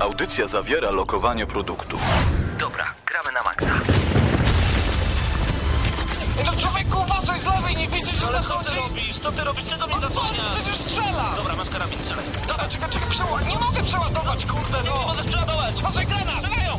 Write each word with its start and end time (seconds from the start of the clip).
Audycja 0.00 0.46
zawiera 0.46 0.90
lokowanie 0.90 1.46
produktu. 1.46 1.98
Dobra, 2.58 2.84
gramy 3.06 3.32
na 3.32 3.42
maksa. 3.42 3.80
No 6.46 6.52
człowieku, 6.52 6.98
uważaj 7.00 7.40
z 7.40 7.44
lewej, 7.44 7.76
nie 7.76 7.88
widzisz, 7.88 8.14
że 8.20 8.26
Ale 8.26 8.42
co 8.42 8.48
zachodzi? 8.48 8.70
ty 8.70 8.76
robisz? 8.80 9.18
Co 9.20 9.32
ty 9.32 9.44
robisz? 9.44 9.64
Czego 9.64 9.86
mnie 9.86 9.96
zasłaniasz? 10.00 10.54
Przecież 10.54 10.76
strzela! 10.76 11.24
Dobra, 11.36 11.54
masz 11.56 11.70
karabin, 11.70 11.98
strzelaj. 11.98 12.24
Dobra, 12.48 12.68
czekaj, 12.68 12.90
czekaj, 12.90 13.08
przeładować. 13.10 13.46
Nie 13.46 13.58
mogę 13.58 13.82
przeładować, 13.82 14.46
kurde, 14.46 14.82
Nie 14.82 14.90
no! 14.90 15.06
możesz 15.06 15.26
przeładować. 15.26 15.74
Uważaj, 15.78 16.06
granat! 16.06 16.28
Strzelają! 16.44 16.78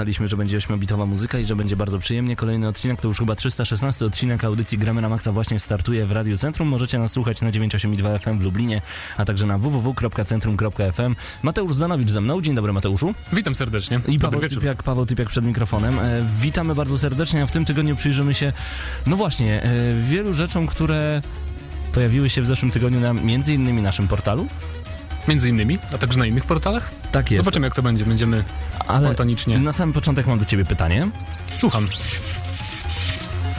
obiecaliśmy, 0.00 0.28
że 0.28 0.36
będzie 0.36 0.58
8-bitowa 0.58 1.06
muzyka 1.06 1.38
i 1.38 1.46
że 1.46 1.56
będzie 1.56 1.76
bardzo 1.76 1.98
przyjemnie. 1.98 2.36
Kolejny 2.36 2.68
odcinek 2.68 3.00
to 3.00 3.08
już 3.08 3.18
chyba 3.18 3.34
316 3.34 4.04
odcinek 4.04 4.44
audycji 4.44 4.78
Gramy 4.78 5.00
na 5.00 5.08
Maxa 5.08 5.32
właśnie 5.32 5.60
startuje 5.60 6.06
w 6.06 6.12
Radio 6.12 6.38
Centrum. 6.38 6.68
Możecie 6.68 6.98
nas 6.98 7.12
słuchać 7.12 7.40
na 7.40 7.50
98,2 7.50 8.18
FM 8.18 8.38
w 8.38 8.42
Lublinie, 8.42 8.82
a 9.16 9.24
także 9.24 9.46
na 9.46 9.58
www.centrum.fm. 9.58 11.16
Mateusz 11.42 11.74
Zdanowicz 11.74 12.10
ze 12.10 12.20
mną. 12.20 12.42
Dzień 12.42 12.54
dobry 12.54 12.72
Mateuszu. 12.72 13.14
Witam 13.32 13.54
serdecznie. 13.54 14.00
I 14.08 14.18
Paweł. 14.18 14.40
Typiak, 14.40 14.82
Paweł 14.82 15.06
Typiak 15.06 15.28
przed 15.28 15.44
mikrofonem. 15.44 15.98
E, 15.98 16.24
witamy 16.40 16.74
bardzo 16.74 16.98
serdecznie, 16.98 17.42
a 17.42 17.46
w 17.46 17.50
tym 17.50 17.64
tygodniu 17.64 17.96
przyjrzymy 17.96 18.34
się, 18.34 18.52
no 19.06 19.16
właśnie, 19.16 19.62
e, 19.62 19.70
wielu 20.10 20.34
rzeczom, 20.34 20.66
które 20.66 21.22
pojawiły 21.94 22.30
się 22.30 22.42
w 22.42 22.46
zeszłym 22.46 22.70
tygodniu 22.70 23.00
na 23.00 23.12
między 23.12 23.54
innymi 23.54 23.82
naszym 23.82 24.08
portalu. 24.08 24.46
Między 25.28 25.48
innymi, 25.48 25.78
a 25.94 25.98
także 25.98 26.18
na 26.18 26.26
innych 26.26 26.44
portalach. 26.44 26.90
Tak 27.12 27.30
jest. 27.30 27.44
Zobaczymy 27.44 27.66
jak 27.66 27.74
to 27.74 27.82
będzie. 27.82 28.04
Będziemy 28.04 28.44
Ale 28.86 29.00
spontanicznie. 29.06 29.58
Na 29.58 29.72
samym 29.72 29.92
początek 29.92 30.26
mam 30.26 30.38
do 30.38 30.44
ciebie 30.44 30.64
pytanie. 30.64 31.08
Słucham. 31.48 31.86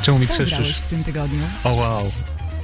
Czemu 0.02 0.19
mi 0.19 0.27
Co 0.27 0.33
grałeś 0.33 0.53
krzeszczysz? 0.53 0.77
w 0.77 0.88
tym 0.88 1.03
tygodniu? 1.03 1.44
O 1.64 1.69
wow. 1.69 2.11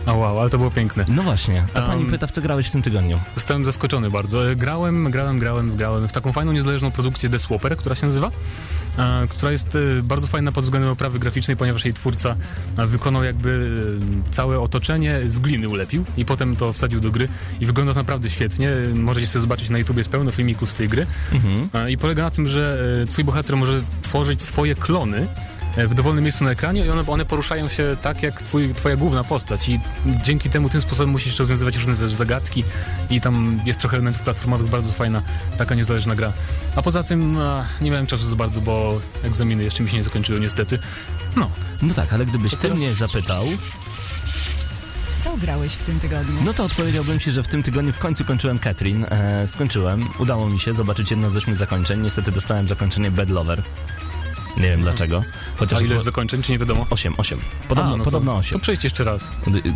O 0.05 0.13
wow, 0.16 0.39
ale 0.39 0.50
to 0.50 0.58
było 0.58 0.72
piękne. 0.72 1.05
No 1.08 1.23
właśnie, 1.23 1.63
a 1.73 1.81
pani 1.81 2.02
Um, 2.02 2.11
pyta, 2.11 2.28
w 2.28 2.31
co 2.31 2.41
grałeś 2.41 2.67
w 2.67 2.72
tym 2.72 2.81
tygodniu? 2.81 3.19
Zostałem 3.35 3.66
zaskoczony 3.66 4.09
bardzo. 4.09 4.41
Grałem, 4.55 5.11
grałem, 5.11 5.39
grałem, 5.39 5.75
grałem 5.78 6.08
w 6.08 6.11
taką 6.11 6.33
fajną, 6.33 6.52
niezależną 6.52 6.91
produkcję 6.91 7.30
The 7.30 7.39
Swapper, 7.39 7.78
która 7.78 7.95
się 7.95 8.05
nazywa, 8.05 8.31
która 9.30 9.52
jest 9.52 9.76
e, 9.76 9.80
bardzo 10.03 10.28
fajna 10.28 10.52
pod 10.52 10.64
względem 10.64 10.92
oprawy 10.92 11.20
graficznej, 11.20 11.58
ponieważ 11.58 11.86
jej 11.86 11.94
twórca 11.94 12.36
wykonał 12.78 13.23
jakby 13.23 13.70
e, 14.30 14.34
całe 14.34 14.59
otoczenie 14.59 15.22
z 15.28 15.40
gliny 15.40 15.70
ulepił 15.70 16.06
i 16.17 16.26
potem 16.26 16.56
to 16.56 16.73
wsadził 16.73 17.00
do 17.00 17.12
gry 17.12 17.28
i 17.59 17.66
wygląda 17.66 17.94
to 17.94 18.00
naprawdę 18.00 18.30
świetnie. 18.30 18.72
Możecie 18.94 19.28
sobie 19.28 19.42
zobaczyć 19.42 19.70
na 19.70 19.78
YouTube, 19.78 19.98
jest 19.98 20.09
pełno 20.09 20.31
filmików 20.31 20.72
z 20.72 20.73
tej 20.73 20.88
gry. 20.88 21.06
Mhm. 21.34 21.90
I 21.90 21.98
polega 21.98 22.23
na 22.23 22.31
tym, 22.31 22.48
że 22.48 22.80
e, 23.02 23.06
twój 23.06 23.23
bohater 23.23 23.58
może 23.58 23.81
tworzyć 24.02 24.42
swoje 24.42 24.75
klony 24.75 25.28
w 25.78 25.94
dowolnym 25.94 26.23
miejscu 26.23 26.44
na 26.44 26.52
ekranie 26.52 26.85
i 26.85 26.90
one, 26.90 27.03
one 27.07 27.25
poruszają 27.25 27.68
się 27.69 27.97
tak 28.01 28.24
jak 28.24 28.41
twój, 28.41 28.74
twoja 28.74 28.96
główna 28.97 29.24
postać 29.24 29.69
i 29.69 29.79
dzięki 30.24 30.50
temu 30.50 30.69
tym 30.69 30.81
sposobem 30.81 31.09
musisz 31.09 31.40
rozwiązywać 31.40 31.75
różne 31.75 31.96
zagadki 31.96 32.63
i 33.09 33.22
tam 33.22 33.59
jest 33.66 33.79
trochę 33.79 33.96
elementów 33.97 34.22
platformowych, 34.22 34.68
bardzo 34.69 34.91
fajna 34.91 35.22
taka 35.57 35.75
niezależna 35.75 36.16
gra. 36.16 36.34
A 36.75 36.81
poza 36.81 37.03
tym 37.03 37.38
a, 37.40 37.66
nie 37.81 37.91
miałem 37.91 38.07
czasu 38.07 38.25
za 38.28 38.35
bardzo, 38.35 38.62
bo 38.62 39.00
egzaminy 39.24 39.63
jeszcze 39.63 39.84
mi 39.84 39.90
się 39.90 39.97
nie 39.97 40.03
zakończyły 40.03 40.40
niestety. 40.40 40.79
No, 41.35 41.50
No 41.81 41.94
tak, 41.94 42.13
ale 42.13 42.25
gdybyś 42.25 42.51
ty 42.51 42.57
teraz- 42.57 42.78
mnie 42.78 42.94
zapytał, 42.94 43.46
co 45.24 45.38
grałeś 45.38 45.72
w 45.74 45.84
tym 45.84 46.00
tygodniu? 46.00 46.35
no 46.46 46.53
to 46.53 46.63
odpowiedziałbym 46.63 47.19
ci, 47.19 47.31
że 47.31 47.44
w 47.44 47.47
tym 47.47 47.63
tygodniu 47.63 47.94
w 47.94 47.97
końcu 47.97 48.25
kończyłem 48.25 48.59
Catherine. 48.59 49.06
E, 49.06 49.47
skończyłem, 49.47 50.09
udało 50.19 50.50
mi 50.50 50.59
się 50.59 50.74
zobaczyć 50.74 51.12
jedno 51.12 51.30
z 51.30 51.38
ośmiu 51.38 51.56
zakończeń. 51.56 52.01
Niestety 52.01 52.31
dostałem 52.31 52.68
zakończenie 52.68 53.12
Bad 53.12 53.30
Lover. 53.30 53.62
Nie 54.57 54.69
wiem 54.69 54.81
dlaczego. 54.81 55.23
Chociaż 55.57 55.79
a 55.79 55.84
ile 55.84 55.94
jest 55.94 56.06
zakończeń, 56.06 56.41
czy 56.41 56.51
nie 56.51 56.59
wiadomo? 56.59 56.85
8, 56.90 57.13
8. 57.18 57.40
Podobno, 57.68 57.94
A, 57.94 57.97
no 57.97 58.03
podobno 58.03 58.31
to, 58.31 58.38
8. 58.38 58.53
To 58.53 58.59
przejdź 58.59 58.84
jeszcze 58.84 59.03
raz. 59.03 59.31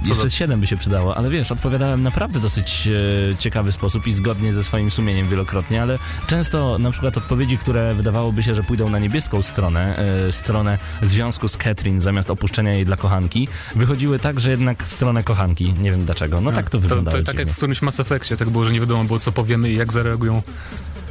Jeszcze 0.08 0.30
za- 0.30 0.30
7 0.30 0.59
by 0.59 0.68
się 0.68 0.78
przydało, 0.78 1.18
ale 1.18 1.30
wiesz, 1.30 1.52
odpowiadałem 1.52 2.03
naprawdę 2.03 2.40
dosyć 2.40 2.88
e, 3.31 3.36
ciekawy 3.38 3.72
sposób 3.72 4.08
i 4.08 4.14
zgodnie 4.14 4.53
ze 4.53 4.64
swoim 4.64 4.92
sumieniem 4.92 5.30
wielokrotnie, 5.30 5.81
ale 5.81 6.00
często 6.28 6.78
na 6.80 6.92
przykład 6.92 7.18
odpowiedzi, 7.18 7.58
które 7.58 7.94
wydawałoby 7.96 8.44
się, 8.44 8.56
że 8.56 8.64
pójdą 8.64 8.90
na 8.90 9.00
niebieską 9.00 9.42
stronę, 9.42 9.97
e, 10.28 10.31
stronę 10.31 10.78
związku 11.02 11.48
z 11.48 11.58
Catherine 11.58 12.02
zamiast 12.02 12.30
opuszczenia 12.30 12.74
jej 12.74 12.86
dla 12.86 12.98
kochanki, 12.98 13.48
wychodziły 13.75 14.19
tak, 14.19 14.40
że 14.40 14.50
jednak 14.50 14.84
w 14.84 14.94
stronę 14.94 15.24
kochanki. 15.24 15.74
Nie 15.74 15.92
wiem 15.92 16.06
dlaczego. 16.06 16.42
No 16.42 16.52
tak 16.52 16.66
to 16.66 16.72
to, 16.72 16.80
wyglądało. 16.80 17.18
to 17.18 17.24
tak 17.24 17.40
jak 17.40 17.50
w 17.50 17.56
którymś 17.58 17.81
Mass 17.81 18.00
Effectie, 18.00 18.38
tak 18.38 18.50
było, 18.50 18.66
że 18.66 18.72
nie 18.74 18.80
wiadomo 18.80 19.03
było 19.03 19.19
co 19.19 19.31
powiemy 19.31 19.69
i 19.69 19.75
jak 19.75 19.94
zareagują 19.94 20.42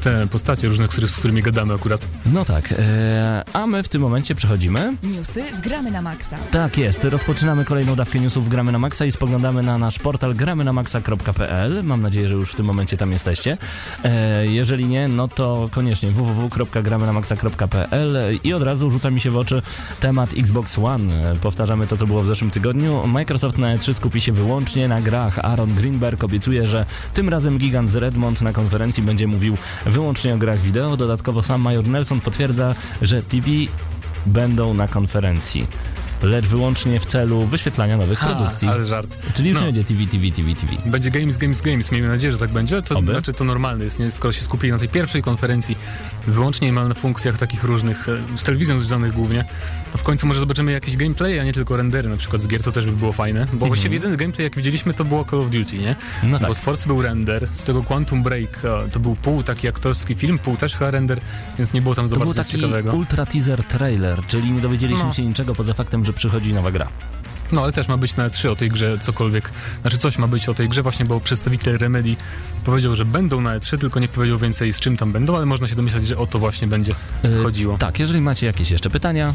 te 0.00 0.26
postacie 0.26 0.68
różne, 0.68 0.88
z 1.06 1.16
którymi 1.16 1.42
gadamy 1.42 1.74
akurat. 1.74 2.06
No 2.26 2.44
tak, 2.44 2.74
e, 2.78 3.44
a 3.52 3.66
my 3.66 3.82
w 3.82 3.88
tym 3.88 4.02
momencie 4.02 4.34
przechodzimy. 4.34 4.96
Newsy 5.02 5.44
w 5.52 5.60
gramy 5.60 5.90
na 5.90 6.02
maksa. 6.02 6.36
Tak 6.50 6.78
jest, 6.78 7.04
rozpoczynamy 7.04 7.64
kolejną 7.64 7.94
dawkę 7.94 8.18
newsów 8.18 8.48
Gramy 8.48 8.72
na 8.72 8.78
Maxa 8.78 9.04
i 9.04 9.12
spoglądamy 9.12 9.62
na 9.62 9.78
nasz 9.78 9.98
portal 9.98 10.34
gramynamaxa.pl. 10.34 11.84
Mam 11.84 12.02
nadzieję, 12.02 12.28
że 12.28 12.34
już 12.34 12.52
w 12.52 12.56
tym 12.56 12.66
momencie 12.66 12.96
tam 12.96 13.12
jesteście. 13.12 13.56
E, 14.04 14.46
jeżeli 14.46 14.86
nie, 14.86 15.08
no 15.08 15.28
to 15.28 15.68
koniecznie 15.72 16.10
www.gramynamaxa.pl 16.10 18.38
i 18.44 18.52
od 18.52 18.62
razu 18.62 18.90
rzuca 18.90 19.10
mi 19.10 19.20
się 19.20 19.30
w 19.30 19.36
oczy 19.36 19.62
temat 20.00 20.30
Xbox 20.38 20.78
One. 20.78 21.36
Powtarzamy 21.42 21.86
to, 21.86 21.96
co 21.96 22.06
było 22.06 22.22
w 22.22 22.26
zeszłym 22.26 22.50
tygodniu. 22.50 23.06
Microsoft 23.06 23.58
na 23.58 23.76
E3 23.76 23.94
skupi 23.94 24.20
się 24.20 24.32
wyłącznie 24.32 24.88
na 24.88 25.00
grach. 25.00 25.38
Aaron 25.38 25.74
Greenberg 25.74 26.24
obiecuje, 26.24 26.66
że 26.66 26.86
tym 27.14 27.28
razem 27.28 27.58
gigant 27.58 27.90
z 27.90 27.96
Redmond 27.96 28.40
na 28.40 28.52
konferencji 28.52 29.02
będzie 29.02 29.26
mówił 29.26 29.56
wyłącznie 29.90 30.34
o 30.34 30.38
grach 30.38 30.58
wideo. 30.58 30.96
Dodatkowo 30.96 31.42
sam 31.42 31.60
Major 31.60 31.86
Nelson 31.88 32.20
potwierdza, 32.20 32.74
że 33.02 33.22
TV 33.22 33.46
będą 34.26 34.74
na 34.74 34.88
konferencji, 34.88 35.66
lecz 36.22 36.44
wyłącznie 36.46 37.00
w 37.00 37.06
celu 37.06 37.46
wyświetlania 37.46 37.96
nowych 37.96 38.18
produkcji. 38.20 38.68
ale 38.68 38.86
żart. 38.86 39.18
Czyli 39.34 39.48
już 39.50 39.60
no. 39.60 39.66
nie 39.66 39.72
będzie 39.72 39.84
TV, 39.94 40.06
TV, 40.06 40.30
TV, 40.36 40.54
TV. 40.60 40.90
Będzie 40.90 41.10
Games, 41.10 41.38
Games, 41.38 41.62
Games. 41.62 41.92
Miejmy 41.92 42.08
nadzieję, 42.08 42.32
że 42.32 42.38
tak 42.38 42.50
będzie. 42.50 42.82
To 42.82 42.98
Oby. 42.98 43.12
znaczy 43.12 43.32
to 43.32 43.44
normalne 43.44 43.84
jest, 43.84 43.98
nie? 43.98 44.10
skoro 44.10 44.32
się 44.32 44.42
skupili 44.42 44.72
na 44.72 44.78
tej 44.78 44.88
pierwszej 44.88 45.22
konferencji 45.22 45.76
wyłącznie 46.26 46.66
niemal 46.66 46.88
na 46.88 46.94
funkcjach 46.94 47.38
takich 47.38 47.64
różnych, 47.64 48.08
e, 48.08 48.38
z 48.38 48.42
telewizją 48.42 48.78
związanych 48.78 49.12
głównie, 49.12 49.44
to 49.92 49.98
w 49.98 50.02
końcu 50.02 50.26
może 50.26 50.40
zobaczymy 50.40 50.72
jakieś 50.72 50.96
gameplay, 50.96 51.38
a 51.40 51.44
nie 51.44 51.52
tylko 51.52 51.76
rendery 51.76 52.08
na 52.08 52.16
przykład 52.16 52.42
z 52.42 52.48
gier, 52.48 52.62
to 52.62 52.72
też 52.72 52.86
by 52.86 52.92
było 52.92 53.12
fajne. 53.12 53.46
Bo 53.52 53.66
właściwie 53.66 53.94
jedyny 53.94 54.16
gameplay, 54.16 54.44
jak 54.44 54.56
widzieliśmy, 54.56 54.94
to 54.94 55.04
było 55.04 55.24
Call 55.30 55.40
of 55.40 55.50
Duty, 55.50 55.78
nie? 55.78 55.88
Mhm. 55.90 56.30
No 56.32 56.38
tak. 56.38 56.48
Bo 56.48 56.54
z 56.54 56.60
Forza 56.60 56.86
był 56.86 57.02
render, 57.02 57.48
z 57.52 57.64
tego 57.64 57.82
Quantum 57.82 58.22
Break 58.22 58.64
e, 58.64 58.88
to 58.92 59.00
był 59.00 59.16
pół 59.16 59.42
taki 59.42 59.68
aktorski 59.68 60.14
film, 60.14 60.38
pół 60.38 60.56
też 60.56 60.76
chyba 60.76 60.90
render, 60.90 61.20
więc 61.58 61.72
nie 61.72 61.82
było 61.82 61.94
tam 61.94 62.08
za 62.08 62.14
To 62.14 62.20
był 62.20 62.26
bardzo 62.26 62.40
nic 62.40 62.48
taki 62.48 62.60
ciekawego. 62.60 62.92
ultra 62.92 63.26
teaser 63.26 63.64
trailer, 63.64 64.26
czyli 64.26 64.50
nie 64.52 64.60
dowiedzieliśmy 64.60 65.04
No. 65.04 65.12
się 65.12 65.26
niczego 65.26 65.54
poza 65.54 65.74
faktem, 65.74 66.04
że 66.04 66.09
przychodzi 66.12 66.54
nowa 66.54 66.70
gra. 66.70 66.88
No 67.52 67.62
ale 67.62 67.72
też 67.72 67.88
ma 67.88 67.96
być 67.96 68.16
na 68.16 68.28
E3 68.28 68.48
o 68.48 68.56
tej 68.56 68.68
grze 68.68 68.98
cokolwiek, 68.98 69.50
znaczy 69.80 69.98
coś 69.98 70.18
ma 70.18 70.28
być 70.28 70.48
o 70.48 70.54
tej 70.54 70.68
grze 70.68 70.82
właśnie, 70.82 71.04
bo 71.04 71.20
przedstawiciel 71.20 71.78
Remedy 71.78 72.16
powiedział, 72.64 72.96
że 72.96 73.04
będą 73.04 73.40
na 73.40 73.58
E3, 73.58 73.78
tylko 73.78 74.00
nie 74.00 74.08
powiedział 74.08 74.38
więcej 74.38 74.72
z 74.72 74.80
czym 74.80 74.96
tam 74.96 75.12
będą, 75.12 75.36
ale 75.36 75.46
można 75.46 75.68
się 75.68 75.74
domyślać, 75.74 76.06
że 76.06 76.16
o 76.16 76.26
to 76.26 76.38
właśnie 76.38 76.66
będzie 76.68 76.94
E, 77.24 77.42
chodziło. 77.42 77.78
Tak, 77.78 78.00
jeżeli 78.00 78.20
macie 78.20 78.46
jakieś 78.46 78.70
jeszcze 78.70 78.90
pytania, 78.90 79.34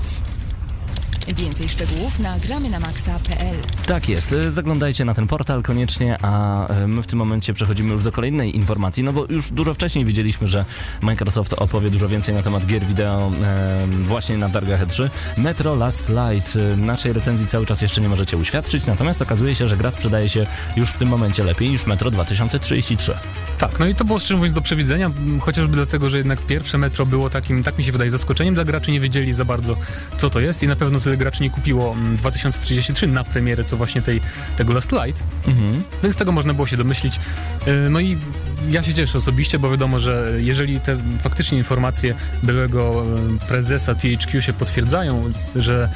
Więcej 1.27 1.69
szczegółów 1.69 2.19
na 2.19 2.39
gramy 2.39 2.69
na 2.69 2.79
maksa.pl. 2.79 3.55
Tak 3.85 4.09
jest, 4.09 4.35
zaglądajcie 4.49 5.05
na 5.05 5.13
ten 5.13 5.27
portal 5.27 5.63
koniecznie, 5.63 6.17
a 6.21 6.67
my 6.87 7.03
w 7.03 7.07
tym 7.07 7.19
momencie 7.19 7.53
przechodzimy 7.53 7.93
już 7.93 8.03
do 8.03 8.11
kolejnej 8.11 8.55
informacji, 8.55 9.03
no 9.03 9.13
bo 9.13 9.25
już 9.29 9.51
dużo 9.51 9.73
wcześniej 9.73 10.05
widzieliśmy, 10.05 10.47
że 10.47 10.65
Microsoft 11.01 11.53
opowie 11.53 11.89
dużo 11.89 12.09
więcej 12.09 12.33
na 12.33 12.41
temat 12.41 12.65
gier 12.65 12.85
wideo 12.85 13.31
właśnie 14.03 14.37
na 14.37 14.49
targach 14.49 14.87
E3. 14.87 15.09
Metro 15.37 15.75
Last 15.75 16.09
Light 16.09 16.57
naszej 16.77 17.13
recenzji 17.13 17.47
cały 17.47 17.65
czas 17.65 17.81
jeszcze 17.81 18.01
nie 18.01 18.09
możecie 18.09 18.37
uświadczyć, 18.37 18.85
natomiast 18.85 19.21
okazuje 19.21 19.55
się, 19.55 19.67
że 19.67 19.77
gra 19.77 19.91
sprzedaje 19.91 20.29
się 20.29 20.45
już 20.75 20.89
w 20.89 20.97
tym 20.97 21.09
momencie 21.09 21.43
lepiej 21.43 21.69
niż 21.69 21.85
Metro 21.85 22.11
2033. 22.11 23.17
Tak, 23.57 23.79
no 23.79 23.85
i 23.85 23.95
to 23.95 24.05
było 24.05 24.19
szczerze 24.19 24.37
mówiąc 24.37 24.55
do 24.55 24.61
przewidzenia, 24.61 25.11
chociażby 25.39 25.75
dlatego, 25.75 26.09
że 26.09 26.17
jednak 26.17 26.39
pierwsze 26.39 26.77
metro 26.77 27.05
było 27.05 27.29
takim, 27.29 27.63
tak 27.63 27.77
mi 27.77 27.83
się 27.83 27.91
wydaje, 27.91 28.11
zaskoczeniem 28.11 28.53
dla 28.53 28.63
graczy, 28.63 28.91
nie 28.91 28.99
wiedzieli 28.99 29.33
za 29.33 29.45
bardzo 29.45 29.75
co 30.17 30.29
to 30.29 30.39
jest 30.39 30.63
i 30.63 30.67
na 30.67 30.75
pewno 30.75 30.99
tyle 30.99 31.14
graczy 31.17 31.43
nie 31.43 31.49
kupiło 31.49 31.91
mm, 31.93 32.17
2033 32.17 33.07
na 33.07 33.23
premierę, 33.23 33.63
co 33.63 33.77
właśnie 33.77 34.01
tej, 34.01 34.21
tego 34.57 34.73
Last 34.73 34.91
Light, 34.91 35.23
Mhm. 35.47 35.83
więc 36.03 36.15
tego 36.15 36.31
można 36.31 36.53
było 36.53 36.67
się 36.67 36.77
domyślić. 36.77 37.19
Yy, 37.67 37.89
No 37.89 37.99
i 37.99 38.17
ja 38.69 38.83
się 38.83 38.93
cieszę 38.93 39.17
osobiście, 39.17 39.59
bo 39.59 39.71
wiadomo, 39.71 39.99
że 39.99 40.31
jeżeli 40.37 40.79
te 40.79 40.97
faktycznie 41.23 41.57
informacje 41.57 42.15
byłego 42.43 43.05
e, 43.43 43.47
prezesa 43.47 43.95
THQ 43.95 44.41
się 44.41 44.53
potwierdzają, 44.53 45.31
że 45.55 45.89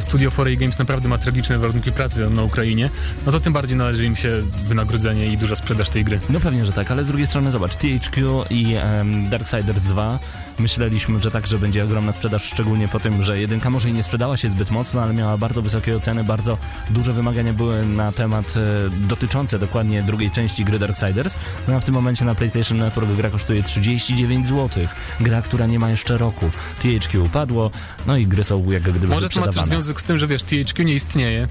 Studio 0.00 0.30
4A 0.30 0.56
Games 0.56 0.78
naprawdę 0.78 1.08
ma 1.08 1.18
tragiczne 1.18 1.58
warunki 1.58 1.92
pracy 1.92 2.30
na 2.30 2.42
Ukrainie, 2.42 2.90
no 3.26 3.32
to 3.32 3.40
tym 3.40 3.52
bardziej 3.52 3.76
należy 3.76 4.04
im 4.06 4.16
się 4.16 4.30
wynagrodzenie 4.66 5.26
i 5.26 5.38
duża 5.38 5.56
sprzedaż 5.56 5.88
tej 5.88 6.04
gry. 6.04 6.20
No 6.30 6.40
pewnie, 6.40 6.66
że 6.66 6.72
tak, 6.72 6.90
ale 6.90 7.04
z 7.04 7.06
drugiej 7.06 7.26
strony 7.26 7.52
zobacz, 7.52 7.74
THQ 7.74 8.44
i 8.50 8.76
um, 8.98 9.28
Darksiders 9.28 9.80
2 9.80 10.18
myśleliśmy, 10.58 11.22
że 11.22 11.30
także 11.30 11.58
będzie 11.58 11.84
ogromna 11.84 12.12
sprzedaż, 12.12 12.44
szczególnie 12.44 12.88
po 12.88 13.00
tym, 13.00 13.22
że 13.22 13.40
jedynka 13.40 13.70
może 13.70 13.90
i 13.90 13.92
nie 13.92 14.02
sprzedała 14.02 14.36
się 14.36 14.50
zbyt 14.50 14.70
mocno, 14.70 15.02
ale 15.02 15.14
miała 15.14 15.38
bardzo 15.38 15.62
wysokie 15.62 15.96
oceny, 15.96 16.24
bardzo 16.24 16.58
duże 16.90 17.12
wymagania 17.12 17.52
były 17.52 17.86
na 17.86 18.12
temat 18.12 18.54
e, 18.56 18.90
dotyczące 19.08 19.58
dokładnie 19.58 20.02
drugiej 20.02 20.30
części 20.30 20.64
gry 20.64 20.78
Darksiders. 20.78 21.34
No 21.68 21.74
a 21.74 21.80
w 21.80 21.84
tym 21.84 21.94
momencie 21.94 22.24
na 22.24 22.34
PlayStation 22.34 22.78
Network 22.78 23.10
gra 23.10 23.30
kosztuje 23.30 23.62
39 23.62 24.48
zł. 24.48 24.86
Gra, 25.20 25.42
która 25.42 25.66
nie 25.66 25.78
ma 25.78 25.90
jeszcze 25.90 26.18
roku. 26.18 26.50
THQ 26.82 27.24
upadło, 27.24 27.70
no 28.06 28.16
i 28.16 28.26
gry 28.26 28.44
są 28.44 28.70
jak 28.70 28.82
gdyby 28.82 29.06
Może 29.06 29.28
to 29.28 29.40
ma 29.40 29.46
też 29.46 29.62
związek 29.62 30.00
z 30.00 30.04
tym, 30.04 30.18
że 30.18 30.26
wiesz, 30.26 30.42
THQ 30.42 30.84
nie 30.84 30.94
istnieje 30.94 31.48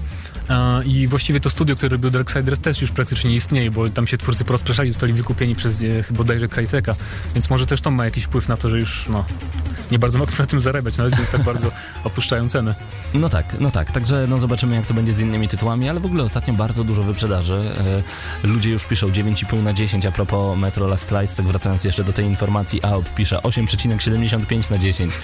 i 0.84 1.06
właściwie 1.06 1.40
to 1.40 1.50
studio, 1.50 1.76
które 1.76 1.88
robił 1.88 2.10
Darksiders 2.10 2.60
też 2.60 2.80
już 2.80 2.90
praktycznie 2.90 3.30
nie 3.30 3.36
istnieje, 3.36 3.70
bo 3.70 3.90
tam 3.90 4.06
się 4.06 4.18
twórcy 4.18 4.44
porozpraszali, 4.44 4.90
zostali 4.90 5.12
wykupieni 5.12 5.54
przez 5.54 5.82
e, 5.82 6.02
chyba 6.02 6.18
bodajże 6.18 6.48
Cryteka, 6.48 6.94
więc 7.34 7.50
może 7.50 7.66
też 7.66 7.80
to 7.80 7.90
ma 7.90 8.04
jakiś 8.04 8.24
wpływ 8.24 8.48
na 8.48 8.56
to, 8.56 8.70
że 8.70 8.78
już 8.78 9.08
no, 9.08 9.24
nie 9.90 9.98
bardzo 9.98 10.18
mogą 10.18 10.32
na 10.38 10.46
tym 10.46 10.60
zarabiać, 10.60 10.96
nawet 10.96 11.16
więc 11.16 11.30
tak 11.30 11.42
bardzo 11.52 11.70
opuszczają 12.04 12.48
cenę. 12.48 12.74
No 13.14 13.28
tak, 13.28 13.56
no 13.60 13.70
tak. 13.70 13.92
Także 13.92 14.26
no 14.28 14.38
zobaczymy, 14.38 14.74
jak 14.74 14.86
to 14.86 14.94
będzie 14.94 15.14
z 15.14 15.20
innymi 15.20 15.48
tytułami, 15.48 15.88
ale 15.88 16.00
w 16.00 16.06
ogóle 16.06 16.24
ostatnio 16.24 16.54
bardzo 16.54 16.84
dużo 16.84 17.02
wyprzedaży. 17.02 17.74
E, 18.44 18.46
ludzie 18.46 18.70
już 18.70 18.84
piszą 18.84 19.08
9,5 19.08 19.62
na 19.62 19.72
10 19.72 20.06
a 20.06 20.12
propos 20.12 20.58
Metro 20.58 20.86
Last 20.86 21.10
Light, 21.10 21.36
tak 21.36 21.46
wracając 21.46 21.84
jeszcze 21.84 22.04
do 22.04 22.12
tej 22.12 22.26
informacji, 22.26 22.82
AOP 22.82 23.14
pisze 23.14 23.36
8,75 23.36 24.70
na 24.70 24.78
10. 24.78 25.14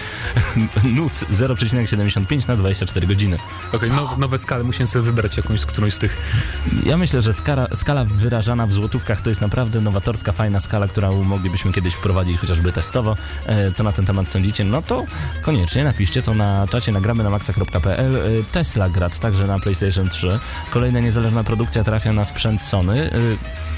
NUC 0.85 1.25
0,75 1.25 2.49
na 2.49 2.57
24 2.57 3.07
godziny. 3.07 3.39
Okej, 3.73 3.91
now, 3.91 4.19
nowe 4.19 4.39
skale, 4.39 4.65
musimy 4.65 4.87
sobie 4.87 5.10
wybrać 5.11 5.37
jakąś 5.37 5.67
którąś 5.67 5.95
z 5.95 5.99
tych. 5.99 6.17
Ja 6.87 6.97
myślę, 6.97 7.23
że 7.23 7.35
skala, 7.35 7.67
skala 7.77 8.05
wyrażana 8.05 8.67
w 8.67 8.73
złotówkach 8.73 9.21
to 9.23 9.29
jest 9.29 9.41
naprawdę 9.41 9.81
nowatorska, 9.81 10.33
fajna 10.33 10.61
skala, 10.61 10.89
którą 10.89 11.25
moglibyśmy 11.25 11.73
kiedyś 11.73 11.95
wprowadzić 11.95 12.39
chociażby 12.39 12.73
testowo. 12.73 13.17
E, 13.47 13.73
co 13.73 13.83
na 13.83 13.93
ten 13.93 14.07
temat 14.07 14.29
sądzicie? 14.29 14.65
No 14.65 14.83
to 14.83 15.05
koniecznie 15.43 15.85
napiszcie 15.85 16.23
to 16.23 16.35
na 16.35 16.67
czacie 16.71 16.93
nagramy 16.93 17.25
na 17.25 17.31
maxa.pl. 17.31 18.17
E, 18.17 18.21
Tesla 18.53 18.89
Grad 18.89 19.19
także 19.19 19.47
na 19.47 19.59
PlayStation 19.59 20.09
3. 20.09 20.39
Kolejna 20.71 21.01
niezależna 21.01 21.45
produkcja 21.45 21.85
trafia 21.85 22.13
na 22.13 22.25
sprzęt 22.25 22.63
Sony. 22.63 23.11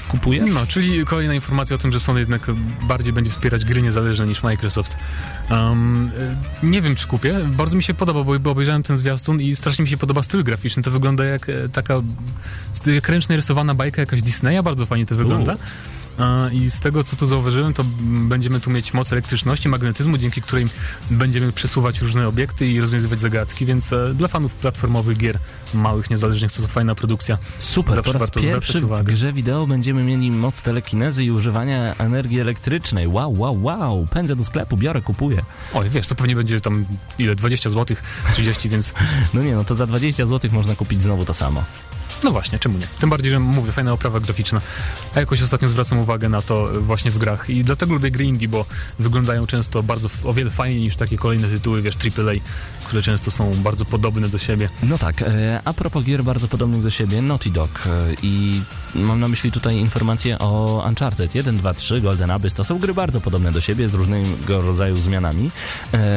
E, 0.07 0.11
Kupujesz? 0.11 0.53
No, 0.53 0.65
czyli 0.67 1.05
kolejna 1.05 1.33
informacja 1.33 1.75
o 1.75 1.79
tym, 1.79 1.91
że 1.91 1.99
Sony 1.99 2.19
jednak 2.19 2.51
bardziej 2.81 3.13
będzie 3.13 3.31
wspierać 3.31 3.65
gry 3.65 3.81
niezależne 3.81 4.27
niż 4.27 4.43
Microsoft. 4.43 4.97
Um, 5.51 6.11
e, 6.63 6.65
nie 6.65 6.81
wiem, 6.81 6.95
czy 6.95 7.07
kupię. 7.07 7.39
Bardzo 7.47 7.75
mi 7.75 7.83
się 7.83 7.93
podoba, 7.93 8.23
bo, 8.23 8.51
obejrzałem 8.51 8.83
ten 8.83 8.97
zwiastun 8.97 9.41
i 9.41 9.55
strasznie 9.55 9.83
mi 9.83 9.89
się 9.89 9.97
podoba 9.97 10.23
styl 10.23 10.43
graficzny. 10.43 10.83
To 10.83 10.91
wygląda 10.91 11.25
jak 11.25 11.49
e, 11.49 11.69
taka 11.69 12.01
jak 12.85 13.09
ręcznie 13.09 13.35
rysowana 13.35 13.73
bajka 13.73 14.01
jakaś 14.01 14.21
Disneya. 14.21 14.63
Bardzo 14.63 14.85
fajnie 14.85 15.05
to 15.05 15.15
wygląda. 15.15 15.55
A, 16.17 16.49
I 16.51 16.69
z 16.69 16.79
tego, 16.79 17.03
co 17.03 17.15
tu 17.15 17.25
zauważyłem, 17.25 17.73
to 17.73 17.83
będziemy 18.01 18.59
tu 18.59 18.69
mieć 18.69 18.93
moc 18.93 19.11
elektryczności, 19.11 19.69
magnetyzmu, 19.69 20.17
dzięki 20.17 20.41
której 20.41 20.65
będziemy 21.11 21.51
przesuwać 21.51 22.01
różne 22.01 22.27
obiekty 22.27 22.67
i 22.67 22.81
rozwiązywać 22.81 23.19
zagadki, 23.19 23.65
więc 23.65 23.93
e, 23.93 24.13
dla 24.13 24.27
fanów 24.27 24.53
platformowych 24.53 25.17
gier 25.17 25.39
małych, 25.73 26.09
niezależnych, 26.09 26.51
to, 26.51 26.61
to 26.61 26.67
fajna 26.67 26.95
produkcja. 26.95 27.37
Super, 27.57 27.95
Zawsze 27.95 28.13
po 28.13 28.19
raz 28.19 28.29
pierwszy 28.29 28.81
w 28.81 29.03
grze 29.03 29.33
wideo 29.33 29.67
będziemy 29.67 30.03
mieli 30.03 30.31
moc 30.31 30.61
telekinezy 30.61 31.23
i 31.23 31.31
używania 31.31 31.95
energii 31.97 32.39
elektrycznej. 32.39 33.07
Wow, 33.07 33.39
wow, 33.39 33.63
wow. 33.63 34.07
Pędzę 34.11 34.35
do 34.35 34.43
sklepu, 34.43 34.77
biorę, 34.77 35.01
kupuję. 35.01 35.43
Oj, 35.73 35.89
wiesz, 35.89 36.07
to 36.07 36.15
pewnie 36.15 36.35
będzie 36.35 36.61
tam 36.61 36.85
ile, 37.19 37.35
20 37.35 37.69
zł, 37.69 37.97
30, 38.33 38.69
więc 38.69 38.93
No 39.33 39.43
nie, 39.43 39.55
no 39.55 39.63
to 39.63 39.75
za 39.75 39.87
20 39.87 40.25
zł 40.25 40.51
można 40.53 40.75
kupić 40.75 41.01
znowu 41.01 41.25
to 41.25 41.33
samo. 41.33 41.63
no 42.23 42.31
właśnie, 42.31 42.59
czemu 42.59 42.77
nie? 42.77 42.87
Tym 42.99 43.09
bardziej, 43.09 43.31
że 43.31 43.39
mówię, 43.39 43.71
fajna 43.71 43.93
oprawa 43.93 44.19
graficzna. 44.19 44.61
A 45.15 45.19
jakoś 45.19 45.41
ostatnio 45.41 45.67
zwracam 45.67 45.99
uwagę 45.99 46.29
na 46.29 46.41
to 46.41 46.75
e, 46.75 46.79
właśnie 46.79 47.11
w 47.11 47.17
grach 47.17 47.49
i 47.49 47.63
dlatego 47.63 47.93
lubię 47.93 48.11
gry 48.11 48.25
indie, 48.25 48.47
bo 48.47 48.65
wyglądają 48.99 49.47
często 49.47 49.83
bardzo, 49.83 50.09
o 50.23 50.33
wiele 50.33 50.49
fajniej 50.49 50.81
niż 50.81 50.95
takie 50.95 51.17
kolejne 51.17 51.47
tytuły, 51.47 51.81
wiesz, 51.81 51.95
AAA, 51.95 52.33
które 52.93 53.03
często 53.03 53.31
są 53.31 53.53
bardzo 53.53 53.85
podobne 53.85 54.29
do 54.29 54.37
siebie. 54.37 54.69
No 54.83 54.97
tak, 54.97 55.21
e, 55.21 55.61
a 55.65 55.73
propos 55.73 56.05
gier 56.05 56.23
bardzo 56.23 56.47
podobnych 56.47 56.83
do 56.83 56.91
siebie, 56.91 57.21
Naughty 57.21 57.49
Dog 57.49 57.69
e, 57.85 57.89
i 58.23 58.61
mam 58.95 59.19
na 59.19 59.27
myśli 59.27 59.51
tutaj 59.51 59.77
informacje 59.77 60.39
o 60.39 60.83
Uncharted 60.87 61.35
1, 61.35 61.57
2, 61.57 61.73
3, 61.73 62.01
Golden 62.01 62.31
Abyss, 62.31 62.53
to 62.53 62.63
są 62.63 62.79
gry 62.79 62.93
bardzo 62.93 63.21
podobne 63.21 63.51
do 63.51 63.61
siebie 63.61 63.89
z 63.89 63.93
różnego 63.93 64.61
rodzaju 64.61 64.97
zmianami. 64.97 65.51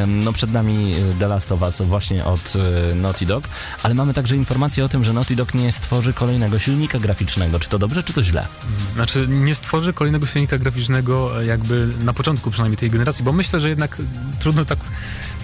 No 0.07 0.33
przed 0.33 0.53
nami 0.53 0.95
e, 0.95 1.19
The 1.19 1.29
Last 1.29 1.53
of 1.53 1.63
Us 1.63 1.83
właśnie 1.83 2.25
od 2.25 2.53
Naughty 2.95 3.27
Dog, 3.27 3.45
ale 3.83 3.95
mamy 3.95 4.15
także 4.15 4.37
informacje 4.37 4.85
o 4.85 4.89
tym, 4.89 5.05
że 5.05 5.13
Naughty 5.13 5.37
Dog 5.37 5.55
nie 5.55 5.73
stworzy 5.73 6.13
kolejnego 6.13 6.59
silnika 6.59 6.99
graficznego. 6.99 7.61
Czy 7.61 7.69
to 7.69 7.79
dobrze, 7.79 8.03
czy 8.03 8.13
to 8.13 8.23
źle? 8.23 8.47
Znaczy, 8.95 9.27
nie 9.29 9.55
stworzy 9.55 9.93
kolejnego 9.93 10.27
silnika 10.27 10.59
graficznego 10.59 11.43
jakby 11.43 11.89
na 12.05 12.13
początku 12.13 12.51
przynajmniej 12.51 12.79
tej 12.79 12.91
generacji, 12.91 13.25
bo 13.25 13.33
myślę, 13.33 13.61
że 13.61 13.69
jednak 13.69 14.03
trudno 14.41 14.65
tak... 14.65 14.79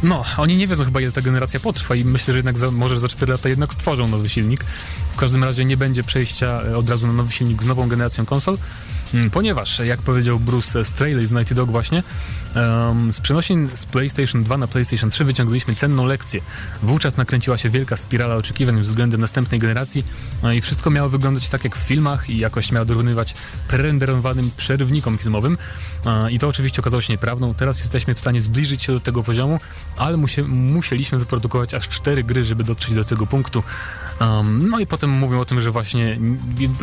No, 0.03 0.25
oni 0.37 0.57
nie 0.57 0.67
wiedzą 0.67 0.85
chyba, 0.85 1.01
ile 1.01 1.13
ta 1.13 1.23
generacja 1.23 1.61
potrwa 1.61 1.95
i 1.95 2.05
myślę, 2.05 2.33
że 2.33 2.39
jednak 2.39 2.59
za, 2.59 2.71
może 2.71 3.01
za 3.01 3.09
4 3.09 3.33
lata 3.33 3.49
jednak 3.49 3.73
stworzą 3.73 4.09
nowy 4.09 4.29
silnik. 4.29 4.65
W 5.13 5.17
każdym 5.17 5.45
razie 5.45 5.65
nie 5.65 5.77
będzie 5.77 6.03
przejścia 6.03 6.63
e, 6.63 6.77
od 6.77 6.91
razu 6.91 7.07
na 7.07 7.13
nowy 7.13 7.33
silnik 7.33 7.63
z 7.63 7.67
nową 7.67 7.89
generacją 7.89 8.27
konsol, 8.27 8.59
mm, 9.15 9.31
ponieważ, 9.31 9.79
jak 9.79 10.03
powiedział 10.03 10.41
Bruce 10.41 10.85
Straley 10.85 11.27
z 11.27 11.33
Nighty 11.33 11.55
Dog 11.55 11.71
właśnie, 11.71 12.03
em, 12.55 13.13
z 13.13 13.21
przenosin 13.21 13.69
z 13.75 13.87
PlayStation 13.87 14.43
2 14.43 14.57
na 14.57 14.67
PlayStation 14.67 15.11
3 15.11 15.25
wyciągnęliśmy 15.25 15.75
cenną 15.75 16.07
lekcję. 16.07 16.41
Wówczas 16.83 17.17
nakręciła 17.17 17.59
się 17.59 17.71
wielka 17.71 17.97
spirala 17.97 18.37
oczekiwań 18.37 18.81
względem 18.81 19.21
następnej 19.21 19.61
generacji 19.61 20.05
no 20.43 20.53
i 20.53 20.61
wszystko 20.61 20.91
miało 20.91 21.09
wyglądać 21.09 21.49
tak 21.49 21.65
jak 21.65 21.77
w 21.77 21.79
filmach 21.79 22.31
i 22.31 22.39
jakoś 22.39 22.73
miało 22.73 22.87
dorównywać 22.87 23.35
prerenderowanym 23.69 24.51
przerywnikom 24.57 25.19
filmowym. 25.19 25.59
E, 26.07 26.33
I 26.33 26.39
to 26.39 26.49
oczywiście 26.49 26.83
okazało 26.83 27.01
się 27.01 27.13
nieprawdą. 27.13 27.55
Teraz 27.55 27.79
jesteśmy 27.79 28.15
w 28.15 28.21
stanie 28.21 28.41
zbliżyć 28.41 28.83
się 28.83 28.93
do 28.93 29.01
tego 29.01 29.23
poziomu, 29.23 29.61
ale 29.97 30.17
musie, 30.17 30.43
musieliśmy 30.43 31.19
wyprodukować 31.19 31.75
aż 31.75 31.89
cztery 31.89 32.25
gry, 32.25 32.45
żeby 32.45 32.65
dotrzeć 32.65 32.95
do 32.95 33.05
tego 33.05 33.27
punktu. 33.27 33.63
Um, 34.21 34.71
no 34.71 34.79
i 34.79 34.87
potem 34.87 35.11
mówią 35.11 35.41
o 35.41 35.45
tym, 35.45 35.61
że 35.61 35.71
właśnie 35.71 36.19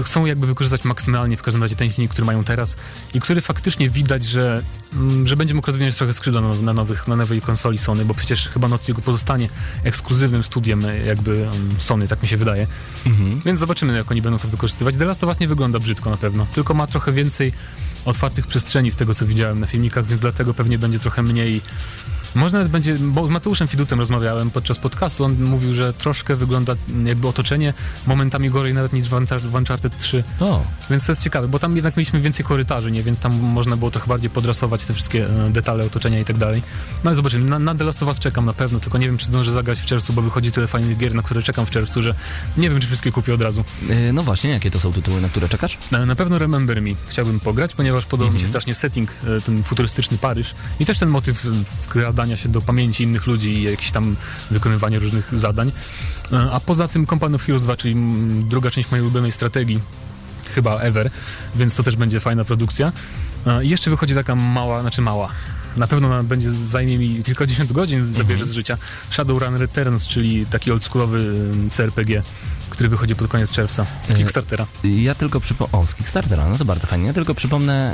chcą 0.03 0.25
jakby 0.25 0.47
wykorzystać 0.47 0.83
maksymalnie 0.83 1.37
w 1.37 1.41
każdym 1.41 1.63
razie 1.63 1.75
ten 1.75 1.89
silnik, 1.89 2.11
który 2.11 2.25
mają 2.25 2.43
teraz 2.43 2.75
i 3.13 3.19
który 3.19 3.41
faktycznie 3.41 3.89
widać, 3.89 4.23
że, 4.23 4.63
że 5.25 5.35
będzie 5.37 5.53
mógł 5.53 5.67
rozwinąć 5.67 5.95
trochę 5.95 6.13
skrzydła 6.13 6.41
na, 6.41 6.53
na, 6.53 6.73
nowych, 6.73 7.07
na 7.07 7.15
nowej 7.15 7.41
konsoli 7.41 7.77
Sony, 7.77 8.05
bo 8.05 8.13
przecież 8.13 8.49
chyba 8.49 8.67
Dog 8.67 8.81
pozostanie 9.05 9.49
ekskluzywnym 9.83 10.43
studiem 10.43 10.83
jakby 11.05 11.37
um, 11.37 11.51
Sony, 11.79 12.07
tak 12.07 12.21
mi 12.21 12.27
się 12.27 12.37
wydaje. 12.37 12.67
Więc 13.45 13.59
zobaczymy, 13.59 13.97
jak 13.97 14.11
oni 14.11 14.21
będą 14.21 14.39
to 14.39 14.47
wykorzystywać. 14.47 14.95
The 14.95 15.05
Last 15.05 15.23
of 15.23 15.27
Us 15.27 15.39
nie 15.39 15.47
wygląda 15.47 15.79
brzydko 15.79 16.09
na 16.09 16.17
pewno, 16.17 16.47
tylko 16.53 16.73
ma 16.73 16.87
trochę 16.87 17.11
więcej 17.11 17.53
otwartych 18.05 18.47
przestrzeni 18.47 18.91
z 18.91 18.95
tego, 18.95 19.13
co 19.15 19.25
widziałem 19.25 19.59
na 19.59 19.67
filmikach, 19.67 20.05
więc 20.05 20.21
dlatego 20.21 20.53
pewnie 20.53 20.79
będzie 20.79 20.99
trochę 20.99 21.23
mniej... 21.23 21.61
Może 22.35 22.57
nawet 22.57 22.71
będzie, 22.71 22.95
bo 22.99 23.27
z 23.27 23.29
Mateuszem 23.29 23.67
Fidutem 23.67 23.99
rozmawiałem 23.99 24.51
podczas 24.51 24.77
podcastu, 24.79 25.23
on 25.25 25.43
mówił, 25.43 25.73
że 25.73 25.93
troszkę 25.93 26.35
wygląda 26.35 26.73
jakby 27.05 27.27
otoczenie 27.27 27.73
momentami 28.07 28.49
gorzej 28.49 28.73
nawet 28.73 28.93
niż 28.93 29.09
w 29.09 29.11
Uncharted- 29.11 29.39
w 29.39 29.55
Uncharted 29.55 29.97
3, 29.97 30.23
O, 30.39 30.61
więc 30.89 31.05
to 31.05 31.11
jest 31.11 31.21
ciekawe, 31.21 31.47
bo 31.47 31.59
tam 31.59 31.75
jednak 31.75 31.97
mieliśmy 31.97 32.21
więcej 32.21 32.45
korytarzy, 32.45 32.91
nie? 32.91 33.03
Więc 33.03 33.19
tam 33.19 33.39
można 33.39 33.77
było 33.77 33.91
trochę 33.91 34.07
bardziej 34.07 34.29
podrasować 34.29 34.83
te 34.85 34.93
wszystkie 34.93 35.25
e, 35.45 35.49
detale 35.49 35.85
otoczenia 35.85 36.19
i 36.19 36.25
tak 36.25 36.37
dalej. 36.37 36.61
No 37.03 37.11
i 37.11 37.15
zobaczymy, 37.15 37.49
na, 37.49 37.59
na 37.59 37.75
The 37.75 37.83
Last 37.83 38.03
of 38.03 38.09
Us 38.09 38.19
czekam 38.19 38.45
na 38.45 38.53
pewno, 38.53 38.79
tylko 38.79 38.97
nie 38.97 39.05
wiem, 39.05 39.17
czy 39.17 39.25
zdążę 39.25 39.51
zagrać 39.51 39.79
w 39.79 39.85
czerwcu, 39.85 40.13
bo 40.13 40.21
wychodzi 40.21 40.51
tyle 40.51 40.67
fajnych 40.67 40.97
gier, 40.97 41.15
na 41.15 41.21
które 41.21 41.41
czekam 41.43 41.65
w 41.65 41.69
czerwcu, 41.69 42.01
że 42.01 42.15
nie 42.57 42.69
wiem, 42.69 42.79
czy 42.79 42.87
wszystkie 42.87 43.11
kupię 43.11 43.33
od 43.33 43.41
razu. 43.41 43.63
e, 43.89 44.13
no 44.13 44.23
właśnie, 44.23 44.49
jakie 44.49 44.71
to 44.71 44.79
są 44.79 44.93
tytuły, 44.93 45.21
na 45.21 45.29
które 45.29 45.49
czekasz? 45.49 45.77
Na, 45.91 46.05
na 46.05 46.15
pewno 46.15 46.39
Remember 46.39 46.81
Me 46.81 46.89
chciałbym 47.07 47.39
pograć, 47.39 47.75
ponieważ 47.75 48.05
podoba 48.05 48.31
mi 48.31 48.39
się 48.39 48.47
strasznie 48.47 48.75
setting, 48.75 49.11
e, 49.37 49.41
ten 49.41 49.63
futurystyczny 49.63 50.17
Paryż 50.17 50.55
i 50.79 50.85
też 50.85 50.99
ten 50.99 51.09
motyw 51.09 51.45
e, 51.45 51.49
wkradania 52.19 52.37
się 52.37 52.49
do 52.49 52.61
pamięci 52.61 53.03
innych 53.03 53.27
ludzi 53.27 53.47
i 53.47 53.63
jakieś 53.63 53.91
tam 53.91 54.15
wykonywanie 54.51 54.99
różnych 54.99 55.39
zadań. 55.39 55.71
E, 56.31 56.51
A 56.51 56.59
poza 56.59 56.87
tym 56.87 57.07
Company 57.07 57.35
of 57.35 57.43
Heroes 57.43 57.63
2, 57.63 57.77
czyli 57.77 57.93
mm, 57.93 58.49
druga 58.49 58.71
część 58.71 58.91
mojej 58.91 59.03
ulubionej 59.03 59.31
strategii, 59.31 59.79
chyba 60.55 60.79
ever, 60.79 61.09
więc 61.55 61.73
to 61.73 61.83
też 61.83 61.95
będzie 61.95 62.19
fajna 62.19 62.43
produkcja. 62.43 62.91
E, 63.47 63.65
I 63.65 63.69
jeszcze 63.69 63.89
wychodzi 63.89 64.15
taka 64.15 64.35
mała, 64.35 64.81
znaczy 64.81 65.01
mała, 65.01 65.29
na 65.77 65.87
pewno 65.87 66.23
będzie 66.23 66.51
zajmie 66.51 66.97
mi 66.97 67.23
kilkadziesiąt 67.23 67.71
godzin, 67.71 68.13
zabierze 68.13 68.45
z 68.45 68.51
życia 68.51 68.77
Shadowrun 69.11 69.55
Returns, 69.55 70.07
czyli 70.07 70.45
taki 70.45 70.71
oldschoolowy 70.71 71.19
e, 71.67 71.69
CRPG, 71.69 72.23
który 72.69 72.89
wychodzi 72.89 73.15
pod 73.15 73.27
koniec 73.27 73.51
czerwca 73.51 73.85
z 74.05 74.11
E, 74.11 74.15
Kickstartera. 74.15 74.65
Ja 74.83 75.15
tylko 75.15 75.39
przypomnę. 75.39 75.79
O, 75.79 75.87
z 75.87 75.95
Kickstartera, 75.95 76.49
no 76.49 76.57
to 76.57 76.65
bardzo 76.65 76.87
fajnie. 76.87 77.07
Ja 77.07 77.13
tylko 77.13 77.35
przypomnę, 77.35 77.93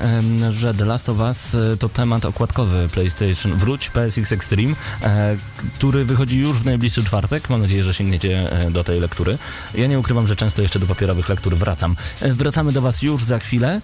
że 0.52 0.74
The 0.74 0.86
Last 0.86 1.10
of 1.10 1.18
Us 1.20 1.56
e, 1.56 1.78
to 1.78 1.90
temat 1.90 2.26
okładkowy 2.26 2.90
PlayStation 2.90 3.54
Wróć 3.54 3.90
PSX 3.90 4.32
Extreme, 4.32 4.76
e, 5.04 5.36
który 5.76 6.06
wychodzi 6.06 6.38
już 6.38 6.58
w 6.58 6.66
najbliższy 6.66 7.04
czwartek. 7.04 7.50
Mam 7.50 7.62
nadzieję, 7.62 7.84
że 7.84 7.94
sięgniecie 7.94 8.50
do 8.72 8.84
tej 8.84 9.00
lektury. 9.00 9.38
Ja 9.76 9.88
nie 9.88 10.00
ukrywam, 10.00 10.28
że 10.28 10.36
często 10.36 10.62
jeszcze 10.62 10.80
do 10.80 10.88
papierowych 10.88 11.30
lektur 11.30 11.56
wracam. 11.56 11.96
Wracamy 12.22 12.72
do 12.72 12.82
Was 12.82 13.02
już 13.02 13.24
za 13.24 13.40
chwilę. 13.40 13.82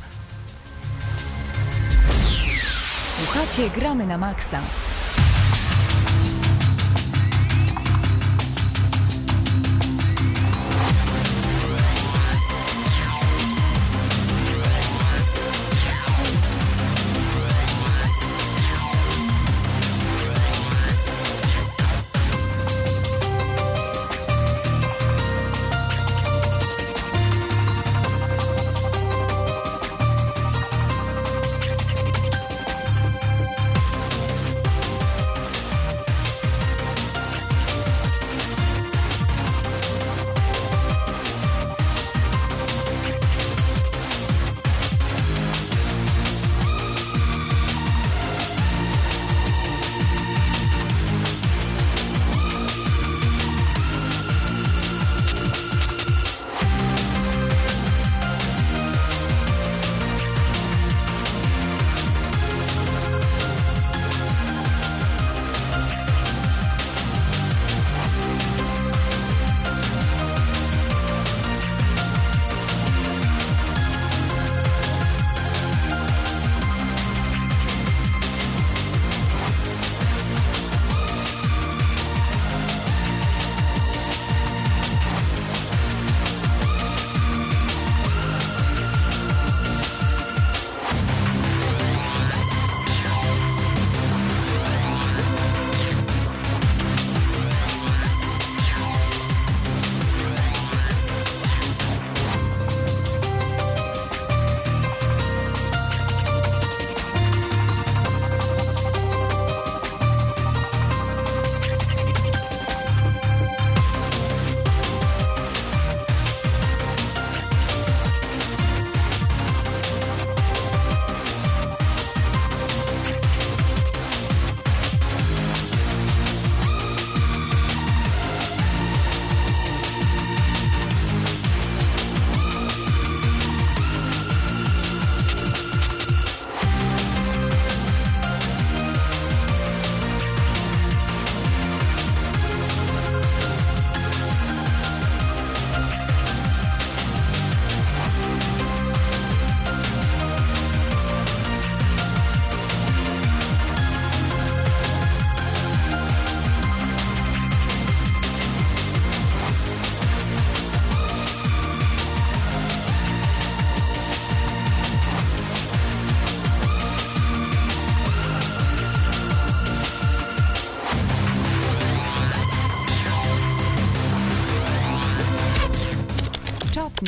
Słuchacie 3.17 3.69
Gramy 3.69 4.07
na 4.07 4.17
Maxa. 4.17 4.61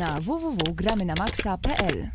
Na 0.03 0.19
www.gramynamaxa.pl 0.21 2.09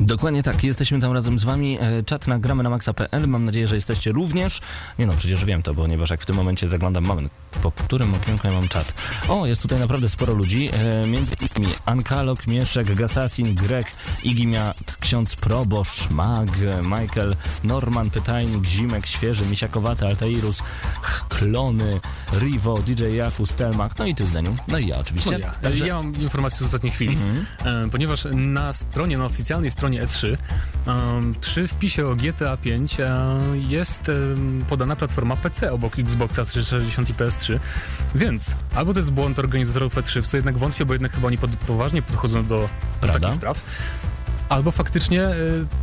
Dokładnie 0.00 0.42
tak, 0.42 0.64
jesteśmy 0.64 1.00
tam 1.00 1.12
razem 1.12 1.38
z 1.38 1.44
wami. 1.44 1.78
E, 1.80 2.02
Czat 2.02 2.26
na 2.26 2.38
gramy 2.38 2.62
na 2.62 2.70
maxa.pl. 2.70 3.28
Mam 3.28 3.44
nadzieję, 3.44 3.66
że 3.66 3.74
jesteście 3.74 4.12
również. 4.12 4.60
Nie 4.98 5.06
no, 5.06 5.12
przecież 5.16 5.44
wiem 5.44 5.62
to, 5.62 5.74
ponieważ 5.74 6.10
jak 6.10 6.22
w 6.22 6.26
tym 6.26 6.36
momencie 6.36 6.68
zaglądam, 6.68 7.04
moment, 7.04 7.32
po 7.62 7.70
którym 7.70 8.14
okienku 8.14 8.46
ja 8.46 8.52
mam 8.52 8.68
czat. 8.68 8.94
O, 9.28 9.46
jest 9.46 9.62
tutaj 9.62 9.78
naprawdę 9.78 10.08
sporo 10.08 10.34
ludzi. 10.34 10.70
E, 10.72 11.06
między 11.06 11.36
Ankalok, 11.84 12.46
Mieszek, 12.46 12.94
Gasasin, 12.94 13.54
Grek, 13.54 13.86
Igimiat, 14.22 14.96
Ksiądz 15.00 15.36
Probosz, 15.36 16.10
Mag, 16.10 16.48
Michael, 16.82 17.36
Norman, 17.64 18.10
Pytajnik, 18.10 18.66
Zimek, 18.66 19.06
Świeży, 19.06 19.46
Misiakowaty, 19.46 20.06
Altairus, 20.06 20.62
Klony, 21.28 22.00
Rivo, 22.32 22.78
DJ 22.78 23.16
Jafu, 23.16 23.46
Stelmach, 23.46 23.98
no 23.98 24.06
i 24.06 24.14
ty 24.14 24.26
Zdeniu. 24.26 24.56
No 24.68 24.78
i 24.78 24.86
ja 24.86 24.98
oczywiście. 24.98 25.30
No 25.30 25.38
ja. 25.38 25.50
Także- 25.50 25.86
ja 25.86 25.94
mam 25.96 26.14
informację 26.14 26.58
z 26.58 26.62
ostatniej 26.62 26.92
chwili, 26.92 27.18
e, 27.64 27.88
ponieważ 27.90 28.24
na 28.34 28.72
stronie, 28.72 29.18
na 29.18 29.24
oficjalnej 29.24 29.70
stronie 29.70 30.02
E3 30.06 30.36
em, 30.86 31.34
przy 31.40 31.68
wpisie 31.68 32.06
o 32.06 32.16
GTA 32.16 32.56
5 32.56 33.00
e, 33.00 33.28
jest 33.54 34.10
podana 34.68 34.96
platforma 34.96 35.36
PC 35.36 35.72
obok 35.72 35.98
Xboxa 35.98 36.44
360 36.44 37.10
i 37.10 37.14
PS3, 37.14 37.58
więc 38.14 38.56
albo 38.74 38.92
to 38.94 38.98
jest 39.00 39.10
błąd 39.10 39.38
organizatorów 39.38 39.96
E3, 39.96 40.22
w 40.22 40.26
co 40.26 40.36
jednak 40.36 40.58
wątpię, 40.58 40.84
bo 40.86 40.92
jednak 40.92 41.12
chyba 41.12 41.26
oni 41.26 41.38
pod, 41.48 41.56
poważnie 41.56 42.02
podchodzą 42.02 42.44
do, 42.44 42.68
do 43.00 43.08
takich 43.08 43.34
spraw. 43.34 43.60
Albo 44.48 44.70
faktycznie 44.70 45.22
e, 45.22 45.34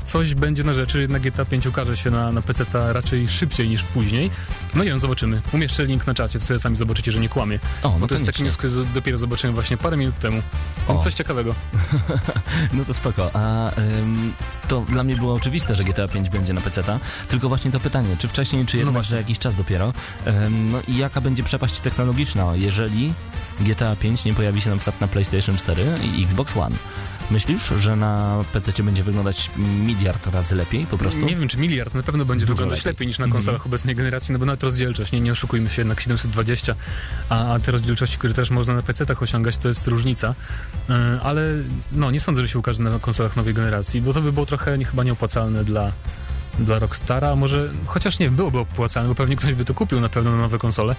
coś 0.06 0.34
będzie 0.34 0.64
na 0.64 0.74
rzeczy, 0.74 1.02
jednak 1.02 1.22
GTA 1.22 1.46
5 1.46 1.68
ukaże 1.68 1.98
się 1.98 2.12
na, 2.12 2.32
na 2.32 2.42
PC 2.42 2.66
raczej 2.94 3.28
szybciej 3.28 3.70
niż 3.70 3.84
później. 3.84 4.32
No 4.74 4.84
nie 4.84 4.90
wiem, 4.90 5.00
zobaczymy. 5.00 5.42
Umieszczę 5.54 5.86
link 5.86 6.08
na 6.08 6.14
czacie, 6.14 6.40
co 6.40 6.60
sami 6.60 6.78
zobaczycie, 6.78 7.12
że 7.12 7.20
nie 7.20 7.30
kłamie. 7.30 7.60
O, 7.84 7.90
no 7.90 8.00
Bo 8.00 8.08
to 8.08 8.16
jest 8.16 8.26
taki 8.26 8.44
news, 8.44 8.58
który 8.58 8.74
dopiero 8.94 9.18
zobaczyłem 9.18 9.54
właśnie 9.54 9.78
parę 9.78 9.98
minut 9.98 10.20
temu. 10.20 10.42
O. 10.88 10.98
Coś 10.98 11.14
ciekawego. 11.14 11.56
No 12.74 12.86
to 12.86 12.94
spoko. 12.94 13.32
A 13.34 13.72
ym, 13.78 14.34
to 14.68 14.82
dla 14.82 15.04
mnie 15.04 15.16
było 15.16 15.34
oczywiste, 15.34 15.76
że 15.76 15.84
GTA 15.84 16.08
5 16.08 16.30
będzie 16.30 16.54
na 16.54 16.62
PC-ta, 16.62 17.00
tylko 17.30 17.50
właśnie 17.50 17.72
to 17.72 17.80
pytanie, 17.80 18.16
czy 18.20 18.28
wcześniej, 18.28 18.66
czy 18.66 18.78
jednak 18.78 18.94
właśnie. 18.94 19.12
za 19.12 19.18
jakiś 19.18 19.40
czas 19.40 19.56
dopiero. 19.56 19.94
Ym, 20.28 20.72
no 20.72 20.80
i 20.88 20.98
jaka 20.98 21.22
będzie 21.22 21.44
przepaść 21.44 21.80
technologiczna, 21.80 22.56
jeżeli 22.56 23.14
GTA 23.60 23.96
5 23.96 24.26
nie 24.26 24.34
pojawi 24.34 24.62
się 24.62 24.70
na 24.70 24.76
przykład 24.76 25.02
na 25.02 25.08
PlayStation 25.08 25.58
4 25.58 25.84
i 26.18 26.24
Xbox 26.24 26.58
One? 26.58 26.76
Myślisz, 27.32 27.68
że 27.78 27.96
na 27.96 28.44
PC 28.54 28.84
będzie 28.84 29.04
wyglądać 29.04 29.52
miliard 29.58 30.28
razy 30.28 30.56
lepiej 30.56 30.86
po 30.86 30.98
prostu? 30.98 31.20
Nie 31.20 31.36
wiem, 31.36 31.48
czy 31.48 31.58
miliard 31.58 31.94
na 31.94 32.04
pewno 32.04 32.26
będzie 32.26 32.46
Dużo 32.46 32.56
wyglądać 32.56 32.80
lepiej. 32.80 32.92
lepiej. 32.92 33.08
niż 33.08 33.20
na 33.20 33.28
konsolach 33.28 33.66
obecnej 33.66 33.96
generacji, 33.96 34.34
no 34.34 34.40
bo 34.40 34.46
nawet 34.46 34.64
rozdzielczość, 34.64 35.12
nie, 35.12 35.20
nie 35.20 35.32
oszukujmy 35.32 35.70
się, 35.70 35.82
jednak 35.82 36.00
720, 36.02 36.76
a, 37.30 37.54
a 37.54 37.60
te 37.60 37.72
rozdzielczości, 37.72 38.18
które 38.18 38.34
też 38.34 38.50
można 38.50 38.74
na 38.74 38.82
PC-tach 38.82 39.24
osiągać, 39.24 39.58
to 39.58 39.68
jest 39.68 39.88
różnica. 39.88 40.36
Yy, 40.90 40.96
ale 41.24 41.48
no, 41.92 42.12
nie 42.12 42.20
sądzę, 42.20 42.42
że 42.42 42.48
się 42.48 42.60
ukaże 42.60 42.84
na 42.84 43.00
konsolach 43.00 43.36
nowej 43.36 43.54
generacji, 43.54 44.02
bo 44.02 44.14
to 44.14 44.22
by 44.22 44.32
było 44.32 44.46
trochę 44.46 44.78
nie, 44.78 44.86
chyba 44.86 45.04
nieopłacalne 45.04 45.64
dla, 45.64 45.92
dla 46.60 46.80
Rockstara, 46.80 47.36
może, 47.36 47.70
chociaż 47.86 48.20
nie, 48.20 48.30
byłoby 48.30 48.60
opłacalne, 48.60 49.10
bo 49.10 49.16
pewnie 49.16 49.36
ktoś 49.36 49.54
by 49.54 49.66
to 49.66 49.74
kupił 49.74 50.02
na 50.02 50.10
pewno 50.10 50.32
na 50.32 50.38
nowe 50.38 50.60
konsole. 50.60 50.96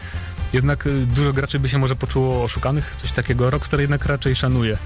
Jednak 0.52 0.86
y, 0.86 1.06
dużo 1.06 1.32
graczy 1.32 1.58
by 1.58 1.68
się 1.68 1.78
może 1.78 1.96
poczuło 1.96 2.42
oszukanych, 2.42 2.96
coś 2.96 3.12
takiego. 3.12 3.50
Rockstar 3.50 3.80
jednak 3.80 4.06
raczej 4.06 4.34
szanuje 4.34 4.78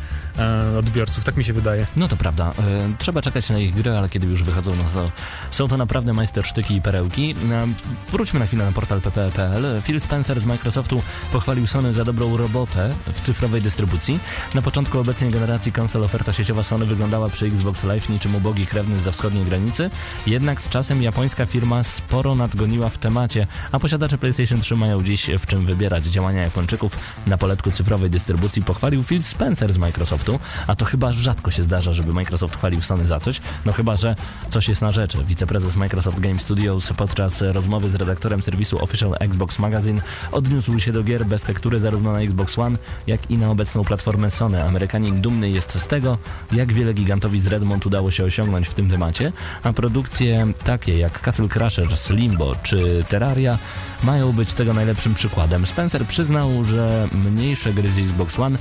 odbiorców, 0.78 1.24
tak 1.24 1.36
mi 1.36 1.44
się 1.44 1.52
wydaje. 1.52 1.86
No 1.96 2.08
to 2.08 2.16
prawda. 2.16 2.52
E, 2.58 2.92
trzeba 2.98 3.22
czekać 3.22 3.50
na 3.50 3.58
ich 3.58 3.74
gry, 3.74 3.90
ale 3.90 4.08
kiedy 4.08 4.26
już 4.26 4.42
wychodzą, 4.42 4.72
no 4.76 4.84
to 4.94 5.10
są 5.50 5.68
to 5.68 5.76
naprawdę 5.76 6.12
majstersztyki 6.12 6.74
i 6.74 6.82
perełki. 6.82 7.34
E, 7.50 7.66
wróćmy 8.12 8.40
na 8.40 8.46
chwilę 8.46 8.64
na 8.64 8.72
portal 8.72 9.00
pp.pl. 9.00 9.82
Phil 9.82 10.00
Spencer 10.00 10.40
z 10.40 10.44
Microsoftu 10.44 11.02
pochwalił 11.32 11.66
Sony 11.66 11.94
za 11.94 12.04
dobrą 12.04 12.36
robotę 12.36 12.94
w 13.12 13.20
cyfrowej 13.20 13.62
dystrybucji. 13.62 14.20
Na 14.54 14.62
początku 14.62 14.98
obecnej 14.98 15.30
generacji 15.30 15.72
konsol 15.72 16.04
oferta 16.04 16.32
sieciowa 16.32 16.62
Sony 16.62 16.86
wyglądała 16.86 17.28
przy 17.28 17.46
Xbox 17.46 17.84
Live 17.84 18.08
niczym 18.08 18.34
ubogi 18.34 18.66
krewny 18.66 19.00
za 19.00 19.12
wschodniej 19.12 19.44
granicy. 19.44 19.90
Jednak 20.26 20.60
z 20.60 20.68
czasem 20.68 21.02
japońska 21.02 21.46
firma 21.46 21.84
sporo 21.84 22.34
nadgoniła 22.34 22.88
w 22.88 22.98
temacie, 22.98 23.46
a 23.72 23.78
posiadacze 23.78 24.18
PlayStation 24.18 24.60
3 24.60 24.76
mają 24.76 25.02
dziś 25.02 25.30
w 25.38 25.46
czym 25.46 25.66
wybierać. 25.66 26.04
Działania 26.04 26.42
Japończyków 26.42 26.98
na 27.26 27.38
poletku 27.38 27.70
cyfrowej 27.70 28.10
dystrybucji 28.10 28.62
pochwalił 28.62 29.04
Phil 29.04 29.22
Spencer 29.22 29.72
z 29.72 29.78
Microsoftu, 29.78 30.27
a 30.66 30.74
to 30.74 30.84
chyba 30.84 31.12
rzadko 31.12 31.50
się 31.50 31.62
zdarza, 31.62 31.92
żeby 31.92 32.12
Microsoft 32.12 32.56
chwalił 32.56 32.82
Sony 32.82 33.06
za 33.06 33.20
coś, 33.20 33.40
no 33.64 33.72
chyba, 33.72 33.96
że 33.96 34.16
coś 34.50 34.68
jest 34.68 34.80
na 34.80 34.90
rzeczy. 34.90 35.18
Wiceprezes 35.24 35.76
Microsoft 35.76 36.20
Game 36.20 36.38
Studios 36.38 36.92
podczas 36.96 37.40
rozmowy 37.40 37.90
z 37.90 37.94
redaktorem 37.94 38.42
serwisu 38.42 38.82
Official 38.82 39.16
Xbox 39.20 39.58
Magazine 39.58 40.02
odniósł 40.32 40.78
się 40.78 40.92
do 40.92 41.02
gier 41.02 41.26
bez 41.26 41.42
tektury 41.42 41.80
zarówno 41.80 42.12
na 42.12 42.20
Xbox 42.20 42.58
One, 42.58 42.78
jak 43.06 43.30
i 43.30 43.38
na 43.38 43.50
obecną 43.50 43.84
platformę 43.84 44.30
Sony. 44.30 44.64
Amerykanin 44.64 45.20
dumny 45.20 45.50
jest 45.50 45.78
z 45.78 45.86
tego, 45.86 46.18
jak 46.52 46.72
wiele 46.72 46.94
gigantowi 46.94 47.40
z 47.40 47.46
Redmond 47.46 47.86
udało 47.86 48.10
się 48.10 48.24
osiągnąć 48.24 48.68
w 48.68 48.74
tym 48.74 48.90
temacie, 48.90 49.32
a 49.62 49.72
produkcje 49.72 50.52
takie 50.64 50.98
jak 50.98 51.20
Castle 51.20 51.48
Crashers, 51.48 52.10
Limbo 52.10 52.54
czy 52.62 53.04
Terraria 53.08 53.58
mają 54.02 54.32
być 54.32 54.52
tego 54.52 54.74
najlepszym 54.74 55.14
przykładem. 55.14 55.66
Spencer 55.66 56.06
przyznał, 56.06 56.64
że 56.64 57.08
mniejsze 57.12 57.72
gry 57.72 57.90
z 57.90 57.98
Xbox 57.98 58.38
One 58.38 58.58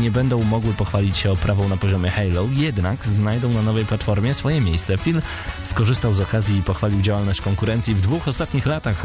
nie 0.00 0.10
będą 0.10 0.44
mogły 0.44 0.72
pochwalić 0.72 1.01
się 1.10 1.30
oprawą 1.30 1.68
na 1.68 1.76
poziomie 1.76 2.10
Halo, 2.10 2.48
jednak 2.56 3.04
znajdą 3.04 3.52
na 3.52 3.62
nowej 3.62 3.84
platformie 3.84 4.34
swoje 4.34 4.60
miejsce. 4.60 4.98
Phil 4.98 5.22
skorzystał 5.70 6.14
z 6.14 6.20
okazji 6.20 6.58
i 6.58 6.62
pochwalił 6.62 7.02
działalność 7.02 7.40
konkurencji 7.40 7.94
w 7.94 8.00
dwóch 8.00 8.28
ostatnich 8.28 8.66
latach. 8.66 9.04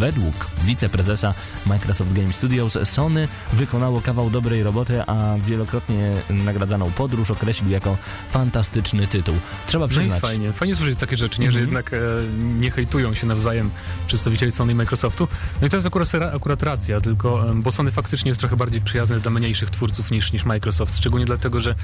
Według 0.00 0.34
wiceprezesa 0.64 1.34
Microsoft 1.66 2.12
Game 2.12 2.32
Studios 2.32 2.78
Sony 2.84 3.28
wykonało 3.52 4.00
kawał 4.00 4.30
dobrej 4.30 4.62
roboty, 4.62 5.02
a 5.06 5.34
wielokrotnie 5.46 6.12
nagradzaną 6.30 6.90
podróż 6.92 7.30
określił 7.30 7.70
jako 7.70 7.96
fantastyczny 8.30 9.06
tytuł. 9.06 9.34
Trzeba 9.66 9.84
No 9.84 9.88
przyznać, 9.88 10.20
fajnie, 10.20 10.52
fajnie 10.52 10.76
słyszeć 10.76 10.98
takie 10.98 11.16
rzeczy, 11.16 11.40
nie? 11.40 11.52
że 11.52 11.58
Mhm. 11.58 11.76
jednak 11.76 11.92
e, 11.92 11.96
nie 12.60 12.70
hejtują 12.70 13.14
się 13.14 13.26
nawzajem 13.26 13.70
przedstawiciele 14.06 14.52
Sony 14.52 14.72
i 14.72 14.74
Microsoftu. 14.74 15.28
No 15.60 15.66
i 15.66 15.70
to 15.70 15.76
jest 15.76 15.86
akurat, 15.86 16.08
akurat 16.34 16.62
racja, 16.62 17.00
tylko 17.00 17.46
bo 17.54 17.72
Sony 17.72 17.90
faktycznie 17.90 18.28
jest 18.28 18.40
trochę 18.40 18.56
bardziej 18.56 18.80
przyjazne 18.80 19.20
dla 19.20 19.30
mniejszych 19.30 19.70
twórców 19.70 20.10
niż, 20.10 20.32
niż 20.32 20.44
Microsoft, 20.44 20.96
szczególnie 20.98 21.26
dlatego, 21.26 21.60
że 21.60 21.74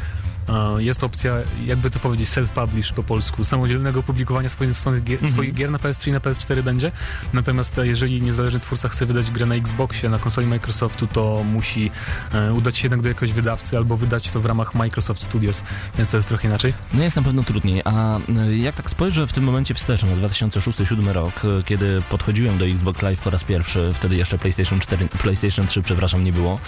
e, 0.48 0.82
jest 0.82 1.04
opcja, 1.04 1.34
jakby 1.66 1.90
to 1.90 1.98
powiedzieć, 1.98 2.28
self-publish 2.28 2.92
po 2.92 3.02
polsku, 3.02 3.44
samodzielnego 3.44 4.02
publikowania 4.02 4.48
swoich, 4.48 4.76
swoich, 4.76 5.04
gier, 5.04 5.14
Mhm. 5.16 5.32
swoich 5.32 5.54
gier 5.54 5.70
na 5.70 5.78
PS3 5.78 6.08
i 6.08 6.12
na 6.12 6.20
PS4 6.20 6.62
będzie. 6.62 6.92
Natomiast 7.32 7.78
e, 7.78 7.86
jeżeli 8.06 8.22
niezależny 8.22 8.60
twórca 8.60 8.88
chce 8.88 9.06
wydać 9.06 9.30
grę 9.30 9.46
na 9.46 9.54
Xboxie, 9.54 10.08
na 10.08 10.18
konsoli 10.18 10.46
Microsoftu, 10.46 11.06
to 11.06 11.44
musi 11.52 11.90
e, 12.32 12.52
udać 12.52 12.76
się 12.76 12.86
jednak 12.86 13.00
do 13.00 13.08
jakiegoś 13.08 13.32
wydawcy 13.32 13.76
albo 13.76 13.96
wydać 13.96 14.30
to 14.30 14.40
w 14.40 14.46
ramach 14.46 14.74
Microsoft 14.74 15.22
Studios, 15.22 15.62
więc 15.98 16.10
to 16.10 16.16
jest 16.16 16.28
trochę 16.28 16.48
inaczej. 16.48 16.74
No 16.94 17.02
jest 17.02 17.16
na 17.16 17.22
pewno 17.22 17.42
trudniej, 17.42 17.82
a 17.84 18.18
y, 18.18 18.56
jak 18.56 18.74
tak 18.74 18.90
spojrzę 18.90 19.26
w 19.26 19.32
tym 19.32 19.44
momencie 19.44 19.74
wstecz 19.74 20.02
na 20.02 20.28
2006-2007 20.28 21.12
rok, 21.12 21.44
y, 21.44 21.62
kiedy 21.64 22.02
podchodziłem 22.10 22.58
do 22.58 22.66
Xbox 22.66 23.02
Live 23.02 23.20
po 23.20 23.30
raz 23.30 23.44
pierwszy, 23.44 23.92
wtedy 23.94 24.16
jeszcze 24.16 24.38
PlayStation 24.38 24.80
4, 24.80 25.08
PlayStation 25.08 25.66
3, 25.66 25.82
przepraszam, 25.82 26.24
nie 26.24 26.32
było. 26.32 26.58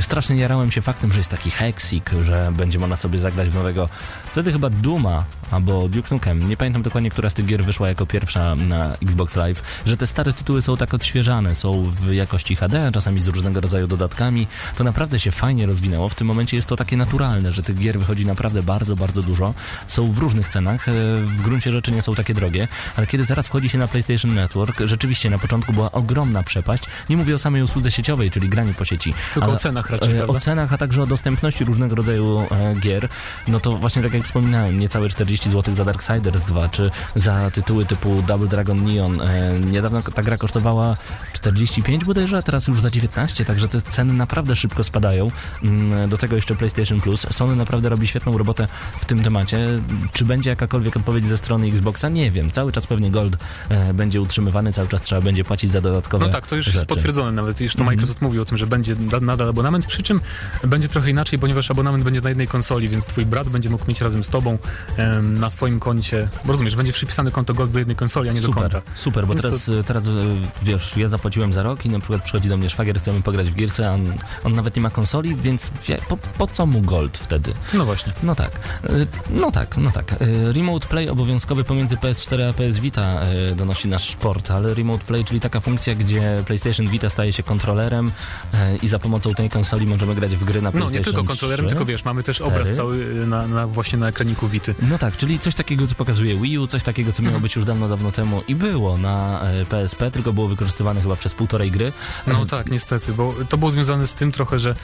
Strasznie 0.00 0.36
jarałem 0.36 0.70
się 0.70 0.82
faktem, 0.82 1.12
że 1.12 1.18
jest 1.18 1.30
taki 1.30 1.50
Hexik, 1.50 2.10
że 2.24 2.52
będzie 2.56 2.78
można 2.78 2.96
sobie 2.96 3.18
zagrać 3.18 3.48
w 3.48 3.54
nowego. 3.54 3.88
Wtedy 4.36 4.52
chyba 4.52 4.70
Duma 4.70 5.24
albo 5.50 5.88
Duke 5.88 6.08
Nukem, 6.14 6.48
nie 6.48 6.56
pamiętam 6.56 6.82
dokładnie, 6.82 7.10
która 7.10 7.30
z 7.30 7.34
tych 7.34 7.46
gier 7.46 7.64
wyszła 7.64 7.88
jako 7.88 8.06
pierwsza 8.06 8.54
na 8.54 8.94
Xbox 8.94 9.36
Live, 9.36 9.62
że 9.86 9.96
te 9.96 10.06
stare 10.06 10.32
tytuły 10.32 10.62
są 10.62 10.76
tak 10.76 10.94
odświeżane, 10.94 11.54
są 11.54 11.84
w 11.84 12.12
jakości 12.12 12.56
HD, 12.56 12.90
czasami 12.94 13.20
z 13.20 13.28
różnego 13.28 13.60
rodzaju 13.60 13.86
dodatkami. 13.86 14.46
To 14.76 14.84
naprawdę 14.84 15.20
się 15.20 15.30
fajnie 15.30 15.66
rozwinęło. 15.66 16.08
W 16.08 16.14
tym 16.14 16.26
momencie 16.26 16.56
jest 16.56 16.68
to 16.68 16.76
takie 16.76 16.96
naturalne, 16.96 17.52
że 17.52 17.62
tych 17.62 17.78
gier 17.78 17.98
wychodzi 17.98 18.26
naprawdę 18.26 18.62
bardzo, 18.62 18.96
bardzo 18.96 19.22
dużo. 19.22 19.54
Są 19.86 20.12
w 20.12 20.18
różnych 20.18 20.48
cenach, 20.48 20.88
e, 20.88 20.92
w 21.14 21.42
gruncie 21.42 21.72
rzeczy 21.72 21.92
nie 21.92 22.02
są 22.02 22.14
takie 22.14 22.34
drogie, 22.34 22.68
ale 22.96 23.06
kiedy 23.06 23.26
teraz 23.26 23.46
wchodzi 23.46 23.68
się 23.68 23.78
na 23.78 23.88
PlayStation 23.88 24.34
Network, 24.34 24.80
rzeczywiście 24.80 25.30
na 25.30 25.38
początku 25.38 25.72
była 25.72 25.92
ogromna 25.92 26.42
przepaść. 26.42 26.84
Nie 27.08 27.16
mówię 27.16 27.34
o 27.34 27.38
samej 27.38 27.62
usłudze 27.62 27.90
sieciowej, 27.90 28.30
czyli 28.30 28.48
graniu 28.48 28.74
po 28.74 28.84
sieci. 28.84 29.14
Tylko 29.34 29.46
ale 29.46 29.56
o 29.56 29.58
cenach 29.58 29.90
raczej, 29.90 30.12
e, 30.12 30.16
prawda? 30.16 30.36
O 30.36 30.40
cenach, 30.40 30.72
a 30.72 30.78
także 30.78 31.02
o 31.02 31.06
dostępności 31.06 31.64
różnego 31.64 31.94
rodzaju 31.94 32.40
e, 32.50 32.74
gier. 32.80 33.08
No 33.48 33.60
to 33.60 33.72
właśnie 33.72 34.02
tak 34.02 34.14
jak 34.14 34.25
wspominałem, 34.26 34.78
niecałe 34.78 35.08
40 35.08 35.50
zł 35.50 35.74
za 35.74 35.84
Darksiders 35.84 36.44
2, 36.44 36.68
czy 36.68 36.90
za 37.16 37.50
tytuły 37.50 37.84
typu 37.84 38.22
Double 38.22 38.48
Dragon 38.48 38.84
Neon. 38.84 39.20
E, 39.20 39.60
niedawno 39.60 40.02
ta 40.02 40.22
gra 40.22 40.36
kosztowała 40.36 40.96
45 41.32 42.04
bodajże, 42.04 42.36
a 42.38 42.42
teraz 42.42 42.68
już 42.68 42.80
za 42.80 42.90
19, 42.90 43.44
także 43.44 43.68
te 43.68 43.82
ceny 43.82 44.12
naprawdę 44.12 44.56
szybko 44.56 44.82
spadają. 44.84 45.30
Mm, 45.62 46.08
Do 46.08 46.18
tego 46.18 46.36
jeszcze 46.36 46.54
PlayStation 46.56 47.00
Plus. 47.00 47.26
Sony 47.30 47.56
naprawdę 47.56 47.88
robi 47.88 48.06
świetną 48.06 48.38
robotę 48.38 48.68
w 49.00 49.04
tym 49.04 49.22
temacie. 49.22 49.68
Czy 50.12 50.24
będzie 50.24 50.50
jakakolwiek 50.50 50.96
odpowiedź 50.96 51.28
ze 51.28 51.36
strony 51.36 51.66
Xboxa? 51.66 52.08
Nie 52.08 52.30
wiem. 52.30 52.50
Cały 52.50 52.72
czas 52.72 52.86
pewnie 52.86 53.10
Gold 53.10 53.36
e, 53.68 53.94
będzie 53.94 54.20
utrzymywany, 54.20 54.72
cały 54.72 54.88
czas 54.88 55.02
trzeba 55.02 55.20
będzie 55.20 55.44
płacić 55.44 55.72
za 55.72 55.80
dodatkowe 55.80 56.26
No 56.26 56.32
tak, 56.32 56.46
to 56.46 56.56
już 56.56 56.64
rzeczy. 56.64 56.76
jest 56.78 56.88
potwierdzone 56.88 57.32
nawet. 57.32 57.60
Już 57.60 57.72
to 57.74 57.80
Mhm. 57.80 57.96
Microsoft 57.98 58.22
mówił 58.22 58.42
o 58.42 58.44
tym, 58.44 58.58
że 58.58 58.66
będzie 58.66 58.96
da- 58.96 59.20
nadal 59.20 59.48
abonament, 59.48 59.86
przy 59.86 60.02
czym 60.02 60.20
będzie 60.64 60.88
trochę 60.88 61.10
inaczej, 61.10 61.38
ponieważ 61.38 61.70
abonament 61.70 62.04
będzie 62.04 62.20
na 62.20 62.28
jednej 62.28 62.48
konsoli, 62.48 62.88
więc 62.88 63.06
twój 63.06 63.26
brat 63.26 63.48
będzie 63.48 63.70
mógł 63.70 63.84
mieć 63.88 64.00
razem 64.06 64.24
z 64.24 64.28
tobą 64.28 64.58
na 65.22 65.50
swoim 65.50 65.80
koncie, 65.80 66.28
bo 66.44 66.52
rozumiesz, 66.52 66.76
będzie 66.76 66.92
przypisane 66.92 67.30
konto 67.30 67.54
Gold 67.54 67.70
do 67.70 67.78
jednej 67.78 67.96
konsoli, 67.96 68.28
a 68.28 68.32
nie 68.32 68.40
do 68.40 68.46
Super, 68.46 68.62
konta. 68.62 68.82
super, 68.94 69.26
bo 69.26 69.34
Więc 69.34 69.42
teraz, 69.42 69.70
teraz 69.86 70.06
e, 70.06 70.10
wiesz, 70.62 70.96
ja 70.96 71.08
zapłaciłem 71.08 71.52
za 71.52 71.62
rok 71.62 71.86
i 71.86 71.88
na 71.90 71.98
przykład 71.98 72.22
przychodzi 72.22 72.48
do 72.48 72.56
mnie 72.56 72.70
szwagier, 72.70 72.98
chcemy 72.98 73.22
pograć 73.22 73.50
w 73.50 73.54
gierce, 73.54 73.88
a 73.90 73.92
on, 73.92 74.12
on 74.44 74.54
nawet 74.54 74.76
nie 74.76 74.82
ma 74.82 74.90
konsoli, 74.90 75.36
więc 75.36 75.70
po, 76.08 76.16
po 76.16 76.46
co 76.46 76.66
mu 76.66 76.80
Gold 76.80 77.18
wtedy? 77.18 77.52
No 77.74 77.84
właśnie. 77.84 78.12
No 78.22 78.34
tak, 78.34 78.50
E, 78.84 79.06
no 79.30 79.50
tak, 79.52 79.76
no 79.76 79.90
tak. 79.90 80.12
E, 80.12 80.52
Remote 80.52 80.88
Play 80.88 81.08
obowiązkowy 81.08 81.64
pomiędzy 81.64 81.96
PS4 81.96 82.50
a 82.50 82.52
PS 82.52 82.78
Vita 82.78 83.20
e, 83.20 83.54
donosi 83.54 83.88
nasz 83.88 84.16
portal. 84.16 84.62
Remote 84.74 85.04
Play, 85.04 85.24
czyli 85.24 85.40
taka 85.40 85.60
funkcja, 85.60 85.94
gdzie 85.94 86.42
PlayStation 86.46 86.88
Vita 86.88 87.10
staje 87.10 87.32
się 87.32 87.42
kontrolerem 87.42 88.12
e, 88.54 88.76
i 88.76 88.88
za 88.88 88.98
pomocą 88.98 89.34
tej 89.34 89.50
konsoli 89.50 89.86
możemy 89.86 90.14
grać 90.14 90.36
w 90.36 90.44
gry 90.44 90.62
na 90.62 90.68
No 90.68 90.72
PlayStation 90.72 90.98
nie 90.98 91.04
tylko 91.04 91.24
kontrolerem, 91.24 91.66
3. 91.66 91.68
tylko 91.68 91.84
wiesz, 91.84 92.04
mamy 92.04 92.22
też 92.22 92.40
obraz 92.40 92.62
Cztery. 92.62 92.76
cały 92.76 93.26
na, 93.26 93.46
na, 93.46 93.66
właśnie 93.66 93.95
na 93.96 94.08
ekraniku 94.08 94.48
Vity. 94.48 94.74
No 94.82 94.98
tak, 94.98 95.16
czyli 95.16 95.38
coś 95.38 95.54
takiego, 95.54 95.86
co 95.86 95.94
pokazuje 95.94 96.36
Wii 96.36 96.58
U, 96.58 96.66
coś 96.66 96.82
takiego, 96.82 97.12
co 97.12 97.22
miało 97.22 97.40
być 97.40 97.56
już 97.56 97.64
dawno, 97.64 97.88
dawno 97.88 98.12
temu 98.12 98.42
i 98.48 98.54
było 98.54 98.98
na 98.98 99.40
e, 99.40 99.66
PSP, 99.66 100.10
tylko 100.10 100.32
było 100.32 100.48
wykorzystywane 100.48 101.02
chyba 101.02 101.16
przez 101.16 101.34
półtorej 101.34 101.70
gry. 101.70 101.92
No 102.26 102.42
E, 102.42 102.46
tak, 102.46 102.70
niestety, 102.70 103.12
bo 103.12 103.34
to 103.48 103.58
było 103.58 103.70
związane 103.70 104.06
z 104.06 104.14
tym 104.14 104.32
trochę, 104.32 104.58
że 104.58 104.74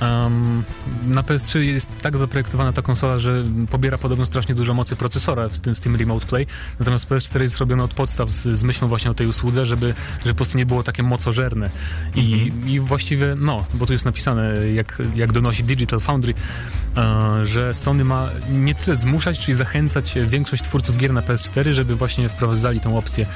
em, 0.00 0.62
na 1.06 1.22
PS3 1.22 1.58
jest 1.58 1.88
tak 2.02 2.18
zaprojektowana 2.18 2.72
ta 2.72 2.82
konsola, 2.82 3.18
że 3.18 3.44
pobiera 3.70 3.98
podobno 3.98 4.26
strasznie 4.26 4.54
dużo 4.54 4.74
mocy 4.74 4.96
procesora 4.96 5.48
w 5.48 5.60
tym, 5.60 5.76
z 5.76 5.80
tym 5.80 5.96
Remote 5.96 6.26
Play, 6.26 6.46
natomiast 6.78 7.08
PS4 7.08 7.40
jest 7.40 7.58
robione 7.58 7.84
od 7.84 7.94
podstaw 7.94 8.30
z, 8.30 8.58
z 8.58 8.62
myślą 8.62 8.88
właśnie 8.88 9.10
o 9.10 9.14
tej 9.14 9.26
usłudze, 9.26 9.64
żeby, 9.64 9.94
żeby 10.18 10.30
po 10.30 10.36
prostu 10.36 10.58
nie 10.58 10.66
było 10.66 10.82
takie 10.82 11.02
mocożerne. 11.02 11.70
I, 12.14 12.52
I 12.66 12.80
właściwie, 12.80 13.34
no, 13.38 13.64
bo 13.74 13.86
tu 13.86 13.92
jest 13.92 14.04
napisane, 14.04 14.54
jak, 14.74 15.02
jak 15.14 15.32
donosi 15.32 15.64
Digital 15.64 16.00
Foundry, 16.00 16.34
e, 16.96 17.44
że 17.44 17.74
Sony 17.74 18.04
ma 18.04 18.28
nie 18.64 18.74
tyle 18.74 18.96
zmuszać, 18.96 19.38
czyli 19.38 19.56
zachęcać 19.56 20.14
większość 20.26 20.62
twórców 20.62 20.96
gier 20.96 21.12
na 21.12 21.20
PS4, 21.20 21.72
żeby 21.72 21.96
właśnie 21.96 22.28
wprowadzali 22.28 22.80
tą 22.80 22.98
opcję 22.98 23.26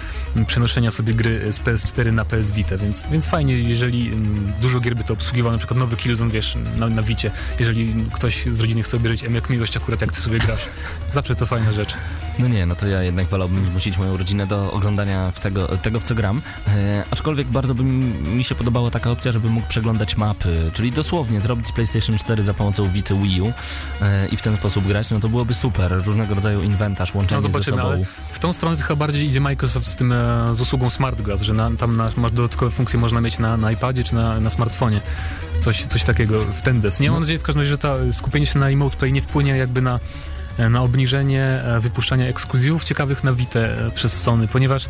przenoszenia 0.46 0.90
sobie 0.90 1.14
gry 1.14 1.52
z 1.52 1.58
PS4 1.58 2.12
na 2.12 2.24
PS 2.24 2.52
Vita, 2.52 2.76
więc, 2.78 3.06
więc 3.06 3.26
fajnie, 3.26 3.58
jeżeli 3.58 4.12
dużo 4.60 4.80
gier 4.80 4.96
by 4.96 5.04
to 5.04 5.14
obsługiwało, 5.14 5.52
na 5.52 5.58
przykład 5.58 5.78
nowy 5.78 5.96
Killzone, 5.96 6.30
wiesz, 6.30 6.56
na, 6.78 6.88
na 6.88 7.02
Vicie, 7.02 7.30
jeżeli 7.58 7.94
ktoś 8.12 8.44
z 8.52 8.60
rodziny 8.60 8.82
chce 8.82 8.96
obejrzeć 8.96 9.24
M 9.24 9.34
jak 9.34 9.50
miłość 9.50 9.76
akurat 9.76 10.00
jak 10.00 10.12
ty 10.12 10.20
sobie 10.20 10.38
grasz. 10.38 10.68
Zawsze 11.12 11.34
to 11.36 11.46
fajna 11.46 11.72
rzecz. 11.72 11.94
No 12.38 12.48
nie, 12.48 12.66
no 12.66 12.74
to 12.76 12.86
ja 12.86 13.02
jednak 13.02 13.26
wolałbym 13.26 13.66
zmusić 13.66 13.98
moją 13.98 14.16
rodzinę 14.16 14.46
do 14.46 14.72
oglądania 14.72 15.30
w 15.30 15.40
tego, 15.40 15.66
tego, 15.78 16.00
w 16.00 16.04
co 16.04 16.14
gram. 16.14 16.42
E, 16.68 17.04
aczkolwiek 17.10 17.46
bardzo 17.48 17.74
by 17.74 17.84
mi, 17.84 18.44
się 18.44 18.54
podobała 18.54 18.90
taka 18.90 19.10
opcja, 19.10 19.32
żeby 19.32 19.48
mógł 19.50 19.66
przeglądać 19.68 20.16
mapy, 20.16 20.70
czyli 20.74 20.92
dosłownie 20.92 21.40
zrobić 21.40 21.66
z 21.66 21.72
PlayStation 21.72 22.18
4 22.18 22.42
za 22.42 22.54
pomocą 22.54 22.88
Vity 22.90 23.14
Wii 23.14 23.40
U 23.40 23.52
e, 24.02 24.28
i 24.28 24.36
w 24.36 24.42
ten 24.42 24.56
sposób 24.56 24.86
grać, 24.86 25.10
no 25.10 25.20
to 25.20 25.28
byłoby 25.28 25.54
super. 25.54 26.02
Różnego 26.06 26.34
rodzaju 26.34 26.62
inwentarz, 26.62 27.14
łączenie 27.14 27.36
No 27.36 27.42
ze 27.42 27.48
zobaczymy, 27.48 27.76
sobą. 27.76 27.88
ale 27.88 28.04
w 28.32 28.38
tą 28.38 28.52
stronę 28.52 28.76
chyba 28.76 28.96
bardziej 28.96 29.26
idzie 29.28 29.40
Microsoft 29.40 29.86
z 29.86 29.96
tym, 29.96 30.12
e, 30.12 30.54
z 30.54 30.60
usługą 30.60 30.90
Smart 30.90 31.22
Glass, 31.22 31.42
że 31.42 31.52
na, 31.54 31.70
tam 31.70 31.96
na, 31.96 32.10
masz 32.16 32.32
dodatkowe 32.32 32.70
funkcje 32.70 33.00
można 33.00 33.20
mieć 33.20 33.38
na, 33.38 33.56
na 33.56 33.72
iPadzie 33.72 34.04
czy 34.04 34.14
na, 34.14 34.40
na 34.40 34.50
smartfonie. 34.50 35.00
Coś, 35.60 35.84
coś 35.84 36.02
takiego 36.04 36.40
w 36.44 36.62
ten 36.62 36.80
des. 36.80 37.00
Nie 37.00 37.08
mam 37.08 37.14
No. 37.16 37.20
nadzieję 37.20 37.38
w 37.38 37.42
każdym 37.42 37.60
razie, 37.60 37.70
że 37.70 37.78
ta 37.78 37.94
skupienie 38.12 38.46
się 38.46 38.58
na 38.58 38.68
Remote 38.68 38.96
Play 38.96 39.12
nie 39.12 39.22
wpłynie 39.22 39.56
jakby 39.56 39.82
na, 39.82 39.94
e, 39.94 39.98
na 40.58 40.82
obniżenie 40.82 41.44
e, 41.44 41.80
wypuszczania 41.80 42.26
ekskluzywów 42.26 42.84
ciekawych 42.84 43.24
na 43.24 43.32
Vita 43.32 43.60
e, 43.60 43.90
przez 43.94 44.22
Sony, 44.22 44.48
ponieważ 44.48 44.88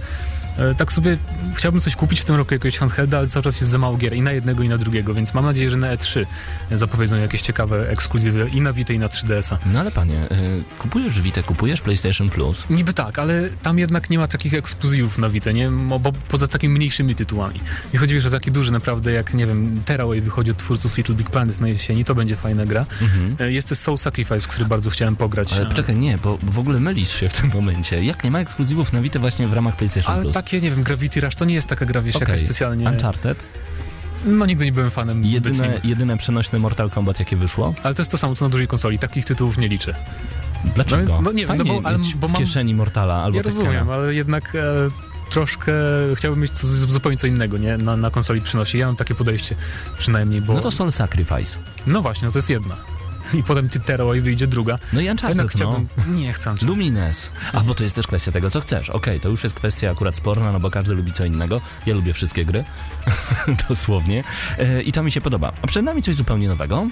Tak 0.79 0.93
sobie 0.93 1.19
chciałbym 1.55 1.81
coś 1.81 1.97
kupić 1.97 2.21
w 2.21 2.25
tym 2.25 2.37
roku, 2.37 2.55
jakiegoś 2.55 2.79
handhelda, 2.79 3.19
ale 3.19 3.29
cały 3.29 3.43
czas 3.43 3.61
jest 3.61 3.71
za 3.73 3.79
mało 3.79 3.97
gier 3.97 4.15
i 4.15 4.23
na 4.23 4.33
jednego 4.33 4.63
i 4.63 4.69
na 4.69 4.79
drugiego, 4.79 5.15
więc 5.15 5.35
mam 5.35 5.45
nadzieję, 5.45 5.71
że 5.71 5.77
na 5.77 5.97
E3 5.97 6.27
zapowiedzą 6.73 7.17
jakieś 7.17 7.43
ciekawe 7.43 7.91
ekskluzywy 7.91 8.51
i 8.53 8.61
na 8.61 8.73
Vita 8.73 8.93
i 8.93 8.99
na 8.99 9.07
3DS-a. 9.09 9.59
No 9.73 9.81
ale 9.81 9.91
panie, 9.91 10.15
y, 10.15 10.63
kupujesz 10.79 11.21
Vita, 11.21 11.43
kupujesz 11.43 11.81
PlayStation 11.81 12.31
Plus. 12.31 12.65
Niby 12.71 12.93
tak, 12.93 13.19
ale 13.19 13.49
tam 13.63 13.79
jednak 13.79 14.11
nie 14.11 14.19
ma 14.19 14.27
takich 14.27 14.55
ekskluzywów 14.55 15.19
na 15.19 15.31
Vita, 15.31 15.53
nie? 15.53 15.71
Bo 15.71 16.13
poza 16.29 16.49
takimi 16.49 16.75
mniejszymi 16.75 17.15
tytułami. 17.15 17.61
Nie 17.93 17.99
chodzi 17.99 18.15
wiesz 18.15 18.27
o 18.27 18.31
takie 18.31 18.51
duże 18.51 18.73
naprawdę, 18.73 19.13
jak 19.13 19.35
nie 19.35 19.47
wiem, 19.47 19.81
Tearaway 19.85 20.21
wychodzi 20.21 20.51
od 20.51 20.57
twórców 20.57 20.97
Little 20.97 21.15
Big 21.15 21.31
Planet 21.31 21.61
na 21.61 21.69
jesieni, 21.69 22.05
to 22.05 22.15
będzie 22.15 22.37
fajna 22.37 22.65
gra. 22.65 22.87
Mhm. 23.03 23.37
E, 23.41 23.53
Jest 23.53 23.69
też 23.69 23.79
Soul 23.79 23.99
Sacrifice, 23.99 24.49
który 24.49 24.65
bardzo 24.67 24.91
chciałem 24.91 25.17
pograć. 25.17 25.53
Ale 25.53 25.69
e, 25.69 25.75
czekaj, 25.75 25.97
nie, 25.97 26.19
bo 26.19 26.39
w 26.43 26.59
ogóle 26.59 26.81
mylisz 26.81 27.21
się 27.21 27.29
w 27.29 27.33
tym 27.33 27.51
momencie. 27.55 28.05
Jak 28.05 28.25
nie 28.25 28.31
ma 28.31 28.41
ekskluzywów 28.41 28.93
na 28.93 29.01
Vita 29.01 29.19
właśnie 29.19 29.49
w 29.49 29.53
ramach 29.53 29.77
PlayStation 29.77 30.13
Ale 30.13 30.23
Plus? 30.23 30.35
Takie, 30.45 30.61
nie 30.61 30.71
wiem, 30.71 30.83
Gravity 30.83 31.21
Rush 31.21 31.35
to 31.35 31.45
nie 31.45 31.55
jest 31.55 31.67
taka 31.67 31.87
gra, 31.87 32.03
wiesz, 32.03 32.17
Okej. 32.17 32.29
jakaś 32.29 32.45
specjalnie... 32.45 32.89
Uncharted? 32.91 33.45
No 34.25 34.47
nigdy 34.47 34.65
nie 34.65 34.73
byłem 34.73 34.91
fanem 34.91 35.25
Jedyne, 35.25 35.81
jedyne 35.85 36.17
przenośne 36.19 36.59
Mortal 36.59 36.91
Kombat, 36.91 37.19
jakie 37.19 37.37
wyszło? 37.37 37.75
Ale 37.83 37.95
to 37.95 38.03
jest 38.03 38.11
to 38.11 38.19
samo, 38.19 38.35
co 38.35 38.45
na 38.45 38.49
dużej 38.49 38.69
konsoli. 38.69 38.99
Takich 38.99 39.25
tytułów 39.25 39.59
nie 39.59 39.69
liczę. 39.69 39.95
Dlaczego? 40.75 41.13
No 41.13 41.21
no 41.23 41.33
nie 41.33 41.47
wiem, 41.47 41.57
no 41.57 41.65
bo- 41.65 41.81
ale- 41.85 41.99
bo 42.17 42.29
w 42.29 42.33
mam- 42.33 42.41
kieszeni 42.41 42.75
Mortala 42.75 43.15
albo 43.23 43.37
ja 43.37 43.43
rozumiem, 43.43 43.91
ale 43.91 44.15
jednak 44.15 44.55
e, 44.55 44.61
troszkę 45.31 45.73
chciałbym 46.15 46.41
mieć 46.43 46.53
co, 46.53 46.67
zupełnie 46.67 47.19
co 47.19 47.27
innego, 47.27 47.59
nie? 47.59 47.77
Na, 47.77 47.97
na 47.97 48.11
konsoli 48.11 48.41
przynosi. 48.41 48.79
Ja 48.79 48.87
mam 48.87 48.97
takie 48.97 49.15
podejście 49.15 49.55
przynajmniej, 49.99 50.41
bo... 50.41 50.53
No 50.55 50.61
to 50.61 50.71
Soul 50.71 50.93
Sacrifice. 50.93 51.57
No 51.87 52.03
właśnie, 52.03 52.27
no 52.27 52.33
to 52.33 52.39
jest 52.39 52.51
jedna. 52.51 52.77
I 53.39 53.43
potem 53.43 53.69
ty 53.69 53.81
Tearaway 53.81 54.21
wyjdzie 54.21 54.47
druga. 54.47 54.79
No 54.93 55.01
i 55.01 55.09
A 55.09 55.09
Jednak 55.09 55.31
Uncharted, 55.31 55.45
no. 55.45 55.49
chciałbym... 55.49 56.17
Nie 56.17 56.33
chcę. 56.33 56.51
Uncharted. 56.51 56.69
Lumines. 56.69 57.31
A 57.53 57.61
bo 57.61 57.75
to 57.75 57.83
jest 57.83 57.97
też 57.97 58.07
kwestia 58.07 58.33
tego, 58.33 58.51
co 58.51 58.61
chcesz. 58.61 58.91
Okej, 58.91 59.21
to 59.21 59.29
już 59.29 59.45
jest 59.45 59.57
kwestia 59.57 59.91
akurat 59.91 60.17
sporna, 60.17 60.53
no 60.53 60.61
bo 60.61 60.71
każdy 60.71 60.95
lubi 60.95 61.13
co 61.13 61.25
innego. 61.25 61.61
Ja 61.87 61.95
lubię 61.95 62.13
wszystkie 62.13 62.45
gry. 62.45 62.65
Dosłownie. 63.69 64.25
E, 64.59 64.83
I 64.83 64.93
to 64.93 65.03
mi 65.03 65.13
się 65.13 65.21
podoba. 65.21 65.53
A 65.63 65.67
przed 65.67 65.85
nami 65.85 66.03
coś 66.03 66.15
zupełnie 66.15 66.49
nowego. 66.49 66.87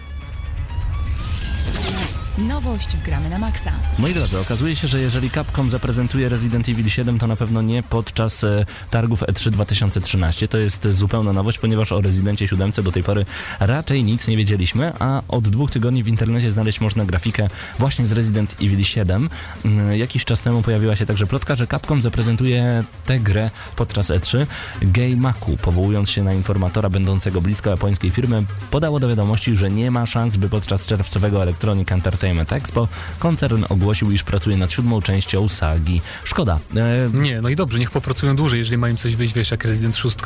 Nowość 2.38 2.88
w 2.96 3.02
Gramy 3.02 3.30
na 3.30 3.38
Maxa. 3.38 3.72
Moi 3.98 4.14
drodzy, 4.14 4.38
okazuje 4.38 4.76
się, 4.76 4.88
że 4.88 5.00
jeżeli 5.00 5.30
Capcom 5.30 5.70
zaprezentuje 5.70 6.28
Resident 6.28 6.68
Evil 6.68 6.90
7, 6.90 7.18
to 7.18 7.26
na 7.26 7.36
pewno 7.36 7.62
nie 7.62 7.82
podczas 7.82 8.44
e, 8.44 8.66
targów 8.90 9.20
E3 9.20 9.50
2013. 9.50 10.48
To 10.48 10.58
jest 10.58 10.88
zupełna 10.90 11.32
nowość, 11.32 11.58
ponieważ 11.58 11.92
o 11.92 12.00
Residencie 12.00 12.48
7 12.48 12.70
do 12.70 12.92
tej 12.92 13.02
pory 13.02 13.26
raczej 13.60 14.04
nic 14.04 14.28
nie 14.28 14.36
wiedzieliśmy, 14.36 14.92
a 14.98 15.22
od 15.28 15.48
dwóch 15.48 15.70
tygodni 15.70 16.02
w 16.02 16.08
internecie 16.08 16.50
znaleźć 16.50 16.80
można 16.80 17.04
grafikę 17.04 17.48
właśnie 17.78 18.06
z 18.06 18.12
Resident 18.12 18.56
Evil 18.62 18.84
7. 18.84 19.28
Mm, 19.64 19.96
Jakiś 19.98 20.24
czas 20.24 20.40
temu 20.40 20.62
pojawiła 20.62 20.96
się 20.96 21.06
także 21.06 21.26
plotka, 21.26 21.54
że 21.54 21.66
Capcom 21.66 22.02
zaprezentuje 22.02 22.84
tę 23.06 23.20
grę 23.20 23.50
podczas 23.76 24.10
E3. 24.10 24.46
Geimaku, 24.82 25.56
powołując 25.56 26.10
się 26.10 26.24
na 26.24 26.32
informatora 26.32 26.88
będącego 26.88 27.40
blisko 27.40 27.70
japońskiej 27.70 28.10
firmy, 28.10 28.44
podało 28.70 29.00
do 29.00 29.08
wiadomości, 29.08 29.56
że 29.56 29.70
nie 29.70 29.90
ma 29.90 30.06
szans, 30.06 30.36
by 30.36 30.48
podczas 30.48 30.86
czerwcowego 30.86 31.42
Electronic 31.42 31.92
Entertainment 31.92 32.21
Expo 32.50 32.88
koncern 33.18 33.64
ogłosił, 33.68 34.10
iż 34.10 34.22
pracuje 34.22 34.56
nad 34.56 34.72
siódmą 34.72 35.02
częścią 35.02 35.48
sagi. 35.48 36.00
Szkoda. 36.24 36.58
E, 36.76 37.08
Nie, 37.18 37.40
no 37.40 37.48
i 37.48 37.56
dobrze, 37.56 37.78
niech 37.78 37.90
popracują 37.90 38.36
dłużej, 38.36 38.58
jeżeli 38.58 38.78
mają 38.78 38.96
coś 38.96 39.16
wyjść, 39.16 39.34
wiesz, 39.34 39.50
jak 39.50 39.64
Resident 39.64 39.96
6, 39.96 40.16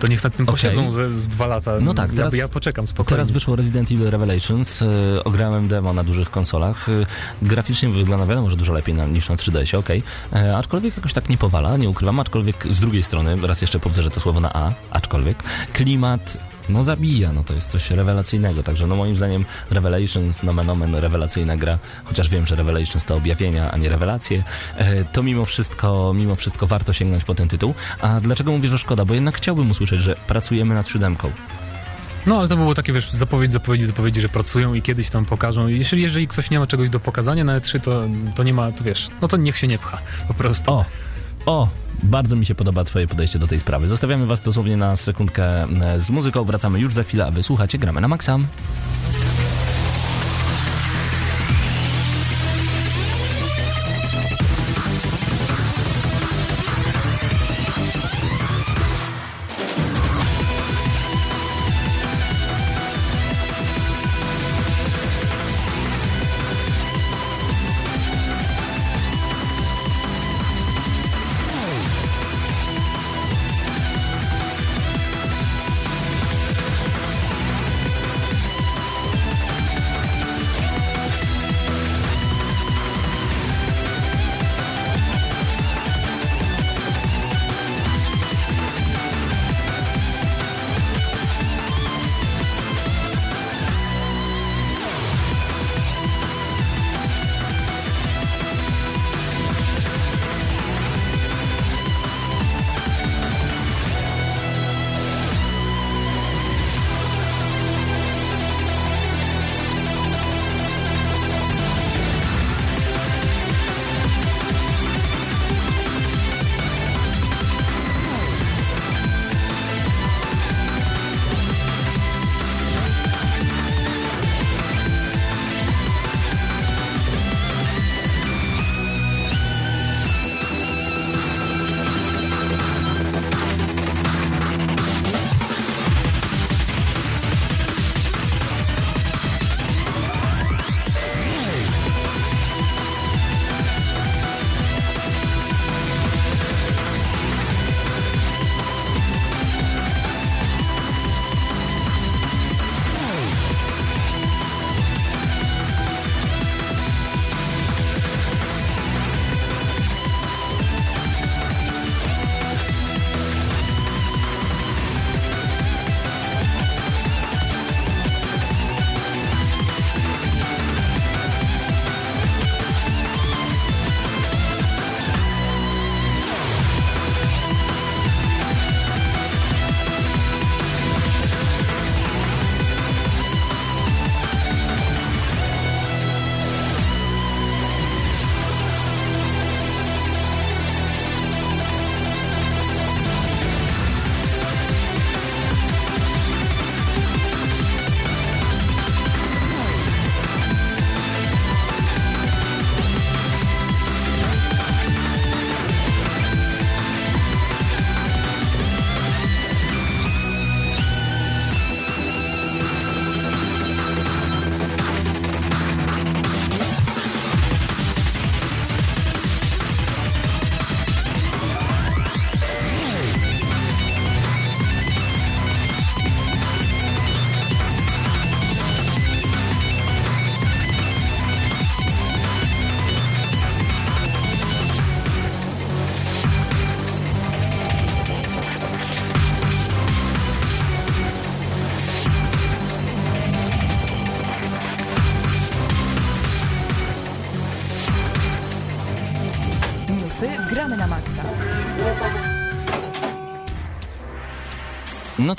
to 0.00 0.06
niech 0.06 0.24
nad 0.24 0.36
tym 0.36 0.48
Okej. 0.48 0.52
posiedzą 0.54 0.90
ze, 0.90 1.18
z 1.20 1.28
dwa 1.28 1.46
lata. 1.46 1.72
No 1.80 1.94
tak, 1.94 2.10
ja, 2.10 2.16
teraz- 2.16 2.34
ja 2.34 2.48
poczekam 2.48 2.86
spokojnie. 2.86 3.08
Teraz 3.16 3.30
wyszło 3.30 3.56
Resident 3.56 3.92
Evil 3.92 4.10
Revelations, 4.10 4.82
e, 4.82 4.86
ograłem 5.24 5.68
demo 5.68 5.92
na 5.92 6.04
dużych 6.04 6.30
konsolach. 6.30 6.88
E, 6.88 6.92
graficznie 7.42 7.88
wygląda 7.88 8.26
wiadomo, 8.26 8.50
że 8.50 8.56
dużo 8.56 8.72
lepiej 8.72 8.94
na, 8.94 9.06
niż 9.06 9.28
na 9.28 9.36
3DS, 9.36 9.74
okej. 9.78 10.02
E, 10.32 10.56
Aczkolwiek 10.56 10.96
jakoś 10.96 11.12
tak 11.12 11.28
nie 11.28 11.36
powala, 11.38 11.76
nie 11.76 11.88
ukrywam, 11.88 12.20
aczkolwiek 12.20 12.66
z 12.70 12.80
drugiej 12.80 13.02
strony, 13.02 13.36
raz 13.46 13.60
jeszcze 13.62 13.78
powtórzę 13.78 14.10
to 14.10 14.20
słowo 14.20 14.40
na 14.40 14.52
A, 14.52 14.72
aczkolwiek, 14.90 15.42
klimat 15.72 16.36
no 16.70 16.84
zabija, 16.84 17.32
no 17.32 17.44
to 17.44 17.54
jest 17.54 17.70
coś 17.70 17.90
rewelacyjnego, 17.90 18.62
także 18.62 18.86
no 18.86 18.96
moim 18.96 19.16
zdaniem 19.16 19.44
Revelations, 19.70 20.42
nomen 20.42 20.70
omen, 20.70 20.94
rewelacyjna 20.94 21.56
gra, 21.56 21.78
chociaż 22.04 22.28
wiem, 22.28 22.46
że 22.46 22.56
Revelations 22.56 23.04
to 23.04 23.16
objawienia, 23.16 23.70
a 23.70 23.76
nie 23.76 23.88
rewelacje, 23.88 24.42
e, 24.76 25.04
to 25.04 25.22
mimo 25.22 25.44
wszystko, 25.44 26.12
mimo 26.14 26.36
wszystko 26.36 26.66
warto 26.66 26.92
sięgnąć 26.92 27.24
po 27.24 27.34
ten 27.34 27.48
tytuł. 27.48 27.74
A 28.00 28.20
dlaczego 28.20 28.52
mówię, 28.52 28.68
że 28.68 28.78
szkoda? 28.78 29.04
Bo 29.04 29.14
jednak 29.14 29.36
chciałbym 29.36 29.70
usłyszeć, 29.70 30.02
że 30.02 30.16
pracujemy 30.26 30.74
nad 30.74 30.88
siódemką. 30.88 31.30
No 32.26 32.38
ale 32.38 32.48
to 32.48 32.56
było 32.56 32.74
takie, 32.74 32.92
wiesz, 32.92 33.10
zapowiedź, 33.10 33.52
zapowiedzi, 33.52 33.86
zapowiedzi, 33.86 34.20
że 34.20 34.28
pracują 34.28 34.74
i 34.74 34.82
kiedyś 34.82 35.10
tam 35.10 35.24
pokażą. 35.24 35.68
Jeżeli, 35.68 36.02
jeżeli 36.02 36.28
ktoś 36.28 36.50
nie 36.50 36.58
ma 36.58 36.66
czegoś 36.66 36.90
do 36.90 37.00
pokazania 37.00 37.44
na 37.44 37.60
E3, 37.60 37.80
to, 37.80 38.04
to 38.34 38.42
nie 38.42 38.54
ma, 38.54 38.72
to 38.72 38.84
wiesz, 38.84 39.08
no 39.22 39.28
to 39.28 39.36
niech 39.36 39.56
się 39.56 39.66
nie 39.66 39.78
pcha, 39.78 39.98
po 40.28 40.34
prostu. 40.34 40.72
O, 40.72 40.84
o, 41.46 41.68
bardzo 42.02 42.36
mi 42.36 42.46
się 42.46 42.54
podoba 42.54 42.84
Twoje 42.84 43.08
podejście 43.08 43.38
do 43.38 43.46
tej 43.46 43.60
sprawy. 43.60 43.88
Zostawiamy 43.88 44.26
Was 44.26 44.40
dosłownie 44.40 44.76
na 44.76 44.96
sekundkę 44.96 45.44
e, 45.44 46.00
z 46.00 46.10
muzyką. 46.10 46.44
Wracamy 46.44 46.80
już 46.80 46.94
za 46.94 47.02
chwilę, 47.02 47.26
a 47.26 47.30
Wy 47.30 47.42
słuchacie, 47.42 47.78
gramy 47.78 48.00
na 48.00 48.08
maksa. 48.08 48.38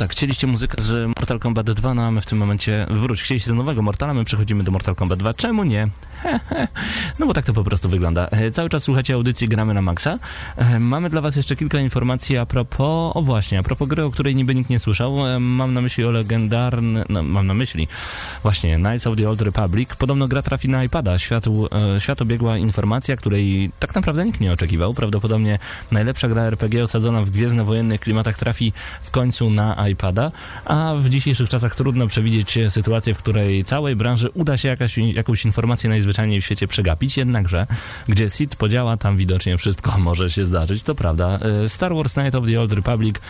Tak, 0.01 0.11
chcieliście 0.11 0.47
muzykę 0.47 0.81
z 0.81 1.07
Mortal 1.07 1.39
Kombat 1.39 1.71
2, 1.71 1.93
no 1.93 2.05
a 2.05 2.11
my 2.11 2.21
w 2.21 2.25
tym 2.25 2.37
momencie 2.37 2.87
wróć. 2.89 3.21
Chcieliście 3.21 3.49
do 3.49 3.55
nowego 3.55 3.81
Mortala, 3.81 4.13
my 4.13 4.25
przechodzimy 4.25 4.63
do 4.63 4.71
Mortal 4.71 4.95
Kombat 4.95 5.19
2. 5.19 5.33
Czemu 5.33 5.63
nie? 5.63 5.89
no 7.19 7.25
bo 7.25 7.33
tak 7.33 7.45
to 7.45 7.53
po 7.53 7.63
prostu 7.63 7.89
wygląda. 7.89 8.27
E, 8.27 8.51
Cały 8.51 8.69
czas 8.69 8.83
słuchacie 8.83 9.13
audycji 9.13 9.47
Gramy 9.47 9.73
na 9.73 9.81
Maxa. 9.81 10.19
E, 10.57 10.79
Mamy 10.79 11.09
dla 11.09 11.21
was 11.21 11.35
jeszcze 11.35 11.55
kilka 11.55 11.79
informacji 11.79 12.37
a 12.37 12.45
propos, 12.45 13.11
o 13.15 13.21
właśnie, 13.21 13.59
a 13.59 13.63
propos 13.63 13.87
gry, 13.87 14.03
o 14.03 14.11
której 14.11 14.35
niby 14.35 14.55
nikt 14.55 14.69
nie 14.69 14.79
słyszał. 14.79 15.27
E, 15.27 15.39
Mam 15.39 15.73
na 15.73 15.81
myśli 15.81 16.05
o 16.05 16.11
legendarny, 16.11 17.03
no, 17.09 17.23
mam 17.23 17.47
na 17.47 17.53
myśli 17.53 17.87
właśnie 18.43 18.75
Knights 18.75 19.07
of 19.07 19.17
the 19.17 19.29
Old 19.29 19.41
Republic. 19.41 19.95
Podobno 19.95 20.27
gra 20.27 20.41
trafi 20.41 20.69
na 20.69 20.83
iPada. 20.83 21.19
Światu, 21.19 21.67
e, 21.95 22.01
świat 22.01 22.21
obiegła 22.21 22.57
informacja, 22.57 23.15
której 23.15 23.71
tak 23.79 23.95
naprawdę 23.95 24.25
nikt 24.25 24.41
nie 24.41 24.51
oczekiwał. 24.51 24.93
Prawdopodobnie 24.93 25.59
najlepsza 25.91 26.27
gra 26.27 26.41
RPG 26.41 26.83
osadzona 26.83 27.21
w 27.21 27.29
gwiezdnowojennych 27.29 28.01
klimatach 28.01 28.37
trafi 28.37 28.73
w 29.01 29.11
końcu 29.11 29.49
na 29.49 29.87
iPada, 29.89 30.31
a 30.65 30.95
w 30.99 31.09
dzisiejszych 31.09 31.49
czasach 31.49 31.75
trudno 31.75 32.07
przewidzieć 32.07 32.59
sytuację, 32.69 33.13
w 33.13 33.17
której 33.17 33.63
całej 33.63 33.95
branży 33.95 34.29
uda 34.33 34.57
się 34.57 34.67
jakaś, 34.67 34.97
jakąś 34.97 35.45
informację 35.45 35.89
najzwyczajniej 36.11 36.41
w 36.41 36.45
świecie 36.45 36.67
przegapić, 36.67 37.17
jednakże 37.17 37.67
gdzie 38.07 38.29
Sid 38.29 38.55
podziała, 38.55 38.97
tam 38.97 39.17
widocznie 39.17 39.57
wszystko 39.57 39.97
może 40.07 40.29
się 40.29 40.45
zdarzyć, 40.45 40.83
to 40.83 40.95
prawda. 40.95 41.39
E, 41.65 41.69
Star 41.69 41.95
Wars 41.95 42.17
Night 42.17 42.35
of 42.35 42.45
the 42.45 42.61
Old 42.61 42.73
Republic 42.73 43.15
e, 43.15 43.21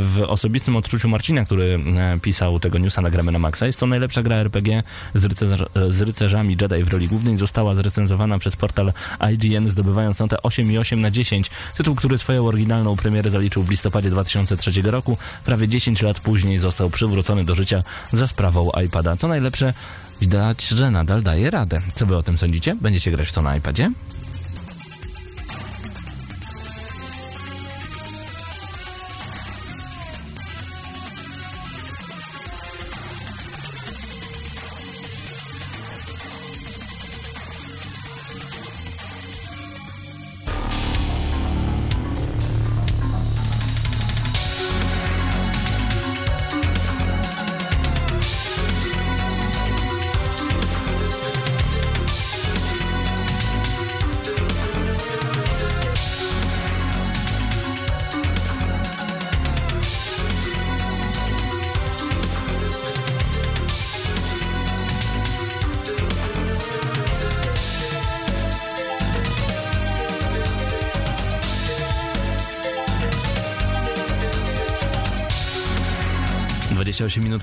w 0.00 0.24
osobistym 0.26 0.76
odczuciu 0.76 1.08
Marcina, 1.08 1.44
który 1.44 1.78
e, 1.96 2.18
pisał 2.20 2.60
tego 2.60 2.78
newsa 2.78 3.02
na 3.02 3.10
Gramy 3.10 3.32
na 3.32 3.38
Maxa, 3.38 3.66
jest 3.66 3.80
to 3.80 3.86
najlepsza 3.86 4.22
gra 4.22 4.36
RPG 4.36 4.82
z, 5.14 5.24
rycerz, 5.24 5.64
z 5.88 6.00
rycerzami 6.02 6.56
Jedi 6.60 6.84
w 6.84 6.88
roli 6.88 7.08
głównej, 7.08 7.36
została 7.36 7.74
zrecenzowana 7.74 8.38
przez 8.38 8.56
portal 8.56 8.92
IGN, 9.32 9.70
zdobywając 9.70 10.18
notę 10.18 10.36
8,8 10.36 10.98
na 10.98 11.10
10. 11.10 11.50
Tytuł, 11.76 11.94
który 11.94 12.18
swoją 12.18 12.46
oryginalną 12.46 12.96
premierę 12.96 13.30
zaliczył 13.30 13.62
w 13.62 13.70
listopadzie 13.70 14.10
2003 14.10 14.82
roku, 14.82 15.18
prawie 15.44 15.68
10 15.68 16.02
lat 16.02 16.20
później 16.20 16.58
został 16.58 16.90
przywrócony 16.90 17.44
do 17.44 17.54
życia 17.54 17.82
za 18.12 18.26
sprawą 18.26 18.70
iPada. 18.84 19.16
Co 19.16 19.28
najlepsze, 19.28 19.72
widać, 20.20 20.66
że 20.66 20.90
nadal 20.90 21.22
daje 21.22 21.50
radę. 21.50 21.78
Co 21.94 22.06
wy 22.06 22.16
o 22.16 22.22
tym 22.22 22.38
sądzicie? 22.38 22.76
Będziecie 22.80 23.10
grać 23.10 23.28
w 23.28 23.32
to 23.32 23.42
na 23.42 23.56
iPadzie? 23.56 23.90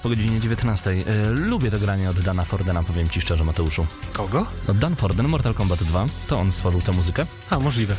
Po 0.05 0.09
godzinie 0.09 0.39
19. 0.39 0.91
E, 0.91 1.29
lubię 1.29 1.71
to 1.71 1.79
granie 1.79 2.09
od 2.09 2.19
Dana 2.19 2.45
Fordena, 2.45 2.83
powiem 2.83 3.09
ci 3.09 3.21
szczerze, 3.21 3.43
Mateuszu. 3.43 3.87
Kogo? 4.13 4.45
No, 4.67 4.73
Dan 4.73 4.95
Forden, 4.95 5.27
Mortal 5.27 5.53
Kombat 5.53 5.83
2, 5.83 6.05
to 6.27 6.39
on 6.39 6.51
stworzył 6.51 6.81
tę 6.81 6.91
muzykę. 6.91 7.25
A, 7.49 7.59
możliwe. 7.59 7.95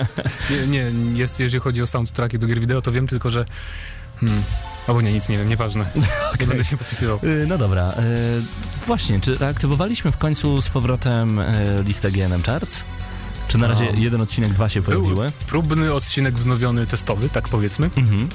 nie, 0.50 0.66
nie, 0.66 1.18
jest, 1.18 1.40
jeżeli 1.40 1.60
chodzi 1.60 1.82
o 1.82 1.86
soundtracki 1.86 2.38
do 2.38 2.46
gier 2.46 2.60
wideo, 2.60 2.82
to 2.82 2.92
wiem 2.92 3.06
tylko, 3.06 3.30
że... 3.30 3.44
Hmm. 4.20 4.42
Albo 4.88 5.00
nie, 5.00 5.12
nic 5.12 5.28
nie 5.28 5.38
wiem, 5.38 5.48
nieważne. 5.48 5.84
Nie 6.40 6.46
będę 6.46 6.64
się 6.64 6.76
podpisywał. 6.76 7.20
E, 7.42 7.46
no 7.46 7.58
dobra, 7.58 7.82
e, 7.82 8.02
właśnie, 8.86 9.20
czy 9.20 9.34
reaktywowaliśmy 9.34 10.12
w 10.12 10.16
końcu 10.16 10.62
z 10.62 10.68
powrotem 10.68 11.38
e, 11.38 11.82
listę 11.82 12.10
GNM 12.10 12.42
Charts? 12.42 12.80
Czy 13.48 13.58
na 13.58 13.66
razie 13.66 13.84
No. 13.94 14.00
jeden 14.00 14.20
odcinek, 14.20 14.52
dwa 14.52 14.68
się 14.68 14.82
Był 14.82 15.02
pojawiły? 15.02 15.32
próbny 15.46 15.94
odcinek 15.94 16.34
wznowiony 16.34 16.86
testowy, 16.86 17.28
tak 17.28 17.48
powiedzmy. 17.48 17.90
Mhm. 17.96 18.28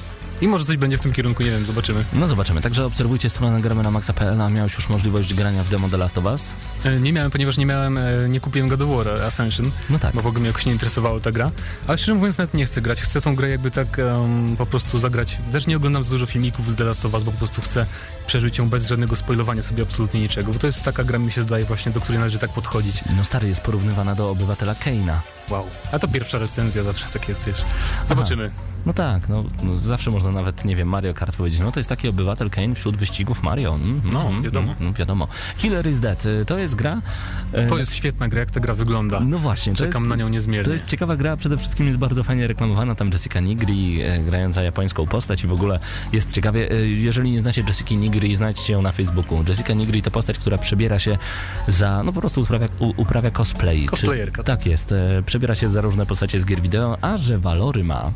I 0.44 0.48
może 0.48 0.64
coś 0.64 0.76
będzie 0.76 0.98
w 0.98 1.00
tym 1.00 1.12
kierunku, 1.12 1.42
nie 1.42 1.50
wiem, 1.50 1.66
zobaczymy. 1.66 2.04
No 2.12 2.28
zobaczymy. 2.28 2.60
Także 2.60 2.86
obserwujcie 2.86 3.30
stronę 3.30 3.60
gramy 3.60 3.82
na 3.82 3.90
maxa.pl, 3.90 4.40
a 4.42 4.48
miałeś 4.50 4.74
już 4.74 4.88
możliwość 4.88 5.34
grania 5.34 5.64
w 5.64 5.68
demo 5.68 5.88
The 5.88 5.96
Last 5.96 6.18
of 6.18 6.24
Us? 6.24 6.52
E, 6.84 7.00
Nie 7.00 7.12
miałem, 7.12 7.30
ponieważ 7.30 7.56
nie 7.58 7.66
miałem, 7.66 7.98
e, 7.98 8.28
nie 8.28 8.40
kupiłem 8.40 8.68
God 8.68 8.82
of 8.82 8.88
War 8.88 9.08
Ascension, 9.08 9.70
No 9.90 9.98
tak. 9.98 10.14
bo 10.14 10.22
w 10.22 10.26
ogóle 10.26 10.40
mnie 10.40 10.46
jakoś 10.48 10.66
nie 10.66 10.72
interesowała 10.72 11.20
ta 11.20 11.32
gra. 11.32 11.50
Ale 11.86 11.98
szczerze 11.98 12.14
mówiąc 12.14 12.38
nawet 12.38 12.54
nie 12.54 12.66
chcę 12.66 12.82
grać. 12.82 13.00
Chcę 13.00 13.20
tą 13.20 13.34
grę 13.36 13.48
jakby 13.48 13.70
tak 13.70 13.98
em, 13.98 14.56
po 14.58 14.66
prostu 14.66 14.98
zagrać. 14.98 15.38
Też 15.52 15.66
nie 15.66 15.76
oglądam 15.76 16.02
za 16.04 16.10
dużo 16.10 16.26
filmików 16.26 16.72
z 16.72 16.76
The 16.76 16.84
Last 16.84 17.04
of 17.04 17.14
Us, 17.14 17.22
bo 17.22 17.32
po 17.32 17.38
prostu 17.38 17.62
chcę 17.62 17.86
przeżyć 18.26 18.58
ją 18.58 18.68
bez 18.68 18.86
żadnego 18.88 19.16
spoilowania 19.16 19.62
sobie 19.62 19.82
absolutnie 19.82 20.20
niczego. 20.20 20.52
Bo 20.52 20.58
to 20.58 20.66
jest 20.66 20.82
taka 20.82 21.04
gra, 21.04 21.18
mi 21.18 21.32
się 21.32 21.42
zdaje 21.42 21.64
właśnie, 21.64 21.92
do 21.92 22.00
której 22.00 22.18
należy 22.18 22.38
tak 22.38 22.50
podchodzić. 22.50 23.00
No 23.16 23.24
stary 23.24 23.48
jest 23.48 23.60
porównywana 23.60 24.14
do 24.14 24.30
obywatela 24.30 24.74
Keina. 24.74 25.20
Wow. 25.50 25.66
A 25.92 25.98
to 25.98 26.08
pierwsza 26.08 26.38
recenzja 26.38 26.82
zawsze 26.82 27.06
tak 27.12 27.28
jest, 27.28 27.44
wiesz. 27.44 27.62
Zobaczymy. 28.08 28.50
No 28.86 28.92
tak, 28.92 29.28
no, 29.28 29.44
no 29.62 29.78
zawsze 29.78 30.10
można 30.10 30.30
nawet, 30.30 30.64
nie 30.64 30.76
wiem, 30.76 30.88
Mario 30.88 31.14
Kart 31.14 31.36
powiedzieć, 31.36 31.60
no 31.60 31.72
to 31.72 31.80
jest 31.80 31.88
taki 31.88 32.08
obywatel 32.08 32.50
Kane 32.50 32.74
wśród 32.74 32.96
wyścigów 32.96 33.42
Mario. 33.42 33.74
Mm, 33.74 34.00
No, 34.12 34.28
mm, 34.28 34.42
wiadomo. 34.42 34.66
Mm, 34.72 34.82
mm, 34.82 34.92
wiadomo. 34.94 35.28
Killer 35.58 35.86
is 35.86 36.00
Dead, 36.00 36.26
y, 36.26 36.44
to 36.44 36.58
jest 36.58 36.74
gra... 36.74 37.00
e, 37.52 37.68
To 37.68 37.78
jest 37.78 37.94
świetna 37.94 38.28
gra, 38.28 38.40
jak 38.40 38.50
ta 38.50 38.60
gra 38.60 38.74
wygląda. 38.74 39.20
No 39.20 39.38
właśnie, 39.38 39.74
Czekam 39.74 40.02
jest, 40.02 40.10
na 40.10 40.16
nią 40.16 40.28
niezmiernie. 40.28 40.64
To 40.64 40.72
jest 40.72 40.86
ciekawa 40.86 41.16
gra, 41.16 41.36
przede 41.36 41.58
wszystkim 41.58 41.86
jest 41.86 41.98
bardzo 41.98 42.24
fajnie 42.24 42.46
reklamowana, 42.46 42.94
tam 42.94 43.10
Jessica 43.12 43.40
Nigri 43.40 44.02
e, 44.02 44.18
grająca 44.22 44.62
japońską 44.62 45.06
postać 45.06 45.44
i 45.44 45.46
w 45.46 45.52
ogóle 45.52 45.78
jest 46.12 46.32
ciekawie. 46.32 46.70
E, 46.70 46.74
jeżeli 46.88 47.30
nie 47.30 47.40
znacie 47.40 47.62
Jessica 47.66 47.94
Nigri, 47.94 48.36
znajdźcie 48.36 48.72
ją 48.72 48.82
na 48.82 48.92
Facebooku. 48.92 49.44
Jessica 49.48 49.72
Nigri 49.74 50.02
to 50.02 50.10
postać, 50.10 50.38
która 50.38 50.58
przebiera 50.58 50.98
się 50.98 51.18
za, 51.68 52.02
no 52.02 52.12
po 52.12 52.20
prostu 52.20 52.40
uprawia, 52.40 52.68
u, 52.78 52.92
uprawia 52.96 53.30
cosplay. 53.30 53.86
Cosplayerka, 53.86 54.42
Czy, 54.42 54.46
tak 54.46 54.66
jest, 54.66 54.92
e, 54.92 55.22
przebiera 55.26 55.54
się 55.54 55.70
za 55.70 55.80
różne 55.80 56.06
postacie 56.06 56.40
z 56.40 56.44
gier 56.44 56.60
wideo, 56.62 56.98
a 57.00 57.16
że 57.16 57.38
walory 57.38 57.84
ma 57.84 58.10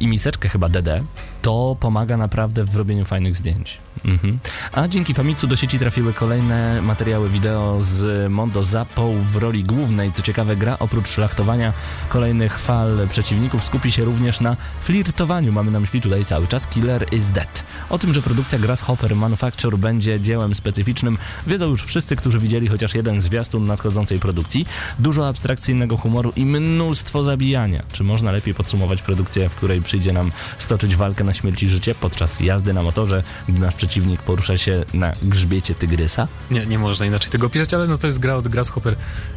i 0.00 0.08
miseczkę 0.08 0.48
chyba 0.48 0.68
DD, 0.68 1.02
to 1.46 1.76
pomaga 1.80 2.16
naprawdę 2.16 2.64
w 2.64 2.76
robieniu 2.76 3.04
fajnych 3.04 3.36
zdjęć. 3.36 3.78
Mhm. 4.04 4.38
A 4.72 4.88
dzięki 4.88 5.14
Famitsu 5.14 5.46
do 5.46 5.56
sieci 5.56 5.78
trafiły 5.78 6.12
kolejne 6.12 6.82
materiały 6.82 7.30
wideo 7.30 7.78
z 7.80 8.30
Mondo 8.32 8.64
Zapą 8.64 9.22
w 9.32 9.36
roli 9.36 9.64
głównej. 9.64 10.12
Co 10.12 10.22
ciekawe, 10.22 10.56
gra 10.56 10.76
oprócz 10.78 11.08
szlachtowania 11.08 11.72
kolejnych 12.08 12.58
fal 12.58 13.08
przeciwników 13.10 13.64
skupi 13.64 13.92
się 13.92 14.04
również 14.04 14.40
na 14.40 14.56
flirtowaniu. 14.80 15.52
Mamy 15.52 15.70
na 15.70 15.80
myśli 15.80 16.00
tutaj 16.00 16.24
cały 16.24 16.46
czas 16.46 16.66
Killer 16.66 17.14
is 17.14 17.30
Dead. 17.30 17.64
O 17.90 17.98
tym, 17.98 18.14
że 18.14 18.22
produkcja 18.22 18.58
Grasshopper 18.58 19.16
Manufacture 19.16 19.78
będzie 19.78 20.20
dziełem 20.20 20.54
specyficznym, 20.54 21.18
wiedzą 21.46 21.66
już 21.66 21.84
wszyscy, 21.84 22.16
którzy 22.16 22.38
widzieli 22.38 22.68
chociaż 22.68 22.94
jeden 22.94 23.20
zwiastun 23.20 23.66
nadchodzącej 23.66 24.20
produkcji. 24.20 24.66
Dużo 24.98 25.28
abstrakcyjnego 25.28 25.96
humoru 25.96 26.32
i 26.36 26.44
mnóstwo 26.44 27.22
zabijania. 27.22 27.82
Czy 27.92 28.04
można 28.04 28.32
lepiej 28.32 28.54
podsumować 28.54 29.02
produkcję, 29.02 29.48
w 29.48 29.54
której 29.54 29.82
przyjdzie 29.82 30.12
nam 30.12 30.32
stoczyć 30.58 30.96
walkę 30.96 31.24
na 31.24 31.35
śmierć 31.36 31.62
i 31.62 31.68
życie 31.68 31.94
podczas 31.94 32.40
jazdy 32.40 32.72
na 32.72 32.82
motorze, 32.82 33.22
gdy 33.48 33.60
nasz 33.60 33.74
przeciwnik 33.74 34.22
porusza 34.22 34.58
się 34.58 34.84
na 34.94 35.12
grzbiecie 35.22 35.74
tygrysa? 35.74 36.28
Nie, 36.50 36.66
nie 36.66 36.78
można 36.78 37.06
inaczej 37.06 37.30
tego 37.30 37.46
opisać, 37.46 37.74
ale 37.74 37.86
no 37.86 37.98
to 37.98 38.06
jest 38.06 38.18
gra 38.18 38.34
od 38.34 38.48
Grasshopper, 38.48 38.96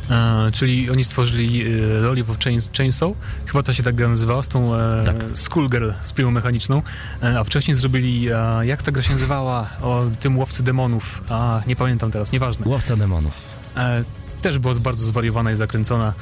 e, 0.10 0.52
czyli 0.54 0.90
oni 0.92 1.04
stworzyli 1.04 1.68
e, 1.68 1.76
Lollipop 2.02 2.44
Chain, 2.44 2.60
Chainsaw, 2.78 3.12
chyba 3.46 3.64
to 3.64 3.74
się 3.74 3.84
tak 3.84 3.96
gra 3.96 4.08
nazywała, 4.08 4.44
z 4.44 4.48
tą 4.48 4.76
e, 4.76 5.04
Tak. 5.06 5.16
Skullgirl 5.34 5.90
z 6.04 6.14
piłą 6.14 6.32
mechaniczną, 6.32 6.82
e, 7.24 7.40
a 7.40 7.44
wcześniej 7.44 7.76
zrobili, 7.76 8.30
e, 8.32 8.66
jak 8.66 8.82
ta 8.82 8.92
gra 8.92 9.04
się 9.04 9.14
nazywała, 9.14 9.70
o 9.82 10.04
tym 10.20 10.38
łowcy 10.38 10.64
demonów, 10.64 11.24
a 11.30 11.62
nie 11.68 11.76
pamiętam 11.76 12.12
teraz, 12.12 12.32
nieważne. 12.32 12.66
Łowca 12.68 12.96
demonów. 12.96 13.34
E, 13.78 14.04
też 14.42 14.58
była 14.60 14.74
bardzo 14.74 15.06
zwariowana 15.06 15.52
i 15.52 15.56
zakręcona, 15.56 16.14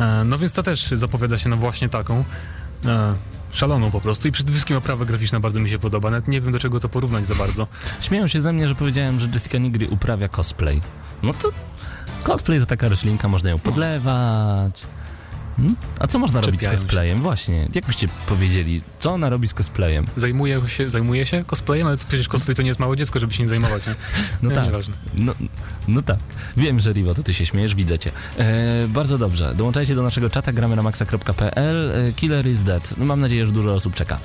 e, 0.00 0.22
no 0.24 0.38
więc 0.38 0.52
ta 0.52 0.62
też 0.62 0.88
zapowiada 0.92 1.38
się 1.38 1.48
na 1.48 1.56
właśnie 1.56 1.88
taką. 1.88 2.24
Szaloną 3.52 3.90
po 3.90 4.00
prostu 4.00 4.28
i 4.28 4.32
przede 4.32 4.52
wszystkim 4.52 4.76
oprawa 4.76 5.04
graficzna 5.04 5.40
bardzo 5.40 5.60
mi 5.60 5.70
się 5.70 5.78
podoba. 5.78 6.10
Nawet 6.10 6.28
nie 6.28 6.40
wiem 6.40 6.52
do 6.52 6.58
czego 6.58 6.80
to 6.80 6.88
porównać 6.88 7.26
za 7.26 7.34
bardzo. 7.34 7.66
Śmieją 8.00 8.28
się 8.28 8.40
ze 8.40 8.52
mnie, 8.52 8.68
że 8.68 8.74
powiedziałem, 8.74 9.20
że 9.20 9.28
Jessica 9.34 9.58
Nigri 9.58 9.86
uprawia 9.86 10.28
cosplay. 10.28 10.80
No 11.22 11.34
to 11.34 11.48
cosplay 12.22 12.60
to 12.60 12.66
taka 12.66 12.88
roślinka, 12.88 13.28
można 13.28 13.50
ją 13.50 13.58
podlewać. 13.58 14.86
Hmm? 15.60 15.76
A 15.98 16.06
co 16.06 16.18
można 16.18 16.40
robić 16.40 16.60
z 16.60 16.62
Czepiają 16.62 16.76
się. 16.76 16.82
cosplayem? 16.82 17.18
Właśnie, 17.18 17.68
jak 17.74 17.86
byście 17.86 18.08
powiedzieli, 18.28 18.82
co 18.98 19.12
ona 19.12 19.30
robi 19.30 19.48
z 19.48 19.54
cosplayem? 19.54 20.04
Zajmuje 20.16 20.60
się, 20.68 20.90
zajmuje 20.90 21.26
się 21.26 21.44
cosplayem, 21.44 21.86
ale 21.86 21.96
przecież 21.96 22.28
cosplay 22.28 22.54
to 22.54 22.62
nie 22.62 22.68
jest 22.68 22.80
małe 22.80 22.96
dziecko, 22.96 23.18
żeby 23.18 23.32
się 23.32 23.42
nie 23.42 23.48
zajmować, 23.48 23.86
nie? 23.86 23.94
No 24.42 24.50
tak. 24.50 24.64
Nieważne. 24.64 24.94
No, 25.14 25.34
no 25.88 26.02
tak. 26.02 26.18
Wiem, 26.56 26.80
że 26.80 26.92
Rivo, 26.92 27.14
to 27.14 27.22
ty 27.22 27.34
się 27.34 27.46
śmiejesz, 27.46 27.74
widzę 27.74 27.98
cię. 27.98 28.10
E, 28.38 28.88
bardzo 28.88 29.18
dobrze. 29.18 29.54
Dołączajcie 29.54 29.94
do 29.94 30.02
naszego 30.02 30.30
czata, 30.30 30.52
gramy 30.52 30.76
na 30.76 30.82
maxa.pl. 30.82 31.92
E, 32.08 32.12
Killer 32.12 32.46
is 32.46 32.62
dead. 32.62 32.94
No, 32.98 33.04
mam 33.04 33.20
nadzieję, 33.20 33.46
że 33.46 33.52
dużo 33.52 33.74
osób 33.74 33.94
czeka. 33.94 34.18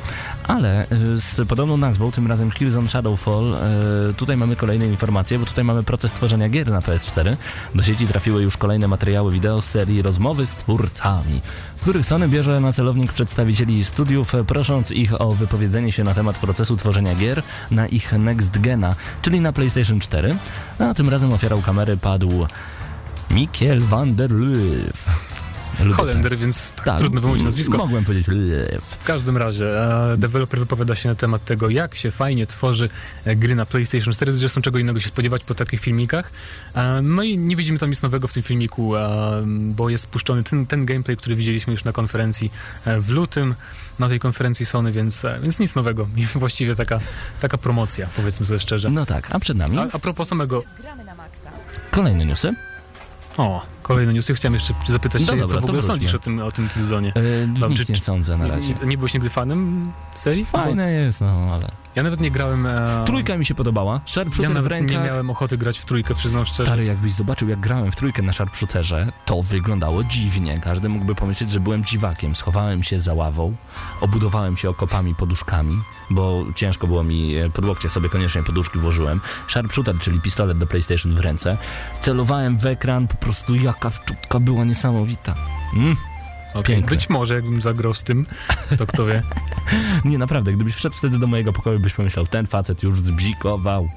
Ale 0.43 0.82
e, 0.82 0.88
z 1.17 1.48
podobną 1.48 1.78
nazwą, 1.78 2.12
tym 2.12 2.28
razem 2.28 2.52
Killzone 2.52 2.89
Shadowfall, 2.89 3.56
e, 3.56 4.13
tutaj 4.13 4.38
mamy 4.38 4.56
kolejne 4.56 4.86
informacje, 4.86 5.39
bo 5.39 5.45
tutaj 5.45 5.63
mamy 5.63 5.84
proces 5.84 6.12
tworzenia 6.12 6.50
gier 6.50 6.71
na 6.71 6.80
PS4. 6.80 7.36
Do 7.76 7.84
sieci 7.84 8.08
trafiły 8.08 8.43
już 8.43 8.58
kolejne 8.58 8.88
materiały 8.88 9.32
wideo 9.32 9.62
z 9.62 9.65
serii 9.65 10.02
Rozmowy 10.02 10.45
z 10.45 10.50
twórcami, 10.56 11.25
w 11.78 11.82
których 11.82 12.06
Sony 12.06 12.28
bierze 12.28 12.60
na 12.60 12.74
celownik 12.74 13.14
przedstawicieli 13.14 13.84
studiów, 13.84 14.36
e, 14.36 14.44
prosząc 14.44 14.92
ich 14.92 15.22
o 15.22 15.32
wypowiedzenie 15.32 15.92
się 15.92 16.04
na 16.04 16.14
temat 16.14 16.38
procesu 16.38 16.78
tworzenia 16.78 17.16
gier 17.16 17.44
na 17.72 17.88
ich 17.88 18.14
next 18.14 18.60
gena, 18.60 18.96
czyli 19.22 19.40
na 19.40 19.54
PlayStation 19.54 20.00
4. 20.00 20.36
A 20.80 20.94
tym 20.94 21.10
razem 21.10 21.34
ofiarą 21.34 21.62
kamery 21.62 21.98
padł 21.98 22.48
Mikkel 23.32 23.82
van 23.82 24.16
der 24.16 24.32
Loof. 24.32 25.35
Lubię 25.80 25.94
Holender, 25.94 26.38
więc 26.38 26.72
tak, 26.72 26.86
Tak, 26.86 27.00
trudno 27.00 27.22
wymówić 27.22 27.44
nazwisko. 27.44 27.78
Mogłem 27.78 28.06
powiedzieć 28.06 28.28
Loof. 28.28 28.84
W 28.84 29.04
każdym 29.04 29.38
razie, 29.38 29.84
e, 30.14 30.18
deweloper 30.18 30.60
wypowiada 30.60 30.96
się 30.96 31.10
na 31.10 31.16
temat 31.16 31.46
tego, 31.46 31.70
jak 31.70 31.96
się 31.96 32.12
fajnie 32.12 32.48
tworzy 32.48 32.90
e, 33.26 33.36
gry 33.36 33.56
na 33.56 33.66
PlayStation 33.66 34.14
4, 34.14 34.34
zresztą 34.34 34.62
czego 34.62 34.80
innego 34.80 35.00
się 35.00 35.08
spodziewać 35.08 35.44
po 35.44 35.56
takich 35.56 35.82
filmikach. 35.82 36.32
E, 36.76 37.02
No 37.02 37.24
i 37.24 37.38
nie 37.38 37.56
widzimy 37.56 37.80
tam 37.80 37.90
nic 37.90 38.02
nowego 38.02 38.28
w 38.28 38.34
tym 38.34 38.44
filmiku, 38.44 38.96
e, 38.96 39.10
bo 39.48 39.90
jest 39.90 40.08
puszczony 40.08 40.44
ten, 40.44 40.66
ten 40.66 40.86
gameplay, 40.86 41.18
który 41.18 41.36
widzieliśmy 41.36 41.72
już 41.72 41.84
na 41.84 41.92
konferencji 41.92 42.52
e, 42.86 43.02
w 43.02 43.10
lutym, 43.10 43.56
na 44.00 44.10
tej 44.10 44.20
konferencji 44.20 44.66
Sony, 44.66 44.92
więc, 44.92 45.26
e, 45.26 45.40
więc 45.44 45.60
nic 45.60 45.76
nowego. 45.76 46.08
Właściwie 46.36 46.76
taka, 46.76 47.00
taka 47.42 47.58
promocja, 47.58 48.08
powiedzmy 48.16 48.46
sobie 48.46 48.60
szczerze. 48.60 48.90
No 48.90 49.06
tak, 49.06 49.28
a 49.36 49.40
przed 49.40 49.58
nami 49.58 49.78
A, 49.80 49.88
a 49.94 50.00
propos 50.00 50.28
samego... 50.30 50.64
Gramy 50.82 51.04
na 51.06 51.16
maksa. 51.16 51.50
kolejne 51.92 52.26
newsy. 52.26 52.54
O, 53.38 53.66
kolejne 53.88 54.13
newsy. 54.13 54.34
Chciałem 54.36 54.54
jeszcze 54.54 54.74
zapytać 54.88 55.21
No 55.21 55.34
cię, 55.34 55.39
dobra, 55.39 55.56
co 55.56 55.62
w 55.62 55.65
ogóle 55.69 55.82
sądzisz 55.82 56.15
o 56.15 56.19
tym, 56.19 56.39
o 56.39 56.52
tym 56.52 56.69
Killzone? 56.69 57.08
E, 57.08 57.12
No, 57.60 57.67
nic 57.67 57.86
czy- 57.86 57.93
nie 57.93 58.00
sądzę 58.00 58.38
na 58.38 58.48
razie. 58.48 58.67
Nie, 58.67 58.88
nie 58.88 58.98
byłeś 58.98 59.13
nigdy 59.13 59.30
fanem 59.30 59.91
serii? 60.15 60.45
Fajne 60.45 60.91
jest, 60.91 61.21
no 61.21 61.50
ale... 61.54 61.71
Ja 61.95 62.04
nawet 62.04 62.21
nie 62.21 62.32
grałem... 62.32 62.65
E... 62.65 63.04
Trójka 63.06 63.38
mi 63.38 63.45
się 63.45 63.56
podobała. 63.56 63.93
Ja 63.93 64.00
Sharpshooter 64.06 64.52
w 64.52 64.54
nawet 64.54 64.71
nie 64.71 64.78
rękach. 64.78 65.06
miałem 65.06 65.30
ochoty 65.30 65.58
grać 65.58 65.80
w 65.80 65.86
trójkę, 65.86 66.15
przyznam 66.15 66.45
szczerze. 66.45 66.65
Stary, 66.65 66.86
jakbyś 66.86 67.12
zobaczył, 67.12 67.50
jak 67.50 67.60
grałem 67.60 67.91
w 67.91 67.95
trójkę 67.95 68.21
na 68.21 68.34
Sharpshooterze, 68.34 69.12
to 69.26 69.41
wyglądało 69.43 70.04
dziwnie. 70.04 70.60
Każdy 70.63 70.89
mógłby 70.89 71.15
pomyśleć, 71.15 71.52
że 71.52 71.60
byłem 71.60 71.86
dziwakiem. 71.86 72.36
Schowałem 72.36 72.84
się 72.84 73.00
za 73.00 73.13
ławą, 73.13 73.56
obudowałem 74.02 74.58
się 74.58 74.69
okopami, 74.69 75.15
poduszkami, 75.15 75.76
bo 76.10 76.45
ciężko 76.56 76.88
było 76.88 77.04
mi 77.04 77.36
e, 77.36 77.50
pod 77.50 77.65
łokcie 77.65 77.89
sobie 77.89 78.10
koniecznie 78.10 78.43
poduszki 78.43 78.80
włożyłem. 78.80 79.21
Sharpshooter, 79.48 79.95
czyli 80.00 80.21
pistolet 80.21 80.58
do 80.58 80.67
PlayStation 80.67 81.15
w 81.15 81.19
ręce. 81.19 81.58
Celowałem 82.02 82.58
w 82.58 82.65
ekran, 82.65 83.08
po 83.08 83.15
prostu 83.15 83.56
wczutka 83.90 84.40
była 84.40 84.66
niesamowita. 84.66 85.36
Mm. 85.76 85.96
Piękne. 86.64 86.90
Być 86.90 87.10
może 87.10 87.34
jakbym 87.34 87.62
zagrał 87.62 87.94
z 87.94 88.04
tym, 88.04 88.26
to 88.78 88.88
kto 88.88 89.06
wie. 89.06 89.24
Nie, 90.06 90.18
naprawdę, 90.18 90.54
gdybyś 90.54 90.76
wszedł 90.76 90.96
wtedy 90.96 91.20
do 91.20 91.28
mojego 91.28 91.54
pokoju, 91.54 91.80
byś 91.80 91.94
pomyślał, 91.94 92.28
ten 92.28 92.48
facet 92.48 92.84
już 92.84 93.00
zbzikował. 93.00 93.90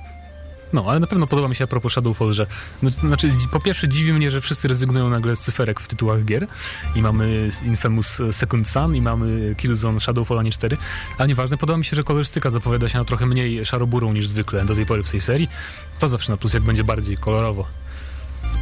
No, 0.73 0.85
ale 0.88 1.01
na 1.01 1.07
pewno 1.07 1.27
podoba 1.27 1.49
mi 1.49 1.55
się 1.55 1.64
a 1.64 1.67
propos 1.67 1.93
Shadowfall, 1.93 2.33
że 2.33 2.47
no, 2.83 2.91
znaczy, 2.91 3.33
po 3.51 3.61
pierwsze 3.61 3.88
dziwi 3.88 4.12
mnie, 4.12 4.31
że 4.31 4.41
wszyscy 4.41 4.69
rezygnują 4.69 5.11
nagle 5.11 5.37
z 5.37 5.41
cyferek 5.41 5.81
w 5.81 5.88
tytułach 5.88 6.25
gier 6.25 6.47
i 6.95 7.03
mamy 7.03 7.51
Infamous 7.64 8.19
Second 8.33 8.69
Son 8.69 8.97
i 8.97 9.01
mamy 9.01 9.55
Killzone 9.59 10.01
Shadowfall, 10.01 10.38
a 10.38 10.43
nie 10.43 10.51
4, 10.51 10.77
ale 11.19 11.29
nieważne, 11.29 11.57
podoba 11.57 11.77
mi 11.77 11.85
się, 11.85 11.97
że 11.97 12.03
kolorystyka 12.03 12.51
zapowiada 12.51 12.88
się 12.88 12.99
na 12.99 13.05
trochę 13.05 13.27
mniej 13.27 13.64
szaroburą 13.64 14.12
niż 14.12 14.29
zwykle 14.29 14.64
do 14.64 14.75
tej 14.75 14.87
pory 14.87 15.03
w 15.03 15.11
tej 15.11 15.21
serii. 15.21 15.49
To 15.99 16.09
zawsze 16.09 16.33
na 16.33 16.37
plus, 16.37 16.55
jak 16.55 16.62
będzie 16.62 16.85
bardziej 16.85 17.17
kolorowo. 17.17 17.67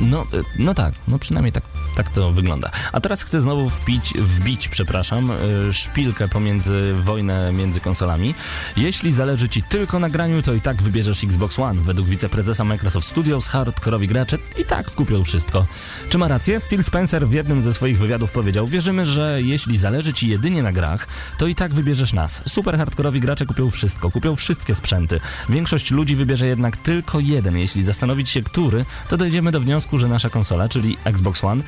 No, 0.01 0.23
e, 0.23 0.25
no 0.59 0.75
tak, 0.75 0.95
no 1.09 1.19
przynajmniej 1.19 1.53
tak, 1.53 1.65
tak 1.97 2.11
to 2.11 2.33
wygląda. 2.33 2.71
A 2.93 3.01
teraz 3.01 3.23
chcę 3.23 3.41
znowu 3.41 3.69
wbić, 3.69 4.15
wbić, 4.15 4.69
przepraszam, 4.69 5.31
e, 5.31 5.73
szpilkę 5.73 6.29
pomiędzy 6.29 6.95
wojnę 6.95 7.53
między 7.53 7.81
konsolami. 7.81 8.35
Jeśli 8.77 9.13
zależy 9.13 9.49
Ci 9.49 9.63
tylko 9.63 9.99
na 9.99 10.11
graniu, 10.11 10.43
to 10.43 10.55
i 10.55 10.61
tak 10.61 10.83
wybierzesz 10.83 11.25
Xbox 11.25 11.59
One. 11.59 11.81
Według 11.81 12.09
wiceprezesa 12.09 12.65
Microsoft 12.65 13.09
Studios 13.09 13.49
hardkorowi 13.49 14.09
gracze 14.09 14.39
i 14.59 14.65
tak 14.65 14.91
kupią 14.91 15.25
wszystko. 15.25 15.67
Czy 16.09 16.19
ma 16.19 16.29
rację? 16.29 16.61
Phil 16.61 16.85
Spencer 16.85 17.29
w 17.29 17.33
jednym 17.33 17.63
ze 17.63 17.75
swoich 17.75 17.99
wywiadów 17.99 18.33
powiedział, 18.33 18.67
wierzymy, 18.67 19.07
że 19.07 19.43
jeśli 19.43 19.79
zależy 19.79 20.13
Ci 20.13 20.29
jedynie 20.29 20.63
na 20.63 20.73
grach, 20.73 21.07
to 21.39 21.47
i 21.47 21.55
tak 21.55 21.75
wybierzesz 21.75 22.13
nas. 22.13 22.43
Super 22.49 22.77
hardkorowi 22.77 23.21
gracze 23.21 23.47
kupią 23.47 23.71
wszystko, 23.71 24.11
kupią 24.11 24.37
wszystkie 24.37 24.75
sprzęty. 24.75 25.21
Większość 25.49 25.91
ludzi 25.91 26.17
wybierze 26.17 26.47
jednak 26.47 26.77
tylko 26.77 27.21
jeden. 27.21 27.57
Jeśli 27.57 27.85
zastanowić 27.85 28.31
się, 28.31 28.43
który, 28.43 28.85
to 29.09 29.17
dojdziemy 29.17 29.53
do 29.53 29.61
wniosku, 29.61 29.99
że 29.99 30.09
nasza 30.09 30.31
konsola, 30.31 30.69
czyli 30.69 30.97
Xbox 31.05 31.45
One, 31.45 31.63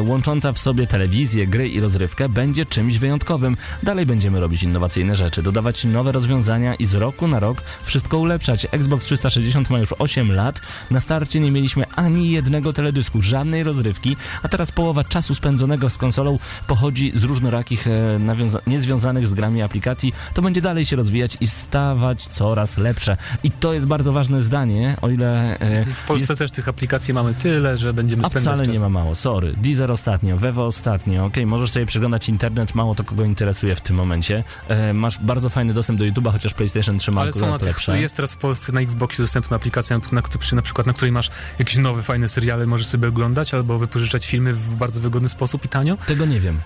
łącząca 0.00 0.52
w 0.52 0.58
sobie 0.58 0.86
telewizję, 0.86 1.46
gry 1.46 1.68
i 1.68 1.80
rozrywkę, 1.80 2.28
będzie 2.28 2.66
czymś 2.66 2.98
wyjątkowym. 2.98 3.56
Dalej 3.82 4.06
będziemy 4.06 4.40
robić 4.40 4.62
innowacyjne 4.62 5.16
rzeczy, 5.16 5.42
dodawać 5.42 5.84
nowe 5.84 6.12
rozwiązania 6.12 6.74
i 6.74 6.86
z 6.86 6.94
roku 6.94 7.28
na 7.28 7.40
rok 7.40 7.62
wszystko 7.84 8.18
ulepszać. 8.18 8.66
Xbox 8.72 9.04
360 9.06 9.70
ma 9.70 9.78
już 9.78 9.94
8 9.98 10.32
lat. 10.32 10.60
Na 10.90 11.00
starcie 11.00 11.40
nie 11.40 11.50
mieliśmy 11.50 11.84
ani 11.96 12.30
jednego 12.30 12.72
teledysku, 12.72 13.22
żadnej 13.22 13.62
rozrywki, 13.62 14.16
a 14.42 14.48
teraz 14.48 14.72
połowa 14.72 15.04
czasu 15.04 15.34
spędzonego 15.34 15.90
z 15.90 15.98
konsolą 15.98 16.38
pochodzi 16.66 17.12
z 17.14 17.22
różnorakich, 17.24 17.86
e, 17.86 17.90
nawiąza- 18.18 18.60
niezwiązanych 18.66 19.28
z 19.28 19.34
grami 19.34 19.62
aplikacji. 19.62 20.12
To 20.34 20.42
będzie 20.42 20.62
dalej 20.62 20.86
się 20.86 20.96
rozwijać 20.96 21.36
i 21.40 21.46
stawać 21.46 22.26
coraz 22.26 22.78
lepsze. 22.78 23.16
I 23.44 23.50
to 23.50 23.72
jest 23.74 23.86
bardzo 23.86 24.12
ważne 24.12 24.42
zdanie, 24.42 24.96
o 25.02 25.08
ile... 25.08 25.58
e, 25.60 25.84
W 25.84 26.06
Polsce 26.06 26.36
też 26.36 26.50
tych 26.50 26.68
aplikacji 26.68 27.14
mamy 27.14 27.34
tyle, 27.34 27.78
że 27.78 27.94
będziemy 27.94 28.22
a 28.24 28.26
spędzać 28.28 28.52
wcale 28.54 28.66
czas. 28.66 28.74
nie 28.74 28.80
ma 28.80 28.88
mało, 28.88 29.14
sorry. 29.14 29.54
Deezer 29.62 29.90
ostatnio, 29.90 30.36
Vevo 30.36 30.66
ostatnio, 30.66 31.24
okej, 31.24 31.46
możesz 31.46 31.70
sobie 31.70 31.86
przeglądać 31.86 32.28
internet, 32.28 32.74
mało 32.74 32.94
to 32.94 33.04
kogo 33.04 33.24
interesuje 33.24 33.76
w 33.76 33.80
tym 33.80 33.96
momencie. 33.96 34.44
E, 34.68 34.92
masz 34.94 35.18
bardzo 35.18 35.50
fajny 35.50 35.74
dostęp 35.74 35.98
do 35.98 36.04
YouTube'a, 36.04 36.32
chociaż 36.32 36.54
PlayStation 36.54 36.98
3 36.98 37.10
ma 37.10 37.20
Ale 37.20 37.32
są 37.32 37.50
na 37.50 37.58
tych, 37.58 37.76
jest 37.88 38.16
teraz 38.16 38.32
w 38.32 38.36
Polsce 38.36 38.72
na 38.72 38.80
Xboxie 38.80 39.24
dostępna 39.24 39.56
aplikacja, 39.56 40.00
na, 40.12 40.22
na 40.52 40.62
przykład 40.62 40.86
na 40.86 40.92
której 40.92 41.12
masz 41.12 41.30
jakieś 41.58 41.76
nowe, 41.76 42.02
fajne 42.02 42.28
seriale, 42.28 42.66
możesz 42.66 42.86
sobie 42.86 43.08
oglądać 43.08 43.54
albo 43.54 43.78
wypożyczać 43.78 44.26
filmy 44.26 44.52
w 44.52 44.74
bardzo 44.74 45.00
wygodny 45.00 45.28
sposób 45.28 45.64
i 45.64 45.68
tanio. 45.68 45.96
Tego 46.06 46.26
nie 46.26 46.40
wiem. 46.40 46.60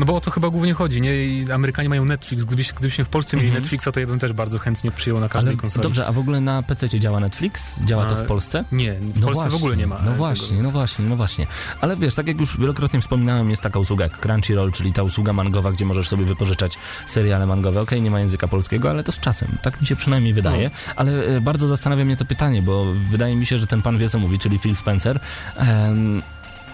No 0.00 0.06
bo 0.06 0.14
o 0.16 0.20
to 0.20 0.30
chyba 0.30 0.50
głównie 0.50 0.74
chodzi, 0.74 1.00
nie? 1.00 1.24
I 1.24 1.52
Amerykanie 1.52 1.88
mają 1.88 2.04
Netflix. 2.04 2.44
Gdybyś, 2.44 2.72
gdybyśmy 2.72 3.04
w 3.04 3.08
Polsce 3.08 3.36
mieli 3.36 3.48
Mhm. 3.48 3.62
Netflixa, 3.62 3.88
to 3.92 4.00
ja 4.00 4.06
bym 4.06 4.18
też 4.18 4.32
bardzo 4.32 4.58
chętnie 4.58 4.90
przyjął 4.90 5.20
na 5.20 5.28
każdej 5.28 5.52
Ale 5.52 5.60
konsoli. 5.60 5.82
dobrze, 5.82 6.06
a 6.06 6.12
w 6.12 6.18
ogóle 6.18 6.40
na 6.40 6.62
PC 6.62 6.88
działa 7.00 7.20
Netflix? 7.20 7.62
Działa 7.84 8.06
to 8.06 8.16
w 8.16 8.22
Polsce? 8.26 8.64
Nie, 8.72 8.92
w 8.94 9.20
Polsce 9.22 9.50
w 9.50 9.54
ogóle 9.54 9.76
nie 9.76 9.86
ma. 9.86 9.94
No 9.94 10.00
tego, 10.04 10.14
właśnie, 10.16 10.48
więc- 10.56 10.62
no 10.62 10.70
właśnie, 10.70 11.04
no 11.04 11.16
właśnie. 11.16 11.46
Ale 11.80 11.96
wiesz, 11.96 12.14
tak 12.14 12.26
jak 12.26 12.40
już 12.40 12.58
wielokrotnie 12.60 13.00
wspominałem, 13.00 13.50
jest 13.50 13.62
taka 13.62 13.78
usługa 13.78 14.04
jak 14.04 14.18
Crunchyroll, 14.20 14.72
czyli 14.72 14.92
ta 14.92 15.02
usługa 15.02 15.32
mangowa, 15.32 15.72
gdzie 15.72 15.84
możesz 15.84 16.08
sobie 16.08 16.24
wypożyczać 16.24 16.78
seriale 17.08 17.46
mangowe. 17.46 17.80
Okej, 17.80 18.02
nie 18.02 18.10
ma 18.10 18.20
języka 18.20 18.48
polskiego, 18.48 18.90
ale 18.90 19.04
to 19.04 19.12
z 19.12 19.20
czasem. 19.20 19.48
Tak 19.62 19.80
mi 19.80 19.86
się 19.86 19.96
przynajmniej 19.96 20.34
wydaje. 20.34 20.64
No. 20.88 20.92
Ale 20.96 21.12
e, 21.26 21.40
bardzo 21.40 21.68
zastanawia 21.68 22.04
mnie 22.04 22.16
to 22.16 22.24
pytanie, 22.24 22.62
bo 22.62 22.86
wydaje 23.10 23.36
mi 23.36 23.46
się, 23.46 23.58
że 23.58 23.66
ten 23.66 23.82
pan 23.82 23.98
wie 23.98 24.08
co 24.10 24.18
mówi, 24.18 24.38
czyli 24.38 24.58
Phil 24.58 24.76
Spencer. 24.76 25.20
Em, 25.56 26.22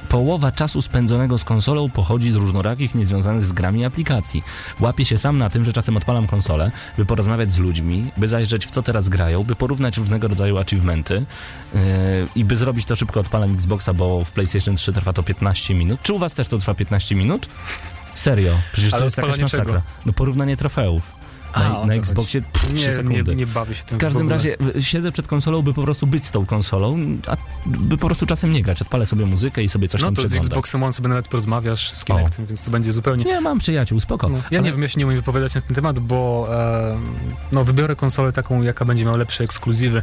Połowa 0.09 0.53
czasu 0.53 0.82
spędzonego 0.82 1.38
z 1.38 1.44
konsolą 1.44 1.88
pochodzi 1.88 2.32
z 2.32 2.34
różnorakich, 2.34 2.94
niezwiązanych 2.94 3.47
z 3.47 3.53
grami 3.53 3.84
aplikacji. 3.84 4.42
Łapię 4.80 5.05
się 5.05 5.18
sam 5.18 5.38
na 5.38 5.51
tym, 5.51 5.64
że 5.64 5.72
czasem 5.72 5.97
odpalam 5.97 6.26
konsolę, 6.26 6.70
by 6.99 7.07
porozmawiać 7.07 7.53
z 7.53 7.59
ludźmi, 7.59 8.11
by 8.16 8.28
zajrzeć 8.28 8.66
w 8.66 8.70
co 8.70 8.82
teraz 8.82 9.09
grają, 9.09 9.44
by 9.44 9.57
porównać 9.57 9.97
różnego 9.97 10.28
rodzaju 10.28 10.59
achievementy 10.59 11.14
yy, 11.74 11.80
i 12.36 12.44
by 12.44 12.57
zrobić 12.57 12.84
to 12.84 12.97
szybko 12.97 13.20
odpalam 13.20 13.55
Xboxa, 13.55 13.94
bo 13.94 14.24
w 14.24 14.30
PlayStation 14.30 14.76
3 14.76 14.92
trwa 14.92 15.12
to 15.12 15.22
15 15.22 15.74
minut. 15.74 16.03
Czy 16.03 16.12
u 16.12 16.18
was 16.18 16.34
też 16.34 16.49
to 16.49 16.59
trwa 16.59 16.74
15 16.74 17.14
minut? 17.14 17.49
Serio, 18.14 18.59
przecież 18.72 18.90
to 18.90 18.97
Ale 18.97 19.05
jest 19.05 19.16
jakaś 19.16 19.38
masakra. 19.38 19.64
czego? 19.64 19.82
No 20.07 20.12
porównanie 20.12 20.57
trofeów. 20.57 21.16
A, 21.53 21.61
Na, 21.61 21.78
o 21.78 21.86
na 21.86 21.94
Xboxie 21.94 22.42
pff, 22.42 22.66
3 22.66 22.74
Nie, 22.74 22.86
nie, 22.88 22.92
sekundy. 22.94 23.34
nie 23.34 23.47
bawię 23.47 23.74
się 23.74 23.84
tym 23.84 23.99
W 23.99 24.01
każdym 24.01 24.22
ogóle. 24.22 24.36
razie 24.36 24.57
siedzę 24.80 25.12
przed 25.12 25.26
konsolą, 25.26 25.62
by 25.62 25.74
po 25.74 25.82
prostu 25.82 26.07
być 26.07 26.26
z 26.26 26.30
tą 26.30 26.47
konsolą, 26.47 26.99
a 27.26 27.36
by 27.66 27.97
po 27.99 28.07
prostu 28.07 28.26
czasem 28.26 28.53
nie 28.53 28.62
grać. 28.62 28.82
Odpalę 28.82 29.07
sobie 29.07 29.26
muzykę 29.26 29.62
i 29.62 29.68
sobie 29.68 29.88
coś 29.88 30.01
No 30.01 30.07
tam 30.07 30.14
to 30.14 30.20
z 30.22 30.24
przeglądam. 30.24 30.47
Xboxem 30.53 30.82
One 30.82 30.92
sobie 30.92 31.09
nawet 31.09 31.28
porozmawiasz 31.28 31.92
z 31.92 32.05
Kinectem, 32.05 32.47
więc 32.47 32.62
to 32.62 32.70
będzie 32.70 32.92
zupełnie... 32.92 33.24
Nie, 33.24 33.40
mam 33.40 33.59
przyjaciół, 33.59 34.01
spoko. 34.01 34.28
No, 34.28 34.36
ja 34.38 34.42
Ale- 34.51 34.61
nie 34.61 34.72
wiem, 34.72 34.82
ja 34.82 34.88
się 34.88 35.01
nie 35.01 35.07
umiem 35.07 35.18
wypowiadać 35.18 35.55
na 35.55 35.61
ten 35.61 35.74
temat, 35.74 35.99
bo 35.99 36.49
e, 36.53 36.97
no, 37.53 37.64
wybiorę 37.64 37.97
konsolę 37.97 38.32
taką, 38.32 38.62
jaka 38.62 38.84
będzie 38.84 39.05
miała 39.05 39.16
lepsze 39.16 39.44
ekskluzywy, 39.44 40.03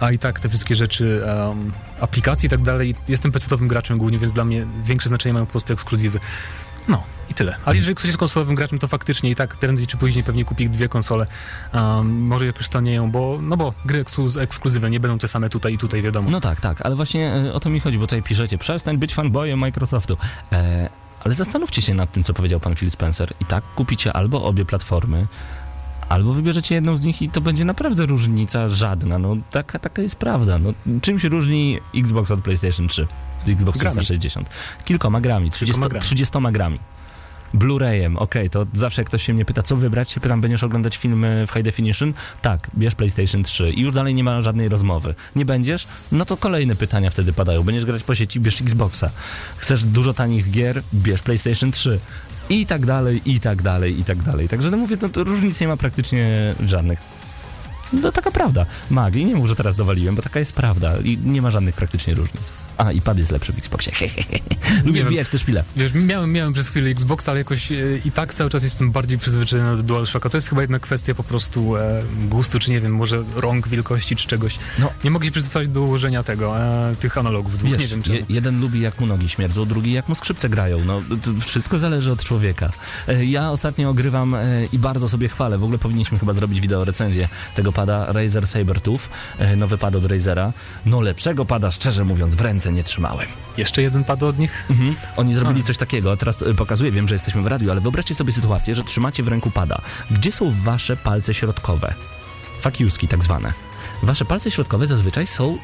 a 0.00 0.10
i 0.12 0.18
tak 0.18 0.40
te 0.40 0.48
wszystkie 0.48 0.76
rzeczy, 0.76 1.22
em, 1.26 1.72
aplikacje 2.00 2.46
i 2.46 2.50
tak 2.50 2.60
dalej. 2.62 2.94
Jestem 3.08 3.32
PC-owym 3.32 3.68
graczem 3.68 3.98
głównie, 3.98 4.18
więc 4.18 4.32
dla 4.32 4.44
mnie 4.44 4.66
większe 4.84 5.08
znaczenie 5.08 5.32
mają 5.32 5.46
po 5.46 5.52
prostu 5.52 5.72
ekskluzywy. 5.72 6.20
No 6.88 7.02
i 7.30 7.34
tyle. 7.34 7.56
Ale 7.64 7.76
jeżeli 7.76 7.94
ktoś 7.94 8.06
jest 8.06 8.18
konsolowym 8.18 8.54
graczem, 8.54 8.78
to 8.78 8.88
faktycznie 8.88 9.30
i 9.30 9.34
tak 9.34 9.56
prędzej 9.56 9.86
czy 9.86 9.96
później 9.96 10.24
pewnie 10.24 10.44
kupi 10.44 10.68
dwie 10.70 10.88
konsole. 10.88 11.26
Um, 11.74 12.26
może 12.26 12.46
jak 12.46 12.56
już 12.56 12.68
tanieją, 12.68 13.10
bo, 13.10 13.38
no 13.42 13.56
bo 13.56 13.74
gry 13.84 14.04
ekskluz- 14.04 14.40
ekskluzywne 14.40 14.90
nie 14.90 15.00
będą 15.00 15.18
te 15.18 15.28
same 15.28 15.50
tutaj 15.50 15.74
i 15.74 15.78
tutaj, 15.78 16.02
wiadomo. 16.02 16.30
No 16.30 16.40
tak, 16.40 16.60
tak, 16.60 16.80
ale 16.82 16.96
właśnie 16.96 17.34
e, 17.34 17.52
o 17.52 17.60
to 17.60 17.70
mi 17.70 17.80
chodzi, 17.80 17.98
bo 17.98 18.06
tutaj 18.06 18.22
piszecie, 18.22 18.58
przestań 18.58 18.98
być 18.98 19.14
fanboyem 19.14 19.58
Microsoftu. 19.58 20.16
E, 20.52 20.90
Ale 21.24 21.34
zastanówcie 21.34 21.82
się 21.82 21.94
nad 21.94 22.12
tym, 22.12 22.24
co 22.24 22.34
powiedział 22.34 22.60
pan 22.60 22.74
Phil 22.76 22.90
Spencer. 22.90 23.32
I 23.40 23.44
tak 23.44 23.64
kupicie 23.74 24.12
albo 24.12 24.44
obie 24.44 24.64
platformy, 24.64 25.26
albo 26.08 26.32
wybierzecie 26.34 26.74
jedną 26.74 26.96
z 26.96 27.02
nich 27.02 27.22
i 27.22 27.28
to 27.30 27.40
będzie 27.40 27.64
naprawdę 27.64 28.06
różnica 28.06 28.68
żadna. 28.68 29.18
No 29.18 29.36
taka, 29.50 29.78
taka 29.78 30.02
jest 30.02 30.16
prawda. 30.16 30.58
No, 30.58 30.72
czym 31.02 31.18
się 31.18 31.28
różni 31.28 31.80
Xbox 31.94 32.30
od 32.30 32.40
PlayStation 32.40 32.88
3? 32.88 33.06
Od 33.42 33.48
Xbox 33.48 33.78
Grami. 33.78 33.96
360? 33.96 34.48
Kilkoma 34.84 35.20
grami, 35.20 35.50
30, 35.50 35.80
grami. 35.82 36.00
30 36.00 36.38
grami. 36.52 36.78
Blu-rayem, 37.54 38.16
okej, 38.18 38.50
to 38.50 38.66
zawsze 38.74 39.02
jak 39.02 39.08
ktoś 39.08 39.22
się 39.22 39.34
mnie 39.34 39.44
pyta, 39.44 39.62
co 39.62 39.76
wybrać, 39.76 40.14
pytam, 40.14 40.40
będziesz 40.40 40.62
oglądać 40.62 40.96
filmy 40.96 41.46
w 41.46 41.52
high 41.52 41.62
definition? 41.62 42.14
Tak, 42.42 42.70
bierz 42.78 42.94
PlayStation 42.94 43.42
3 43.42 43.70
i 43.70 43.80
już 43.80 43.94
dalej 43.94 44.14
nie 44.14 44.24
ma 44.24 44.42
żadnej 44.42 44.68
rozmowy. 44.68 45.14
Nie 45.36 45.44
będziesz? 45.44 45.86
No 46.12 46.24
to 46.24 46.36
kolejne 46.36 46.76
pytania 46.76 47.10
wtedy 47.10 47.32
padają. 47.32 47.62
Będziesz 47.62 47.84
grać 47.84 48.02
po 48.02 48.14
sieci, 48.14 48.40
bierz 48.40 48.60
Xboxa. 48.60 49.10
Chcesz 49.56 49.84
dużo 49.84 50.14
tanich 50.14 50.50
gier? 50.50 50.82
Bierz 50.94 51.22
PlayStation 51.22 51.72
3. 51.72 52.00
I 52.48 52.66
tak 52.66 52.86
dalej, 52.86 53.22
i 53.24 53.40
tak 53.40 53.62
dalej, 53.62 54.00
i 54.00 54.04
tak 54.04 54.22
dalej. 54.22 54.48
Także 54.48 54.70
no 54.70 54.76
mówię, 54.76 54.96
no 55.02 55.08
to 55.08 55.24
różnic 55.24 55.60
nie 55.60 55.68
ma 55.68 55.76
praktycznie 55.76 56.54
żadnych. 56.66 56.98
No 57.92 58.12
taka 58.12 58.30
prawda. 58.30 58.66
Magii, 58.90 59.24
nie 59.24 59.34
mów, 59.34 59.48
że 59.48 59.56
teraz 59.56 59.76
dowaliłem, 59.76 60.14
bo 60.14 60.22
taka 60.22 60.38
jest 60.38 60.52
prawda 60.52 60.92
i 61.04 61.18
nie 61.18 61.42
ma 61.42 61.50
żadnych 61.50 61.74
praktycznie 61.74 62.14
różnic. 62.14 62.63
A, 62.78 62.92
i 62.92 63.00
pad 63.00 63.18
jest 63.18 63.30
lepszy 63.30 63.52
w 63.52 63.58
Xboxie. 63.58 63.92
Lubię 64.84 65.04
wbijać 65.04 65.28
te 65.28 65.38
szpile. 65.38 65.64
Wiesz, 65.76 65.92
miałem, 65.94 66.32
miałem 66.32 66.52
przez 66.52 66.68
chwilę 66.68 66.90
Xbox, 66.90 67.28
ale 67.28 67.38
jakoś 67.38 67.72
e, 67.72 67.76
i 68.04 68.10
tak 68.12 68.34
cały 68.34 68.50
czas 68.50 68.62
jestem 68.62 68.90
bardziej 68.92 69.18
przyzwyczajony 69.18 69.76
do 69.76 69.82
DualShocka. 69.82 70.28
To 70.30 70.36
jest 70.36 70.48
chyba 70.48 70.60
jednak 70.60 70.82
kwestia 70.82 71.14
po 71.14 71.24
prostu 71.24 71.76
e, 71.76 72.02
gustu, 72.28 72.58
czy 72.60 72.70
nie 72.70 72.80
wiem, 72.80 72.92
może 72.94 73.22
rąk, 73.36 73.68
wielkości, 73.68 74.16
czy 74.16 74.28
czegoś. 74.28 74.58
No. 74.78 74.90
Nie 75.04 75.10
mogę 75.10 75.26
się 75.26 75.32
przyzwyczaić 75.32 75.68
do 75.68 75.82
ułożenia 75.82 76.22
tego, 76.22 76.58
e, 76.58 76.94
tych 77.00 77.18
analogów 77.18 77.58
dwóch, 77.58 77.70
Wiesz, 77.70 77.80
nie 77.80 77.86
wiem 77.86 78.02
czemu. 78.02 78.16
je, 78.16 78.24
jeden 78.28 78.60
lubi 78.60 78.80
jak 78.80 79.00
mu 79.00 79.06
nogi 79.06 79.28
śmierdzą, 79.28 79.64
drugi 79.66 79.92
jak 79.92 80.08
mu 80.08 80.14
skrzypce 80.14 80.48
grają. 80.48 80.84
No, 80.84 81.00
wszystko 81.46 81.78
zależy 81.78 82.12
od 82.12 82.24
człowieka. 82.24 82.70
E, 83.08 83.24
Ja 83.24 83.50
ostatnio 83.50 83.90
ogrywam 83.90 84.34
e, 84.34 84.42
i 84.72 84.78
bardzo 84.78 85.08
sobie 85.08 85.28
chwalę. 85.28 85.58
W 85.58 85.62
ogóle 85.64 85.78
powinniśmy 85.78 86.18
chyba 86.18 86.32
zrobić 86.32 86.60
wideo 86.60 86.84
recenzję 86.84 87.28
tego 87.56 87.72
pada 87.72 88.12
Razer 88.12 88.46
Sabertooth, 88.46 89.00
e, 89.38 89.56
nowy 89.56 89.78
pad 89.78 89.96
od 89.96 90.04
Razera. 90.06 90.52
No 90.86 91.00
lepszego 91.00 91.44
pada, 91.44 91.70
szczerze 91.70 92.04
mówiąc, 92.04 92.34
w 92.34 92.40
ręce 92.40 92.63
nie 92.72 92.84
trzymałem. 92.84 93.26
Jeszcze 93.56 93.82
jeden 93.82 94.04
pad 94.04 94.22
od 94.22 94.38
nich? 94.38 94.64
Mhm. 94.70 94.94
Oni 95.16 95.34
zrobili 95.34 95.64
coś 95.64 95.76
takiego, 95.76 96.12
a 96.12 96.16
teraz 96.16 96.42
e, 96.42 96.54
pokazuję, 96.54 96.92
wiem, 96.92 97.08
że 97.08 97.14
jesteśmy 97.14 97.42
w 97.42 97.46
radiu, 97.46 97.70
ale 97.70 97.80
wyobraźcie 97.80 98.14
sobie 98.14 98.32
sytuację, 98.32 98.74
że 98.74 98.84
trzymacie 98.84 99.22
w 99.22 99.28
ręku 99.28 99.50
pada. 99.50 99.80
Gdzie 100.10 100.32
są 100.32 100.52
wasze 100.64 100.96
palce 100.96 101.34
środkowe? 101.34 101.94
Fakiuski 102.60 103.08
tak 103.08 103.24
zwane. 103.24 103.52
Wasze 104.02 104.24
palce 104.24 104.50
środkowe 104.50 104.86
zazwyczaj 104.86 105.26
są 105.26 105.58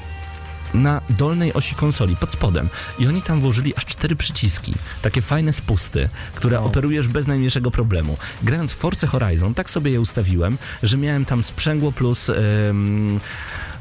na 0.74 1.00
dolnej 1.10 1.52
osi 1.52 1.74
konsoli, 1.74 2.16
pod 2.16 2.32
spodem. 2.32 2.68
I 2.98 3.06
oni 3.06 3.22
tam 3.22 3.40
włożyli 3.40 3.76
aż 3.76 3.84
cztery 3.86 4.16
przyciski. 4.16 4.74
Takie 5.02 5.22
fajne 5.22 5.52
spusty, 5.52 6.08
które 6.34 6.56
Wow. 6.56 6.66
operujesz 6.66 7.08
bez 7.08 7.26
najmniejszego 7.26 7.70
problemu. 7.70 8.16
Grając 8.42 8.72
w 8.72 8.76
Force 8.76 9.06
Horizon, 9.06 9.54
tak 9.54 9.70
sobie 9.70 9.90
je 9.90 10.00
ustawiłem, 10.00 10.58
że 10.82 10.96
miałem 10.96 11.24
tam 11.24 11.44
sprzęgło 11.44 11.92
plus 11.92 12.30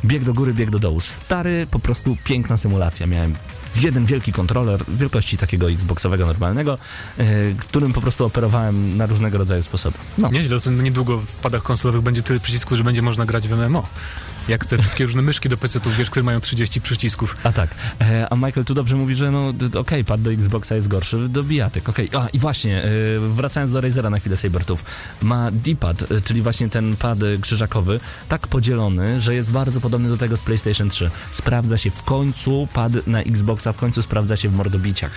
bieg 0.06 0.24
do 0.24 0.34
góry, 0.34 0.54
bieg 0.54 0.70
do 0.70 0.80
dołu. 0.80 1.00
Stary, 1.00 1.68
po 1.72 1.80
prostu 1.80 2.18
piękna 2.24 2.58
symulacja. 2.58 3.08
Miałem 3.08 3.36
jeden 3.76 4.06
wielki 4.06 4.34
kontroler 4.34 4.84
wielkości 4.88 5.38
takiego 5.38 5.72
Xboxowego 5.72 6.26
normalnego, 6.26 6.78
e, 7.18 7.26
którym 7.58 7.94
po 7.94 8.02
prostu 8.02 8.26
operowałem 8.26 8.98
na 8.98 9.06
różnego 9.06 9.38
rodzaju 9.38 9.64
sposoby. 9.64 9.98
No. 10.18 10.32
Nieźle, 10.32 10.60
to 10.60 10.72
niedługo 10.72 11.18
w 11.18 11.36
padach 11.36 11.64
konsolowych 11.64 12.02
będzie 12.02 12.24
tyle 12.24 12.40
przycisków, 12.40 12.78
że 12.78 12.84
będzie 12.84 13.02
można 13.02 13.26
grać 13.26 13.48
w 13.48 13.52
MMO. 13.52 13.84
Jak 14.50 14.66
te 14.66 14.78
wszystkie 14.78 15.06
różne 15.06 15.22
myszki 15.22 15.50
do 15.50 15.58
PC-ów, 15.58 15.98
wiesz, 15.98 16.10
które 16.10 16.24
mają 16.24 16.42
30 16.42 16.82
przycisków. 16.82 17.38
A 17.44 17.52
tak. 17.52 17.70
E, 18.02 18.28
a 18.30 18.36
Michael 18.36 18.66
tu 18.66 18.74
dobrze 18.74 18.96
mówi, 18.96 19.16
że 19.16 19.32
no 19.32 19.54
okej, 19.80 20.06
pad 20.06 20.22
do 20.22 20.32
Xboxa 20.32 20.76
jest 20.76 20.88
gorszy 20.88 21.30
do 21.30 21.44
bijatyk. 21.44 21.90
Okej. 21.90 22.10
A 22.18 22.28
i 22.34 22.40
właśnie, 22.40 22.84
e, 22.84 22.90
wracając 23.20 23.72
do 23.72 23.82
Razera 23.82 24.10
na 24.10 24.20
chwilę 24.20 24.38
Sabertooth, 24.38 24.80
ma 25.22 25.52
D-pad, 25.52 26.12
e, 26.12 26.22
czyli 26.22 26.42
właśnie 26.42 26.70
ten 26.70 26.96
pad 26.96 27.24
e, 27.24 27.38
krzyżakowy, 27.38 28.00
tak 28.30 28.48
podzielony, 28.48 29.22
że 29.22 29.36
jest 29.36 29.52
bardzo 29.52 29.82
podobny 29.82 30.10
do 30.10 30.18
tego 30.18 30.38
z 30.38 30.42
PlayStation 30.42 30.90
3. 30.90 31.10
Sprawdza 31.32 31.78
się 31.78 31.92
w 31.92 32.04
końcu 32.04 32.68
pad 32.74 33.08
na 33.08 33.22
Xboxa, 33.22 33.74
w 33.74 33.78
końcu 33.78 34.02
sprawdza 34.02 34.36
się 34.36 34.50
w 34.50 34.56
mordobiciach. 34.56 35.12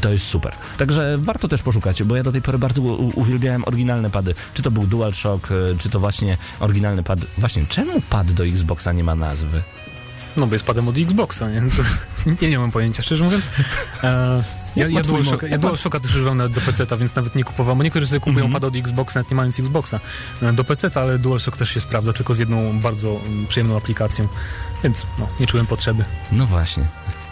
To 0.00 0.10
jest 0.10 0.26
super. 0.26 0.54
Także 0.78 1.16
warto 1.18 1.48
też 1.48 1.62
poszukać, 1.62 2.02
bo 2.02 2.16
ja 2.16 2.22
do 2.22 2.32
tej 2.32 2.42
pory 2.42 2.58
bardzo 2.58 2.82
uwielbiałem 3.14 3.64
oryginalne 3.64 4.10
pady. 4.10 4.34
Czy 4.54 4.62
to 4.62 4.70
był 4.70 4.86
DualShock, 4.86 5.52
e, 5.52 5.54
czy 5.78 5.90
to 5.90 6.00
właśnie 6.00 6.36
oryginalny 6.60 7.02
pad. 7.02 7.18
Właśnie, 7.38 7.66
czemu 7.68 8.00
pad 8.10 8.32
do 8.32 8.46
Xboxa 8.46 8.77
nie 8.92 9.04
ma 9.04 9.14
nazwy? 9.14 9.62
No 10.36 10.46
bo 10.46 10.54
jest 10.54 10.64
padem 10.64 10.88
od 10.88 10.98
Xboxa, 10.98 11.50
nie? 11.50 11.62
Nie, 12.42 12.50
nie 12.50 12.58
mam 12.58 12.70
pojęcia, 12.70 13.02
szczerze 13.02 13.24
mówiąc. 13.24 13.50
E, 14.04 14.42
ja, 14.76 14.88
ja, 14.88 15.02
DualShocka, 15.02 15.46
ja 15.46 15.58
DualShocka 15.58 16.00
też 16.00 16.10
używam 16.10 16.36
nawet 16.36 16.52
do 16.52 16.60
PC-a, 16.60 16.96
więc 16.96 17.14
nawet 17.14 17.34
nie 17.34 17.44
kupowałem, 17.44 17.82
niektórzy 17.82 18.06
sobie 18.06 18.20
kupują 18.20 18.44
Mhm. 18.44 18.52
pad 18.52 18.64
od 18.64 18.76
Xboxa, 18.76 19.18
nawet 19.20 19.30
nie 19.30 19.36
mając 19.36 19.60
Xboxa 19.60 20.00
e, 20.42 20.52
do 20.52 20.64
PC-a, 20.64 21.00
ale 21.00 21.18
DualShock 21.18 21.56
też 21.56 21.70
się 21.70 21.80
sprawdza, 21.80 22.12
tylko 22.12 22.34
z 22.34 22.38
jedną 22.38 22.80
bardzo 22.80 23.20
mm, 23.26 23.46
przyjemną 23.46 23.76
aplikacją, 23.76 24.28
więc 24.84 25.02
no, 25.18 25.28
nie 25.40 25.46
czułem 25.46 25.66
potrzeby. 25.66 26.04
No 26.32 26.46
właśnie. 26.46 26.86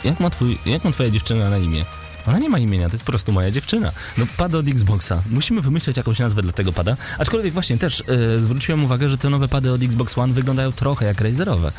Jak 0.04 0.20
ma, 0.20 0.30
twój, 0.30 0.58
jak 0.66 0.84
ma 0.84 0.90
twoja 0.92 1.10
dziewczyna 1.10 1.50
na 1.50 1.58
imię? 1.58 1.84
Ona 2.26 2.38
nie 2.38 2.48
ma 2.48 2.58
imienia, 2.58 2.88
to 2.88 2.94
jest 2.94 3.04
po 3.04 3.12
prostu 3.12 3.32
moja 3.32 3.50
dziewczyna. 3.50 3.92
No 4.18 4.26
pada 4.36 4.58
od 4.58 4.68
Xboxa. 4.68 5.22
Musimy 5.30 5.60
wymyśleć 5.60 5.96
jakąś 5.96 6.18
nazwę 6.18 6.42
dla 6.42 6.52
tego 6.52 6.72
pada. 6.72 6.96
Aczkolwiek 7.18 7.52
właśnie 7.52 7.78
też 7.78 8.00
e, 8.00 8.04
zwróciłem 8.40 8.84
uwagę, 8.84 9.10
że 9.10 9.18
te 9.18 9.30
nowe 9.30 9.48
pady 9.48 9.72
od 9.72 9.82
Xbox 9.82 10.18
One 10.18 10.32
wyglądają 10.32 10.72
trochę 10.72 11.06
jak 11.06 11.20
Razerowe. 11.20 11.72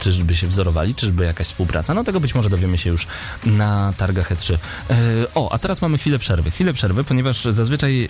Czyżby 0.00 0.36
się 0.36 0.46
wzorowali, 0.46 0.94
czyżby 0.94 1.24
jakaś 1.24 1.46
współpraca? 1.46 1.94
No 1.94 2.04
tego 2.04 2.20
być 2.20 2.34
może 2.34 2.50
dowiemy 2.50 2.78
się 2.78 2.90
już 2.90 3.06
na 3.46 3.92
targach 3.98 4.32
E3. 4.32 4.54
E, 4.54 4.96
o, 5.34 5.52
a 5.52 5.58
teraz 5.58 5.82
mamy 5.82 5.98
chwilę 5.98 6.18
przerwy. 6.18 6.50
Chwilę 6.50 6.72
przerwy, 6.72 7.04
ponieważ 7.04 7.44
zazwyczaj 7.44 8.08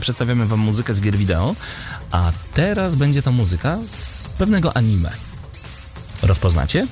przedstawiamy 0.00 0.46
wam 0.46 0.60
muzykę 0.60 0.94
z 0.94 1.00
gier 1.00 1.16
wideo, 1.16 1.54
a 2.10 2.32
teraz 2.54 2.94
będzie 2.94 3.22
to 3.22 3.32
muzyka 3.32 3.78
z 3.88 4.26
pewnego 4.26 4.76
anime. 4.76 5.10
Rozpoznacie? 6.22 6.86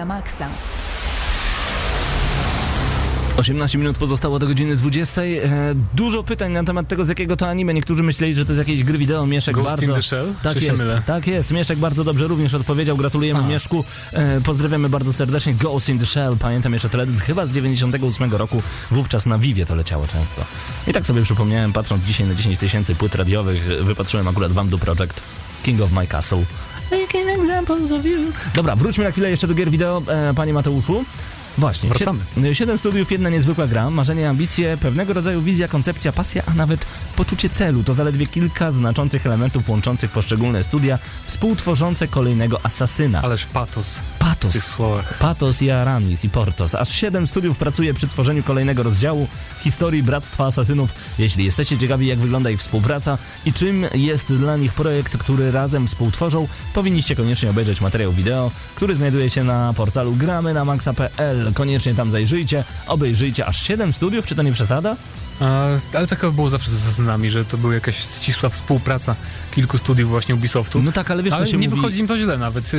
Na 0.00 0.06
Maxa. 0.06 0.48
18 3.36 3.78
minut 3.78 3.98
pozostało 3.98 4.38
do 4.38 4.46
godziny 4.46 4.76
20. 4.76 5.22
E, 5.22 5.26
dużo 5.94 6.22
pytań 6.22 6.52
na 6.52 6.64
temat 6.64 6.88
tego, 6.88 7.04
z 7.04 7.08
jakiego 7.08 7.36
to 7.36 7.48
anime. 7.48 7.74
Niektórzy 7.74 8.02
myśleli, 8.02 8.34
że 8.34 8.46
to 8.46 8.52
jest 8.52 8.68
jakieś 8.68 8.84
gry 8.84 8.98
wideo. 8.98 9.26
Mieszek 9.26 9.54
Ghost 9.54 9.68
bardzo... 9.68 9.84
in 9.84 9.92
the 9.92 10.02
Shell? 10.02 10.32
Tak 10.42 10.54
Czy 10.54 10.60
się 10.60 10.66
jest, 10.66 10.78
mylę? 10.78 11.02
tak 11.06 11.26
jest. 11.26 11.50
Mieszek 11.50 11.78
bardzo 11.78 12.04
dobrze 12.04 12.26
również 12.28 12.54
odpowiedział. 12.54 12.96
Gratulujemy 12.96 13.40
A. 13.40 13.46
Mieszku. 13.46 13.84
E, 14.12 14.40
pozdrawiamy 14.40 14.88
bardzo 14.88 15.12
serdecznie. 15.12 15.54
Ghost 15.54 15.88
in 15.88 15.98
the 15.98 16.06
Shell. 16.06 16.36
Pamiętam 16.38 16.72
jeszcze 16.72 16.88
teledysk 16.88 17.24
chyba 17.24 17.46
z 17.46 17.52
98 17.52 18.32
roku. 18.32 18.62
Wówczas 18.90 19.26
na 19.26 19.38
Vivie 19.38 19.66
to 19.66 19.74
leciało 19.74 20.06
często. 20.06 20.44
I 20.86 20.92
tak 20.92 21.06
sobie 21.06 21.22
przypomniałem, 21.22 21.72
patrząc 21.72 22.04
dzisiaj 22.04 22.26
na 22.26 22.34
10 22.34 22.58
tysięcy 22.58 22.94
płyt 22.94 23.14
radiowych, 23.14 23.62
wypatrzyłem 23.84 24.28
akurat 24.28 24.52
Wam 24.52 24.68
do 24.68 24.78
Project 24.78 25.22
King 25.62 25.80
of 25.80 25.92
My 25.92 26.06
Castle. 26.06 26.44
Making 26.90 27.28
examples 27.42 27.92
of 27.92 28.04
you. 28.04 28.32
Dobra, 28.54 28.76
wróćmy 28.76 29.04
na 29.04 29.10
chwilę 29.10 29.30
jeszcze 29.30 29.46
do 29.48 29.54
gier 29.54 29.70
wideo, 29.70 30.02
e, 30.08 30.34
panie 30.34 30.52
Mateuszu. 30.52 31.04
Właśnie. 31.58 31.88
Wracamy. 31.88 32.20
Sie- 32.42 32.54
Siedem 32.54 32.78
studiów, 32.78 33.12
jedna 33.12 33.30
niezwykła 33.30 33.66
gra, 33.66 33.90
marzenia, 33.90 34.30
ambicje, 34.30 34.76
pewnego 34.76 35.12
rodzaju 35.12 35.42
wizja, 35.42 35.68
koncepcja, 35.68 36.12
pasja, 36.12 36.42
a 36.46 36.54
nawet 36.54 36.86
poczucie 37.16 37.48
celu. 37.48 37.84
To 37.84 37.94
zaledwie 37.94 38.26
kilka 38.26 38.72
znaczących 38.72 39.26
elementów 39.26 39.68
łączących 39.68 40.10
poszczególne 40.10 40.64
studia, 40.64 40.98
współtworzące 41.26 42.08
kolejnego 42.08 42.60
asasyna. 42.62 43.22
Ależ 43.22 43.46
patos 43.46 44.00
w 44.20 44.22
Patos. 44.22 44.52
tych 44.52 44.64
słowach. 44.64 45.18
Patos 45.18 45.62
i 45.62 45.70
Aramis 45.70 46.24
i 46.24 46.28
Portos. 46.28 46.74
Aż 46.74 46.88
siedem 46.88 47.26
studiów 47.26 47.58
pracuje 47.58 47.94
przy 47.94 48.08
tworzeniu 48.08 48.42
kolejnego 48.42 48.82
rozdziału 48.82 49.28
historii 49.62 50.02
Bractwa 50.02 50.46
Asasynów. 50.46 50.94
Jeśli 51.18 51.44
jesteście 51.44 51.78
ciekawi, 51.78 52.06
jak 52.06 52.18
wygląda 52.18 52.50
ich 52.50 52.60
współpraca 52.60 53.18
i 53.44 53.52
czym 53.52 53.86
jest 53.94 54.32
dla 54.32 54.56
nich 54.56 54.72
projekt, 54.72 55.16
który 55.16 55.50
razem 55.50 55.88
współtworzą, 55.88 56.48
powinniście 56.74 57.16
koniecznie 57.16 57.50
obejrzeć 57.50 57.80
materiał 57.80 58.12
wideo, 58.12 58.50
który 58.74 58.96
znajduje 58.96 59.30
się 59.30 59.44
na 59.44 59.74
portalu 59.76 60.12
gramy 60.12 60.54
na 60.54 60.64
maxa.pl. 60.64 61.52
Koniecznie 61.54 61.94
tam 61.94 62.10
zajrzyjcie, 62.10 62.64
obejrzyjcie. 62.86 63.46
Aż 63.46 63.62
siedem 63.66 63.92
studiów, 63.92 64.26
czy 64.26 64.34
to 64.34 64.42
nie 64.42 64.52
przesada? 64.52 64.96
Ale 65.94 66.06
tak 66.06 66.30
było 66.30 66.50
zawsze 66.50 66.70
z 66.70 66.74
Assassinami, 66.74 67.30
że 67.30 67.44
to 67.44 67.58
była 67.58 67.74
jakaś 67.74 67.96
ścisła 68.16 68.48
współpraca 68.48 69.16
kilku 69.54 69.78
studiów 69.78 70.10
właśnie 70.10 70.34
Ubisoftu. 70.34 70.82
No 70.82 70.92
tak, 70.92 71.10
ale 71.10 71.22
wiesz, 71.22 71.34
ale 71.34 71.46
co 71.46 71.52
się 71.52 71.58
nie 71.58 71.68
mówi... 71.68 71.80
wychodzi 71.80 72.00
im 72.00 72.06
to 72.06 72.18
źle 72.18 72.38
nawet. 72.38 72.72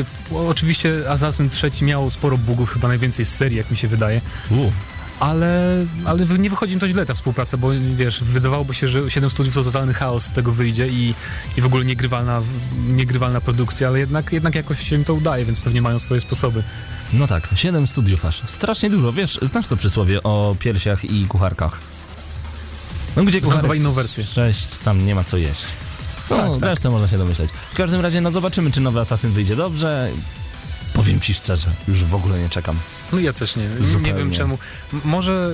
Oczywiście 0.50 1.10
Assassin 1.32 1.50
trzeci 1.50 1.86
miał 1.86 2.12
sporo 2.12 2.38
bugów, 2.38 2.70
chyba 2.70 2.88
najwięcej 2.88 3.26
z 3.26 3.36
serii, 3.36 3.58
jak 3.58 3.72
mi 3.72 3.78
się 3.78 3.88
wydaje. 3.88 4.22
U. 4.52 4.72
Ale, 5.20 5.86
ale 6.06 6.26
nie 6.26 6.50
wychodzi 6.50 6.74
im 6.74 6.80
to 6.80 6.88
źle 6.88 7.06
ta 7.06 7.14
współpraca, 7.14 7.58
bo 7.58 7.70
wiesz, 7.96 8.24
wydawałoby 8.24 8.74
się, 8.74 8.88
że 8.88 9.12
7 9.12 9.32
studiów 9.32 9.56
to 9.56 9.64
totalny 9.64 9.94
chaos 9.94 10.24
z 10.26 10.32
tego 10.32 10.52
wyjdzie 10.52 10.88
i, 10.88 11.14
i 11.58 11.62
w 11.62 11.66
ogóle 11.66 11.86
niegrywalna, 11.86 12.42
niegrywalna 12.88 13.42
produkcja, 13.42 13.88
ale 13.88 14.00
jednak, 14.00 14.34
jednak 14.34 14.56
jakoś 14.56 14.90
się 14.90 14.96
im 14.96 15.06
to 15.06 15.14
udaje, 15.14 15.46
więc 15.46 15.60
pewnie 15.60 15.82
mają 15.82 16.00
swoje 16.00 16.22
sposoby. 16.22 16.64
No 17.14 17.28
tak, 17.28 17.48
siedem 17.56 17.88
studiów 17.88 18.26
aż. 18.26 18.42
Strasznie 18.48 18.90
dużo. 18.90 19.14
Wiesz, 19.14 19.40
znasz 19.42 19.68
to 19.68 19.78
przysłowie 19.78 20.24
o 20.24 20.56
piersiach 20.60 21.06
i 21.06 21.26
kucharkach. 21.28 21.80
No 23.16 23.24
gdzie 23.24 23.42
kucharek? 23.42 23.76
inną 23.76 23.92
wersję. 23.92 24.26
Sześć, 24.26 24.68
tam 24.86 25.06
nie 25.06 25.16
ma 25.16 25.24
co 25.24 25.38
jeść. 25.38 25.64
No, 26.30 26.38
Tak, 26.38 26.52
tak. 26.52 26.62
resztę 26.70 26.90
można 26.90 27.08
się 27.08 27.18
domyśleć. 27.18 27.52
W 27.72 27.76
każdym 27.76 28.02
razie, 28.02 28.22
no 28.22 28.32
zobaczymy, 28.32 28.72
czy 28.72 28.82
nowy 28.82 29.00
Assassin 29.00 29.30
wyjdzie 29.32 29.56
dobrze. 29.56 30.10
Powiem 30.94 31.20
ci 31.20 31.34
szczerze, 31.34 31.68
już 31.88 32.04
w 32.04 32.16
ogóle 32.16 32.40
nie 32.40 32.50
czekam. 32.50 32.76
No 33.14 33.20
ja 33.20 33.34
też 33.34 33.56
nie, 33.56 33.64
nie 34.02 34.14
wiem 34.14 34.32
czemu. 34.38 34.58
Może, 35.06 35.52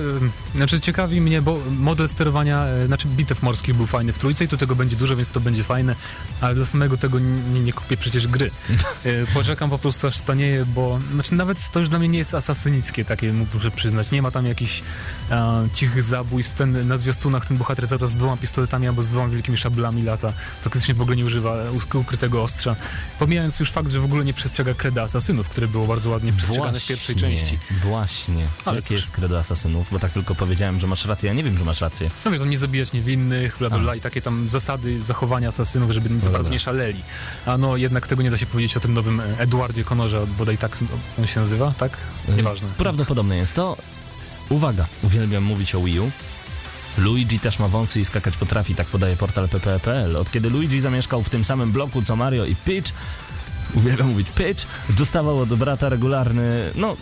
y, 0.54 0.56
znaczy 0.56 0.80
ciekawi 0.80 1.20
mnie, 1.20 1.42
bo 1.42 1.58
model 1.78 2.08
sterowania, 2.08 2.66
y, 2.84 2.86
znaczy 2.86 3.08
bitew 3.08 3.42
morskich 3.42 3.74
był 3.74 3.86
fajny 3.86 4.12
w 4.12 4.18
trójce 4.18 4.44
i 4.44 4.48
tu 4.48 4.56
tego 4.56 4.76
będzie 4.76 4.96
dużo, 4.96 5.16
więc 5.16 5.28
to 5.30 5.40
będzie 5.40 5.64
fajne, 5.64 5.94
ale 6.40 6.54
dla 6.54 6.66
samego 6.66 6.96
tego 6.96 7.18
nie, 7.18 7.60
nie 7.60 7.72
kupię 7.72 7.96
przecież 7.96 8.26
gry. 8.28 8.50
Y, 9.06 9.26
Poczekam 9.34 9.70
po 9.70 9.78
prostu 9.78 10.06
aż 10.06 10.16
stanieje, 10.16 10.66
bo, 10.66 10.98
znaczy 11.14 11.34
nawet 11.34 11.70
to 11.70 11.80
już 11.80 11.88
dla 11.88 11.98
mnie 11.98 12.08
nie 12.08 12.18
jest 12.18 12.34
asasynickie 12.34 13.04
takie, 13.04 13.32
muszę 13.54 13.70
przyznać. 13.70 14.10
Nie 14.10 14.22
ma 14.22 14.30
tam 14.30 14.46
jakichś 14.46 14.82
e, 15.30 15.68
cichych 15.74 16.02
zabójstw, 16.02 16.54
ten, 16.54 16.88
na 16.88 16.98
zwiastunach 16.98 17.46
ten 17.46 17.56
bohater 17.56 17.88
cały 17.88 17.98
czas 17.98 18.10
z 18.10 18.16
dwoma 18.16 18.36
pistoletami 18.36 18.88
albo 18.88 19.02
z 19.02 19.08
dwoma 19.08 19.28
wielkimi 19.28 19.58
szablami 19.58 20.02
lata, 20.02 20.32
praktycznie 20.62 20.94
w 20.94 21.00
ogóle 21.00 21.16
nie 21.16 21.24
używa 21.24 21.54
uk- 21.72 21.98
ukrytego 21.98 22.42
ostrza. 22.42 22.76
Pomijając 23.18 23.60
już 23.60 23.70
fakt, 23.70 23.90
że 23.90 24.00
w 24.00 24.04
ogóle 24.04 24.24
nie 24.24 24.34
przestrzega 24.34 24.74
kreda 24.74 25.02
asasynów, 25.02 25.48
które 25.48 25.68
było 25.68 25.86
bardzo 25.86 26.10
ładnie 26.10 26.32
przestrzegane 26.32 26.80
w 26.80 26.86
pierwszej 26.86 27.16
części. 27.16 27.47
Właśnie. 27.82 28.46
Ale 28.64 28.76
Jakie 28.76 28.88
cóż. 28.88 28.96
jest 28.96 29.10
credo 29.10 29.38
asasynów? 29.38 29.86
Bo 29.92 29.98
tak 29.98 30.12
tylko 30.12 30.34
powiedziałem, 30.34 30.80
że 30.80 30.86
masz 30.86 31.04
rację. 31.04 31.26
Ja 31.26 31.34
nie 31.34 31.44
wiem, 31.44 31.58
że 31.58 31.64
masz 31.64 31.80
rację. 31.80 32.10
No 32.24 32.30
wiesz, 32.30 32.40
tam 32.40 32.50
nie 32.50 32.58
zabijać 32.58 32.92
niewinnych, 32.92 33.58
bla 33.58 33.70
bla 33.70 33.78
bla 33.78 33.94
i 33.94 34.00
takie 34.00 34.22
tam 34.22 34.48
zasady 34.48 35.02
zachowania 35.02 35.48
asasynów, 35.48 35.90
żeby 35.90 36.10
nic 36.10 36.18
za 36.18 36.24
dobra. 36.24 36.38
bardzo 36.38 36.52
nie 36.52 36.58
szaleli. 36.58 37.00
A 37.46 37.58
no 37.58 37.76
jednak 37.76 38.06
tego 38.06 38.22
nie 38.22 38.30
da 38.30 38.38
się 38.38 38.46
powiedzieć 38.46 38.76
o 38.76 38.80
tym 38.80 38.94
nowym 38.94 39.20
e, 39.20 39.24
Edwardzie 39.38 39.84
Connorze, 39.84 40.26
bodaj 40.38 40.58
tak 40.58 40.78
on 41.18 41.26
się 41.26 41.40
nazywa, 41.40 41.72
tak? 41.78 41.96
Nieważne. 42.36 42.68
Prawdopodobne 42.78 43.36
jest 43.36 43.54
to. 43.54 43.76
Uwaga, 44.48 44.86
uwielbiam 45.02 45.42
mówić 45.44 45.74
o 45.74 45.80
Wii 45.80 46.00
U. 46.00 46.10
Luigi 46.98 47.40
też 47.40 47.58
ma 47.58 47.68
wąsy 47.68 48.00
i 48.00 48.04
skakać 48.04 48.36
potrafi, 48.36 48.74
tak 48.74 48.86
podaje 48.86 49.16
portal 49.16 49.48
pp.pl. 49.48 50.16
Od 50.16 50.30
kiedy 50.30 50.50
Luigi 50.50 50.80
zamieszkał 50.80 51.22
w 51.22 51.30
tym 51.30 51.44
samym 51.44 51.72
bloku 51.72 52.02
co 52.02 52.16
Mario 52.16 52.44
i 52.44 52.56
Peach, 52.56 52.84
uwielbiam 53.74 54.08
mówić 54.08 54.30
Peach, 54.30 54.56
dostawał 54.88 55.38
od 55.38 55.54
brata 55.54 55.88
regularny, 55.88 56.70
no, 56.74 56.96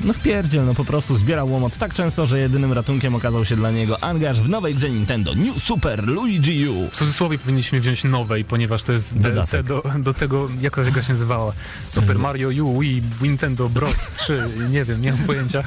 no 0.00 0.12
wpierdziel, 0.12 0.64
no 0.66 0.74
po 0.74 0.84
prostu 0.84 1.16
zbierał 1.16 1.52
łomot 1.52 1.76
tak 1.78 1.94
często, 1.94 2.26
że 2.26 2.38
jedynym 2.40 2.72
ratunkiem 2.72 3.14
okazał 3.14 3.44
się 3.44 3.56
dla 3.56 3.70
niego 3.70 4.04
angaż 4.04 4.40
w 4.40 4.48
nowej 4.48 4.74
grze 4.74 4.90
Nintendo 4.90 5.34
New 5.34 5.62
Super 5.62 6.08
Luigi 6.08 6.68
U. 6.68 6.88
W 6.90 6.94
cudzysłowie 6.96 7.38
powinniśmy 7.38 7.80
wziąć 7.80 8.04
nowej, 8.04 8.44
ponieważ 8.44 8.82
to 8.82 8.92
jest 8.92 9.14
DLC 9.14 9.50
do, 9.64 9.82
do 9.98 10.14
tego, 10.14 10.48
jak 10.60 10.76
ta 10.76 10.82
gra 10.82 11.02
się 11.02 11.12
nazywała. 11.12 11.52
Super 11.88 12.16
Mhm. 12.16 12.20
Mario 12.20 12.64
U, 12.64 12.80
Wii, 12.80 13.02
Nintendo 13.22 13.68
Bros 13.68 14.10
3, 14.16 14.48
nie 14.70 14.84
wiem, 14.84 15.02
nie 15.02 15.12
mam 15.12 15.20
pojęcia. 15.20 15.62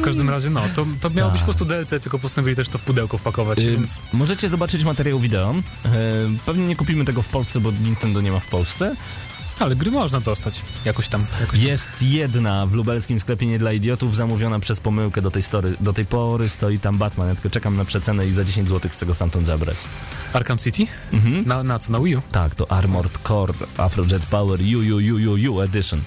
W 0.00 0.04
każdym 0.04 0.30
razie, 0.30 0.50
no, 0.50 0.62
to, 0.74 0.86
to 1.00 1.10
miało 1.10 1.30
być 1.30 1.40
po 1.40 1.44
prostu 1.44 1.64
DLC, 1.64 1.90
tylko 1.90 2.18
postanowili 2.18 2.56
też 2.56 2.68
to 2.68 2.78
w 2.78 2.82
pudełko 2.82 3.18
wpakować, 3.18 3.58
Ym, 3.58 3.64
więc 3.70 3.98
Możecie 4.12 4.48
zobaczyć 4.48 4.84
materiał 4.84 5.18
wideo. 5.20 5.54
Yy, 5.84 5.90
pewnie 6.46 6.66
nie 6.66 6.76
kupimy 6.76 7.04
tego 7.04 7.22
w 7.22 7.28
Polsce, 7.28 7.60
bo 7.60 7.72
Nintendo 7.84 8.20
nie 8.20 8.32
ma 8.32 8.40
w 8.40 8.46
Polsce. 8.46 8.94
Ale 9.58 9.76
gry 9.76 9.90
można 9.90 10.20
dostać 10.20 10.60
jakoś 10.84 11.08
tam. 11.08 11.26
Jakoś 11.40 11.58
Jest 11.58 11.86
jedna 12.00 12.66
w 12.66 12.72
lubelskim 12.72 13.20
sklepie 13.20 13.46
nie 13.46 13.58
dla 13.58 13.72
idiotów, 13.72 14.16
zamówiona 14.16 14.58
przez 14.60 14.80
pomyłkę 14.80 15.22
do 15.22 15.30
tej, 15.30 15.42
story, 15.42 15.76
do 15.80 15.92
tej 15.92 16.04
pory. 16.04 16.48
Stoi 16.48 16.78
tam 16.78 16.98
Batman. 16.98 17.28
Ja 17.28 17.34
tylko 17.34 17.50
czekam 17.50 17.76
na 17.76 17.84
przecenę 17.84 18.26
i 18.26 18.32
za 18.32 18.44
10 18.44 18.68
zł 18.68 18.90
chcę 18.94 19.06
go 19.06 19.14
stamtąd 19.14 19.46
zabrać. 19.46 19.76
Arkham 20.32 20.58
City? 20.58 20.86
Mhm. 21.12 21.46
Na, 21.46 21.62
na 21.62 21.78
co? 21.78 21.92
Na 21.92 22.00
Wii 22.00 22.16
U? 22.16 22.22
Tak, 22.32 22.54
to 22.54 22.72
Armored 22.72 23.18
Core 23.28 23.54
Afrojet 23.78 24.26
Power 24.26 24.60
UUUUU 24.60 25.60
Edition. 25.60 26.00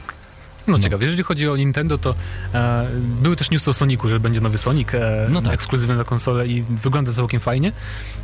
No, 0.69 0.79
ciekawe, 0.79 1.05
jeżeli 1.05 1.23
chodzi 1.23 1.49
o 1.49 1.55
Nintendo, 1.55 1.97
to 1.97 2.15
e, 2.53 2.87
były 3.21 3.35
też 3.35 3.51
newsy 3.51 3.69
o 3.69 3.73
Sonicu, 3.73 4.09
że 4.09 4.19
będzie 4.19 4.41
nowy 4.41 4.57
Sonic, 4.57 4.93
e, 4.93 5.27
No 5.29 5.41
tak. 5.41 5.53
ekskluzywny 5.53 5.95
na 5.95 6.03
konsolę 6.03 6.47
i 6.47 6.61
wygląda 6.61 7.11
całkiem 7.11 7.39
fajnie. 7.39 7.71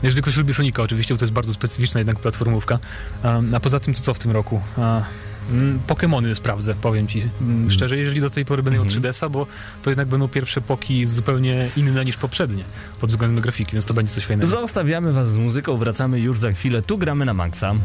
Jeżeli 0.04 0.22
ktoś 0.22 0.38
lubi 0.38 0.54
Sonika 0.54 0.84
oczywiście, 0.84 1.14
bo 1.14 1.18
to 1.20 1.26
jest 1.26 1.34
bardzo 1.34 1.54
specyficzna 1.54 2.00
jednak 2.00 2.20
platformówka. 2.20 2.80
E, 3.24 3.42
a 3.56 3.60
poza 3.60 3.80
tym, 3.80 3.94
to 3.94 4.02
co 4.02 4.14
w 4.14 4.20
tym 4.20 4.32
roku? 4.32 4.62
E, 4.78 5.04
Pokemony 5.88 6.36
sprawdzę, 6.36 6.76
powiem 6.76 7.08
ci 7.08 7.30
mm, 7.42 7.72
szczerze, 7.72 7.98
jeżeli 7.98 8.22
do 8.22 8.30
tej 8.30 8.46
pory 8.46 8.64
będę 8.64 8.80
miał 8.80 8.88
3DS-a, 8.88 9.30
bo 9.30 9.48
to 9.84 9.90
jednak 9.90 10.08
będą 10.08 10.28
pierwsze 10.28 10.62
poki 10.62 11.06
zupełnie 11.06 11.70
inne 11.78 12.06
niż 12.06 12.18
poprzednie 12.18 12.64
pod 13.02 13.10
względem 13.10 13.42
grafiki, 13.42 13.74
więc 13.74 13.86
to 13.86 13.94
będzie 13.94 14.12
coś 14.14 14.26
fajnego. 14.26 14.50
Zostawiamy 14.50 15.12
was 15.12 15.32
z 15.32 15.38
muzyką, 15.38 15.78
wracamy 15.78 16.20
już 16.20 16.40
za 16.40 16.52
chwilę. 16.52 16.82
Tu 16.82 16.98
gramy 16.98 17.26
na 17.26 17.34
maksa. 17.34 17.76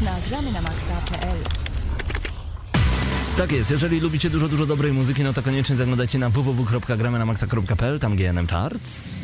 Na 0.00 0.20
gramy 0.28 0.52
na 0.52 0.60
maxa.pl. 0.60 1.38
Tak 3.36 3.52
jest, 3.52 3.70
jeżeli 3.70 4.00
lubicie 4.00 4.30
dużo, 4.30 4.48
dużo 4.48 4.66
dobrej 4.66 4.92
muzyki, 4.92 5.24
no 5.24 5.32
to 5.32 5.42
koniecznie 5.42 5.76
zaglądajcie 5.76 6.18
na 6.18 6.30
www.gramy-na-maxa.pl, 6.30 8.00
tam 8.00 8.16
GNM 8.16 8.46
Charts. 8.46 9.14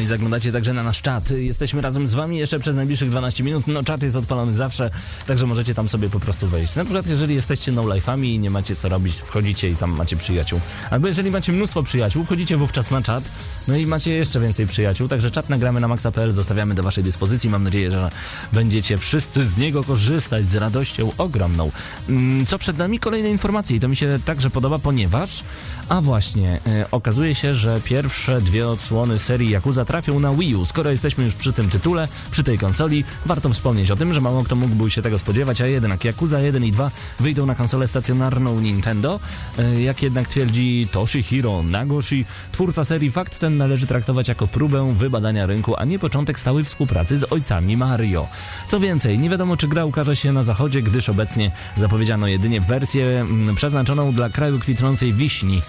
No 0.00 0.04
i 0.04 0.06
zaglądacie 0.06 0.52
także 0.52 0.72
na 0.72 0.82
nasz 0.82 1.02
czat. 1.02 1.30
Jesteśmy 1.30 1.80
razem 1.80 2.06
z 2.06 2.14
wami 2.14 2.38
jeszcze 2.38 2.60
przez 2.60 2.76
najbliższych 2.76 3.10
12 3.10 3.44
minut. 3.44 3.66
No 3.66 3.82
czat 3.82 4.02
jest 4.02 4.16
odpalony 4.16 4.56
zawsze, 4.56 4.90
także 5.26 5.46
możecie 5.46 5.74
tam 5.74 5.88
sobie 5.88 6.10
po 6.10 6.20
prostu 6.20 6.46
wejść. 6.48 6.74
Na 6.74 6.84
przykład 6.84 7.06
jeżeli 7.06 7.34
jesteście 7.34 7.72
no-life'ami 7.72 8.24
i 8.24 8.38
nie 8.38 8.50
macie 8.50 8.76
co 8.76 8.88
robić, 8.88 9.16
wchodzicie 9.16 9.70
i 9.70 9.76
tam 9.76 9.90
macie 9.90 10.16
przyjaciół. 10.16 10.60
Albo 10.90 11.08
jeżeli 11.08 11.30
macie 11.30 11.52
mnóstwo 11.52 11.82
przyjaciół, 11.82 12.24
wchodzicie 12.24 12.56
wówczas 12.56 12.90
na 12.90 13.02
czat, 13.02 13.24
no 13.68 13.76
i 13.76 13.86
macie 13.86 14.10
jeszcze 14.10 14.40
więcej 14.40 14.66
przyjaciół. 14.66 15.08
Także 15.08 15.30
czat 15.30 15.48
nagramy 15.48 15.80
na 15.80 15.88
maxa.pl, 15.88 16.32
zostawiamy 16.32 16.74
do 16.74 16.82
waszej 16.82 17.04
dyspozycji. 17.04 17.50
Mam 17.50 17.64
nadzieję, 17.64 17.90
że 17.90 18.10
będziecie 18.52 18.98
wszyscy 18.98 19.44
z 19.44 19.56
niego 19.56 19.84
korzystać 19.84 20.46
z 20.46 20.54
radością 20.54 21.12
ogromną. 21.18 21.70
Mm, 22.08 22.46
Co 22.46 22.58
przed 22.58 22.78
nami? 22.78 22.98
Kolejne 22.98 23.30
informacje 23.30 23.76
i 23.76 23.80
to 23.80 23.88
mi 23.88 23.96
się 23.96 24.18
także 24.24 24.50
podoba, 24.50 24.78
ponieważ 24.78 25.44
a 25.90 26.00
właśnie, 26.00 26.60
e, 26.66 26.90
okazuje 26.90 27.34
się, 27.34 27.54
że 27.54 27.80
pierwsze 27.84 28.40
dwie 28.40 28.68
odsłony 28.68 29.18
serii 29.18 29.50
Yakuza 29.50 29.84
trafią 29.90 30.20
na 30.20 30.34
Wii 30.34 30.56
U. 30.56 30.64
Skoro 30.64 30.90
jesteśmy 30.90 31.24
już 31.24 31.34
przy 31.34 31.52
tym 31.52 31.70
tytule, 31.70 32.08
przy 32.30 32.44
tej 32.44 32.58
konsoli, 32.58 33.04
warto 33.26 33.48
wspomnieć 33.48 33.90
o 33.90 33.96
tym, 33.96 34.12
że 34.12 34.20
mało 34.20 34.44
kto 34.44 34.56
mógłby 34.56 34.90
się 34.90 35.02
tego 35.02 35.18
spodziewać, 35.18 35.60
a 35.60 35.66
jednak 35.66 36.04
Yakuza 36.04 36.40
1 36.40 36.64
i 36.64 36.72
2 36.72 36.90
wyjdą 37.20 37.46
na 37.46 37.54
konsolę 37.54 37.88
stacjonarną 37.88 38.60
Nintendo. 38.60 39.20
E, 39.58 39.82
Jak 39.82 40.02
jednak 40.02 40.28
twierdzi 40.28 40.88
Toshihiro 40.92 41.62
Nagoshi, 41.62 42.24
twórca 42.52 42.84
serii, 42.84 43.10
fakt 43.10 43.38
ten 43.38 43.56
należy 43.56 43.86
traktować 43.86 44.28
jako 44.28 44.46
próbę 44.46 44.92
wybadania 44.96 45.46
rynku, 45.46 45.76
a 45.76 45.84
nie 45.84 45.98
początek 45.98 46.40
stałej 46.40 46.64
współpracy 46.64 47.18
z 47.18 47.32
ojcami 47.32 47.76
Mario. 47.76 48.26
Co 48.68 48.80
więcej, 48.80 49.18
nie 49.18 49.30
wiadomo 49.30 49.56
czy 49.56 49.68
gra 49.68 49.84
ukaże 49.84 50.16
się 50.16 50.32
na 50.32 50.44
zachodzie, 50.44 50.82
gdyż 50.82 51.08
obecnie 51.08 51.50
zapowiedziano 51.76 52.26
jedynie 52.26 52.60
wersję 52.60 53.20
mm, 53.20 53.56
przeznaczoną 53.56 54.12
dla 54.12 54.28
kraju 54.28 54.58
kwitnącej 54.58 55.12
wiśni 55.12 55.62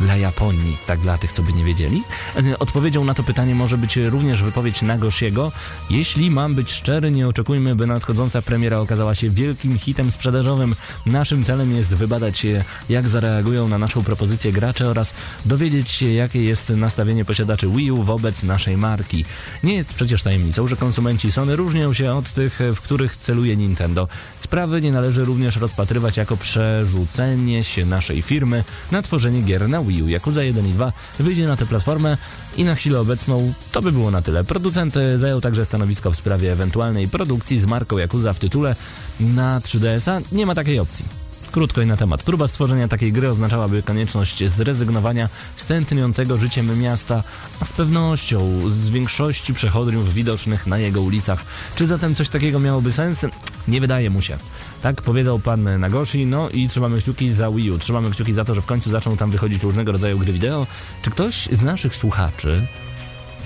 dla 0.00 0.16
Japonii, 0.16 0.78
tak 0.86 1.00
dla 1.00 1.18
tych, 1.18 1.32
co 1.32 1.42
by 1.42 1.52
nie 1.52 1.64
wiedzieli. 1.64 2.02
E, 2.36 2.58
Odpowiedzią 2.58 3.04
na 3.04 3.14
to 3.14 3.22
pytanie 3.22 3.54
może 3.54 3.78
być 3.78 3.96
również 3.96 4.42
wypowiedź 4.42 4.82
Nagoshiego. 4.82 5.52
Jeśli 5.90 6.30
mam 6.30 6.54
być 6.54 6.72
szczery, 6.72 7.10
nie 7.10 7.28
oczekujmy, 7.28 7.74
by 7.74 7.86
nadchodząca 7.86 8.42
premiera 8.42 8.78
okazała 8.78 9.14
się 9.14 9.30
wielkim 9.30 9.78
hitem 9.78 10.12
sprzedażowym. 10.12 10.74
Naszym 11.06 11.44
celem 11.44 11.74
jest 11.76 11.94
wybadać 11.94 12.46
jak 12.88 13.08
zareagują 13.08 13.68
na 13.68 13.78
naszą 13.78 14.04
propozycję 14.04 14.52
gracze 14.52 14.88
oraz 14.88 15.14
dowiedzieć 15.44 15.90
się, 15.90 16.06
jakie 16.06 16.44
jest 16.44 16.68
nastawienie 16.68 17.24
posiadaczy 17.24 17.68
Wii 17.68 17.90
U 17.90 18.02
wobec 18.02 18.42
naszej 18.42 18.76
marki. 18.76 19.24
Nie 19.64 19.74
jest 19.74 19.94
przecież 19.94 20.22
tajemnicą, 20.22 20.68
że 20.68 20.76
konsumenci 20.76 21.32
Sony 21.32 21.56
różnią 21.56 21.94
się 21.94 22.12
od 22.12 22.30
tych, 22.30 22.60
w 22.74 22.80
których 22.80 23.16
celuje 23.16 23.56
Nintendo. 23.56 24.08
Sprawy 24.40 24.80
nie 24.80 24.92
należy 24.92 25.24
również 25.24 25.56
rozpatrywać 25.56 26.16
jako 26.16 26.36
przerzucenie 26.36 27.64
się 27.64 27.86
naszej 27.86 28.22
firmy 28.22 28.64
na 28.92 29.02
tworzenie 29.02 29.42
gier 29.42 29.68
na 29.68 29.82
Wii 29.82 29.89
U. 29.90 30.08
Yakuza 30.08 30.44
1 30.44 30.66
i 30.66 30.72
2 30.72 30.92
wyjdzie 31.18 31.46
na 31.46 31.56
tę 31.56 31.66
platformę 31.66 32.16
i 32.56 32.64
na 32.64 32.74
chwilę 32.74 33.00
obecną 33.00 33.52
to 33.72 33.82
by 33.82 33.92
było 33.92 34.10
na 34.10 34.22
tyle. 34.22 34.44
Producent 34.44 34.94
zajął 35.16 35.40
także 35.40 35.66
stanowisko 35.66 36.10
w 36.10 36.16
sprawie 36.16 36.52
ewentualnej 36.52 37.08
produkcji 37.08 37.58
z 37.58 37.66
marką 37.66 37.98
Yakuza 37.98 38.32
w 38.32 38.38
tytule 38.38 38.76
na 39.20 39.60
3DS-a. 39.60 40.20
Nie 40.36 40.46
ma 40.46 40.54
takiej 40.54 40.78
opcji. 40.78 41.19
Krótko 41.50 41.82
i 41.82 41.86
na 41.86 41.96
temat. 41.96 42.22
Próba 42.22 42.48
stworzenia 42.48 42.88
takiej 42.88 43.12
gry 43.12 43.28
oznaczałaby 43.28 43.82
konieczność 43.82 44.44
zrezygnowania 44.48 45.28
z 45.56 45.64
tętniącego 45.64 46.36
życiem 46.36 46.80
miasta, 46.80 47.22
a 47.60 47.64
z 47.64 47.72
pewnością 47.72 48.60
z 48.70 48.90
większości 48.90 49.54
przechodniów 49.54 50.14
widocznych 50.14 50.66
na 50.66 50.78
jego 50.78 51.02
ulicach. 51.02 51.44
Czy 51.74 51.86
zatem 51.86 52.14
coś 52.14 52.28
takiego 52.28 52.58
miałoby 52.58 52.92
sens? 52.92 53.20
Nie 53.68 53.80
wydaje 53.80 54.10
mu 54.10 54.22
się. 54.22 54.38
Tak 54.82 55.02
powiedział 55.02 55.38
pan 55.38 55.80
Nagoshi, 55.80 56.26
no 56.26 56.50
i 56.50 56.68
trzymamy 56.68 57.02
kciuki 57.02 57.32
za 57.32 57.50
Wii 57.50 57.70
U. 57.70 57.78
Trzymamy 57.78 58.10
kciuki 58.10 58.32
za 58.32 58.44
to, 58.44 58.54
że 58.54 58.62
w 58.62 58.66
końcu 58.66 58.90
zaczną 58.90 59.16
tam 59.16 59.30
wychodzić 59.30 59.62
różnego 59.62 59.92
rodzaju 59.92 60.18
gry 60.18 60.32
wideo. 60.32 60.66
Czy 61.02 61.10
ktoś 61.10 61.48
z 61.52 61.62
naszych 61.62 61.96
słuchaczy 61.96 62.66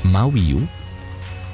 ma 0.05 0.29
Wii 0.29 0.55
U? 0.55 0.67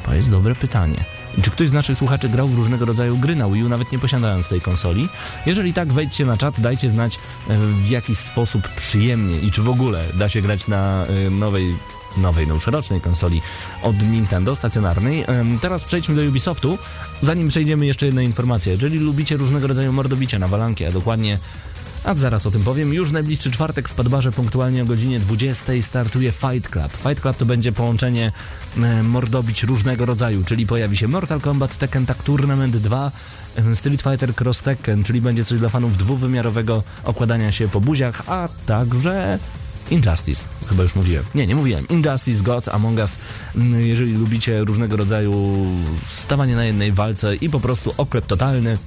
To 0.06 0.14
jest 0.14 0.30
dobre 0.30 0.54
pytanie. 0.54 1.19
Czy 1.42 1.50
ktoś 1.50 1.68
z 1.68 1.72
naszych 1.72 1.98
słuchaczy 1.98 2.28
grał 2.28 2.48
w 2.48 2.56
różnego 2.56 2.84
rodzaju 2.84 3.18
gry 3.18 3.36
na 3.36 3.48
Wii 3.48 3.64
U, 3.64 3.68
nawet 3.68 3.92
nie 3.92 3.98
posiadając 3.98 4.48
tej 4.48 4.60
konsoli? 4.60 5.08
Jeżeli 5.46 5.72
tak, 5.74 5.92
wejdźcie 5.92 6.26
na 6.26 6.36
czat, 6.36 6.60
dajcie 6.60 6.88
znać 6.88 7.16
e, 7.16 7.58
w 7.58 7.90
jaki 7.90 8.16
sposób 8.16 8.68
przyjemnie 8.68 9.38
i 9.38 9.52
czy 9.52 9.62
w 9.62 9.68
ogóle 9.68 10.04
da 10.14 10.28
się 10.28 10.40
grać 10.40 10.66
na 10.68 11.06
e, 11.06 11.30
nowej, 11.30 11.74
nowej, 12.16 12.46
no 12.46 12.54
już 12.54 12.66
rocznej 12.66 13.00
konsoli 13.00 13.42
od 13.82 14.02
Nintendo 14.02 14.56
stacjonarnej. 14.56 15.24
Em, 15.26 15.58
Teraz 15.58 15.84
przejdźmy 15.84 16.14
do 16.14 16.22
Ubisoftu. 16.22 16.78
Zanim 17.22 17.48
przejdziemy, 17.48 17.86
jeszcze 17.86 18.06
jedna 18.06 18.22
informacja. 18.22 18.72
Jeżeli 18.72 18.98
lubicie 18.98 19.36
różnego 19.36 19.66
rodzaju 19.66 19.92
mordobicia 19.92 20.38
na 20.38 20.48
walankie, 20.48 20.88
a 20.88 20.90
dokładnie 20.90 21.38
a 22.04 22.14
zaraz 22.14 22.46
o 22.46 22.50
tym 22.50 22.62
powiem. 22.62 22.94
Już 22.94 23.12
najbliższy 23.12 23.50
czwartek 23.50 23.88
w 23.88 23.94
Padbarze 23.94 24.32
punktualnie 24.32 24.82
o 24.82 24.86
godzinie 24.86 25.20
20 25.20 25.64
startuje 25.82 26.32
Fight 26.32 26.70
Club. 26.70 26.92
Fight 26.92 27.20
Club 27.20 27.36
to 27.36 27.46
będzie 27.46 27.72
połączenie 27.72 28.32
e, 28.76 29.02
mordobić 29.02 29.62
różnego 29.62 30.06
rodzaju, 30.06 30.44
czyli 30.44 30.66
pojawi 30.66 30.96
się 30.96 31.08
Mortal 31.08 31.40
Kombat 31.40 31.76
Tekken 31.76 32.06
Tag 32.06 32.22
Tournament 32.22 32.76
2, 32.76 33.10
e, 33.56 33.76
Street 33.76 34.02
Fighter 34.02 34.34
Cross 34.34 34.62
Tekken, 34.62 35.04
czyli 35.04 35.20
będzie 35.20 35.44
coś 35.44 35.58
dla 35.58 35.68
fanów 35.68 35.96
dwuwymiarowego 35.96 36.82
okładania 37.04 37.52
się 37.52 37.68
po 37.68 37.80
buziach, 37.80 38.22
a 38.26 38.48
także 38.66 39.38
Injustice, 39.90 40.44
chyba 40.68 40.82
już 40.82 40.94
mówiłem. 40.94 41.24
Nie, 41.34 41.46
nie 41.46 41.54
mówiłem. 41.54 41.88
Injustice, 41.88 42.42
Gods, 42.42 42.68
Among 42.68 42.98
Us. 42.98 43.12
Mm, 43.56 43.86
Jeżeli 43.86 44.12
lubicie 44.12 44.64
różnego 44.64 44.96
rodzaju 44.96 45.66
stawanie 46.08 46.56
na 46.56 46.64
jednej 46.64 46.92
walce 46.92 47.34
i 47.34 47.50
po 47.50 47.60
prostu 47.60 47.94
oklep 47.96 48.26
totalny, 48.26 48.78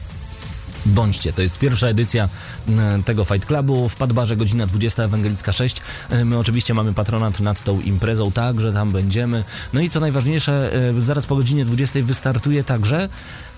Bądźcie, 0.85 1.33
to 1.33 1.41
jest 1.41 1.59
pierwsza 1.59 1.87
edycja 1.87 2.29
m, 2.67 3.03
tego 3.03 3.25
Fight 3.25 3.45
Clubu 3.45 3.89
w 3.89 3.95
Padbarze, 3.95 4.37
godzina 4.37 4.67
20, 4.67 5.03
Ewangelicka 5.03 5.53
6. 5.53 5.81
E, 6.09 6.25
My 6.25 6.37
oczywiście 6.37 6.73
mamy 6.73 6.93
patronat 6.93 7.39
nad 7.39 7.63
tą 7.63 7.81
imprezą, 7.81 8.31
także 8.31 8.73
tam 8.73 8.91
będziemy. 8.91 9.43
No 9.73 9.81
i 9.81 9.89
co 9.89 9.99
najważniejsze, 9.99 10.73
e, 10.73 11.01
zaraz 11.01 11.25
po 11.25 11.35
godzinie 11.35 11.65
20 11.65 12.03
wystartuje 12.03 12.63
także 12.63 13.09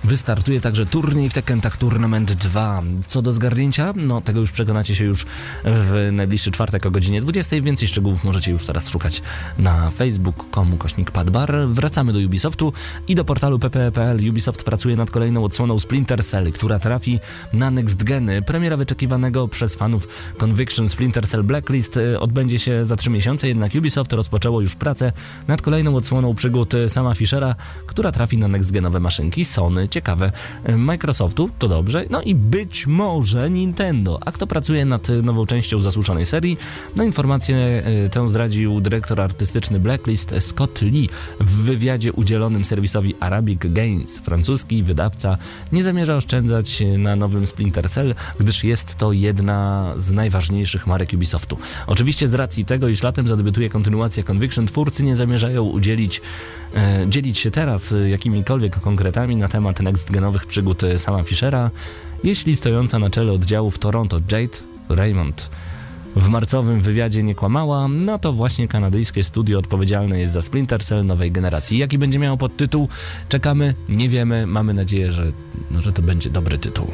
Wystartuje 0.05 0.61
także 0.61 0.85
turniej 0.85 1.29
w 1.29 1.33
Tekken 1.33 1.61
Tag 1.61 1.77
Tournament 1.77 2.33
2. 2.33 2.81
Co 3.07 3.21
do 3.21 3.31
zgarnięcia, 3.31 3.93
no 3.95 4.21
tego 4.21 4.39
już 4.39 4.51
przekonacie 4.51 4.95
się 4.95 5.03
już 5.05 5.25
w 5.63 6.09
najbliższy 6.11 6.51
czwartek 6.51 6.85
o 6.85 6.91
godzinie 6.91 7.21
20. 7.21 7.61
Więcej 7.61 7.87
szczegółów 7.87 8.23
możecie 8.23 8.51
już 8.51 8.65
teraz 8.65 8.89
szukać 8.89 9.21
na 9.57 9.91
facebook.com 9.91 10.77
kośnik 10.77 11.11
padbar. 11.11 11.53
Wracamy 11.67 12.13
do 12.13 12.19
Ubisoftu 12.19 12.73
i 13.07 13.15
do 13.15 13.25
portalu 13.25 13.59
pp.pl. 13.59 14.29
Ubisoft 14.29 14.63
pracuje 14.63 14.95
nad 14.95 15.11
kolejną 15.11 15.43
odsłoną 15.43 15.79
Splinter 15.79 16.25
Cell, 16.25 16.51
która 16.51 16.79
trafi 16.79 17.19
na 17.53 17.71
Next 17.71 18.03
Geny. 18.03 18.41
Premiera 18.41 18.77
wyczekiwanego 18.77 19.47
przez 19.47 19.75
fanów 19.75 20.07
Conviction 20.37 20.89
Splinter 20.89 21.27
Cell 21.27 21.43
Blacklist 21.43 21.97
e, 21.97 22.19
odbędzie 22.19 22.59
się 22.59 22.85
za 22.85 22.95
3 22.95 23.09
miesiące, 23.09 23.47
jednak 23.47 23.71
Ubisoft 23.75 24.13
rozpoczęło 24.13 24.61
już 24.61 24.75
pracę 24.75 25.11
nad 25.47 25.61
kolejną 25.61 25.95
odsłoną 25.95 26.35
przygód 26.35 26.73
sama 26.87 27.13
Fischera, 27.13 27.55
która 27.85 28.11
trafi 28.11 28.37
na 28.37 28.47
next 28.47 28.71
genowe 28.71 28.99
maszynki 28.99 29.45
Sony. 29.45 29.87
Ciekawe. 29.95 30.31
Microsoftu 30.77 31.49
to 31.59 31.67
dobrze. 31.67 32.05
No 32.09 32.21
i 32.21 32.35
być 32.35 32.87
może 32.87 33.49
Nintendo. 33.49 34.19
A 34.25 34.31
kto 34.31 34.47
pracuje 34.47 34.85
nad 34.85 35.09
nową 35.09 35.45
częścią 35.45 35.79
zasłuczonej 35.79 36.25
serii? 36.25 36.57
No 36.95 37.03
informację 37.03 37.57
e, 37.57 38.09
tę 38.09 38.29
zdradził 38.29 38.81
dyrektor 38.81 39.21
artystyczny 39.21 39.79
Blacklist 39.79 40.33
Scott 40.39 40.81
Lee 40.81 41.09
w 41.39 41.51
wywiadzie 41.51 42.13
udzielonym 42.13 42.65
serwisowi 42.65 43.15
Arabic 43.19 43.59
Games. 43.63 44.17
Francuski 44.19 44.83
wydawca 44.83 45.37
nie 45.71 45.83
zamierza 45.83 46.15
oszczędzać 46.15 46.83
na 46.97 47.15
nowym 47.15 47.47
Splinter 47.47 47.89
Cell, 47.89 48.15
gdyż 48.39 48.63
jest 48.63 48.95
to 48.95 49.11
jedna 49.11 49.93
z 49.97 50.11
najważniejszych 50.11 50.87
marek 50.87 51.09
Ubisoftu. 51.13 51.57
Oczywiście 51.87 52.27
z 52.27 52.33
racji 52.33 52.65
tego, 52.65 52.87
iż 52.87 53.03
latem 53.03 53.27
zadebiutuje 53.27 53.69
kontynuacja 53.69 54.23
Conviction, 54.23 54.67
twórcy 54.67 55.03
nie 55.03 55.15
zamierzają 55.15 55.63
udzielić 55.63 56.21
e, 56.75 57.05
dzielić 57.09 57.39
się 57.39 57.51
teraz 57.51 57.91
e, 57.91 58.09
jakimikolwiek 58.09 58.79
konkretami 58.79 59.35
na 59.35 59.47
temat 59.47 59.74
next-genowych 59.79 60.45
przygód 60.45 60.83
e, 60.83 60.99
sama 60.99 61.23
Fischera, 61.23 61.71
jeśli 62.23 62.55
stojąca 62.55 62.99
na 62.99 63.09
czele 63.09 63.31
oddziału 63.31 63.71
w 63.71 63.79
Toronto 63.79 64.17
Jade 64.31 64.57
Raymond 64.89 65.49
w 66.15 66.27
marcowym 66.27 66.81
wywiadzie 66.81 67.23
nie 67.23 67.35
kłamała, 67.35 67.87
no 67.87 68.19
to 68.19 68.33
właśnie 68.33 68.67
kanadyjskie 68.67 69.23
studio 69.23 69.59
odpowiedzialne 69.59 70.19
jest 70.19 70.33
za 70.33 70.41
Splinter 70.41 70.83
Cell 70.83 71.05
nowej 71.05 71.31
generacji. 71.31 71.77
Jaki 71.77 71.97
będzie 71.97 72.19
miał 72.19 72.37
podtytuł? 72.37 72.87
Czekamy, 73.29 73.73
nie 73.89 74.09
wiemy, 74.09 74.47
mamy 74.47 74.73
nadzieję, 74.73 75.11
że, 75.11 75.31
no, 75.71 75.81
że 75.81 75.93
to 75.93 76.01
będzie 76.01 76.29
dobry 76.29 76.57
tytuł. 76.57 76.87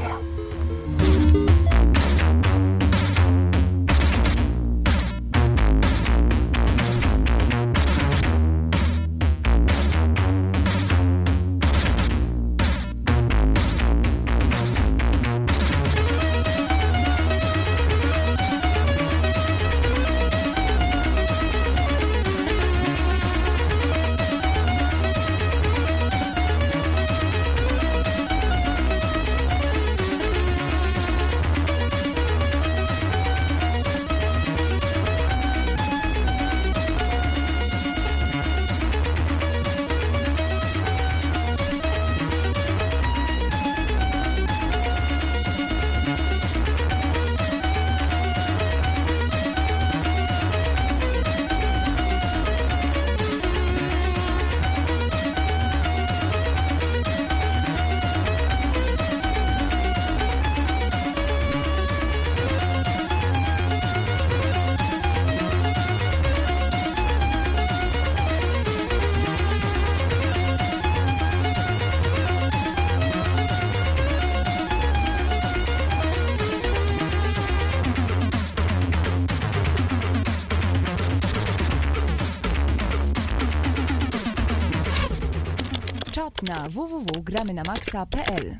www.gramynamaxa.pl 87.31 88.57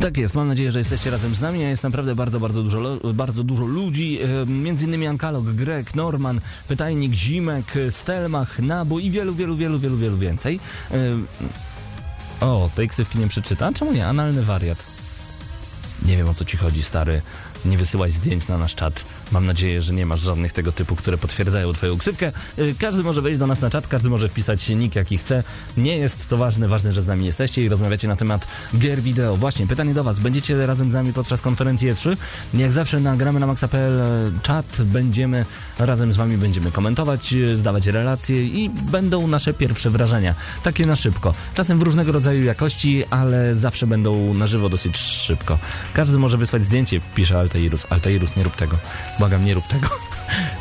Tak 0.00 0.16
jest, 0.16 0.34
mam 0.34 0.48
nadzieję, 0.48 0.72
że 0.72 0.78
jesteście 0.78 1.10
razem 1.10 1.34
z 1.34 1.40
nami. 1.40 1.60
Jest 1.60 1.82
naprawdę 1.82 2.14
bardzo, 2.14 2.40
bardzo 2.40 2.62
dużo, 2.62 2.78
bardzo 3.14 3.44
dużo 3.44 3.64
ludzi, 3.64 4.18
między 4.46 4.84
innymi 4.84 5.06
Ankalog, 5.06 5.44
Grek, 5.44 5.94
Norman, 5.94 6.40
Pytajnik, 6.68 7.14
Zimek, 7.14 7.64
Stelmach, 7.90 8.58
Nabu 8.58 8.98
i 8.98 9.10
wielu, 9.10 9.34
wielu, 9.34 9.56
wielu, 9.56 9.78
wielu, 9.78 9.96
wielu 9.96 10.18
więcej. 10.18 10.60
O, 12.40 12.70
tej 12.74 12.88
ksywki 12.88 13.18
nie 13.18 13.28
przeczyta? 13.28 13.72
Czemu 13.72 13.92
nie? 13.92 14.06
Analny 14.06 14.42
wariat. 14.42 14.84
Nie 16.06 16.16
wiem 16.16 16.28
o 16.28 16.34
co 16.34 16.44
ci 16.44 16.56
chodzi, 16.56 16.82
stary. 16.82 17.22
Nie 17.64 17.78
wysyłaj 17.78 18.10
zdjęć 18.10 18.48
na 18.48 18.58
nasz 18.58 18.74
czat. 18.74 19.04
Mam 19.32 19.46
nadzieję, 19.46 19.82
że 19.82 19.92
nie 19.92 20.06
masz 20.06 20.20
żadnych 20.20 20.52
tego 20.52 20.72
typu, 20.72 20.96
które 20.96 21.18
potwierdzają 21.18 21.72
twoją 21.72 21.98
ksywkę. 21.98 22.32
Y, 22.58 22.74
Każdy 22.78 23.02
może 23.02 23.22
wejść 23.22 23.38
do 23.38 23.46
nas 23.46 23.60
na 23.60 23.70
czat, 23.70 23.88
każdy 23.88 24.08
może 24.08 24.28
wpisać 24.28 24.68
nick 24.68 24.96
jaki 24.96 25.18
chce. 25.18 25.44
Nie 25.76 25.96
jest 25.96 26.28
to 26.28 26.36
ważne, 26.36 26.68
ważne, 26.68 26.92
że 26.92 27.02
z 27.02 27.06
nami 27.06 27.26
jesteście 27.26 27.62
i 27.62 27.68
rozmawiacie 27.68 28.08
na 28.08 28.16
temat 28.16 28.46
gier 28.78 29.00
wideo. 29.00 29.36
Właśnie, 29.36 29.66
pytanie 29.66 29.94
do 29.94 30.04
was. 30.04 30.20
Będziecie 30.20 30.66
razem 30.66 30.90
z 30.90 30.94
nami 30.94 31.12
podczas 31.12 31.40
konferencji 31.40 31.92
E3? 31.92 32.16
Jak 32.54 32.72
zawsze 32.72 33.00
nagramy 33.00 33.40
na 33.40 33.46
maxa.pl 33.46 34.00
czat, 34.42 34.76
będziemy 34.84 35.44
razem 35.78 36.12
z 36.12 36.16
wami 36.16 36.38
będziemy 36.38 36.72
komentować, 36.72 37.32
y, 37.32 37.56
zdawać 37.56 37.86
relacje 37.86 38.44
i 38.46 38.70
będą 38.70 39.26
nasze 39.26 39.54
pierwsze 39.54 39.90
wrażenia. 39.90 40.34
Takie 40.62 40.86
na 40.86 40.96
szybko. 40.96 41.34
Czasem 41.54 41.78
w 41.78 41.82
różnego 41.82 42.12
rodzaju 42.12 42.44
jakości, 42.44 43.04
ale 43.10 43.54
zawsze 43.54 43.86
będą 43.86 44.34
na 44.34 44.46
żywo 44.46 44.68
dosyć 44.68 44.98
szybko. 44.98 45.58
Każdy 45.94 46.18
może 46.18 46.38
wysłać 46.38 46.64
zdjęcie, 46.64 47.00
pisze 47.14 47.38
Altairus. 47.38 47.86
Altairus, 47.90 48.36
nie 48.36 48.42
rób 48.42 48.56
tego. 48.56 48.76
Błagam, 49.22 49.44
nie 49.44 49.54
rób 49.54 49.66
tego. 49.66 49.88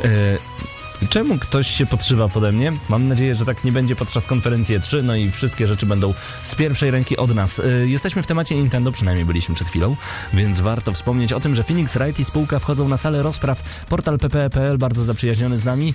E, 0.03 1.07
Czemu 1.09 1.37
ktoś 1.37 1.67
się 1.67 1.85
podszywa 1.85 2.27
pode 2.27 2.51
mnie? 2.51 2.71
Mam 2.89 3.07
nadzieję, 3.07 3.35
że 3.35 3.45
tak 3.45 3.63
nie 3.63 3.71
będzie 3.71 3.95
podczas 3.95 4.25
konferencji 4.25 4.81
3, 4.81 5.03
no 5.03 5.15
i 5.15 5.31
wszystkie 5.31 5.67
rzeczy 5.67 5.85
będą 5.85 6.13
z 6.43 6.55
pierwszej 6.55 6.91
ręki 6.91 7.17
od 7.17 7.35
nas. 7.35 7.59
Y, 7.59 7.85
Jesteśmy 7.87 8.23
w 8.23 8.27
temacie 8.27 8.55
Nintendo, 8.55 8.91
przynajmniej 8.91 9.25
byliśmy 9.25 9.55
przed 9.55 9.67
chwilą, 9.67 9.95
więc 10.33 10.59
warto 10.59 10.93
wspomnieć 10.93 11.33
o 11.33 11.39
tym, 11.39 11.55
że 11.55 11.63
Phoenix 11.63 11.93
Wright 11.93 12.19
i 12.19 12.25
spółka 12.25 12.59
wchodzą 12.59 12.87
na 12.87 12.97
salę 12.97 13.23
rozpraw. 13.23 13.85
Portal 13.89 14.19
pp.pl, 14.19 14.77
bardzo 14.77 15.03
zaprzyjaźniony 15.03 15.57
z 15.57 15.65
nami. 15.65 15.93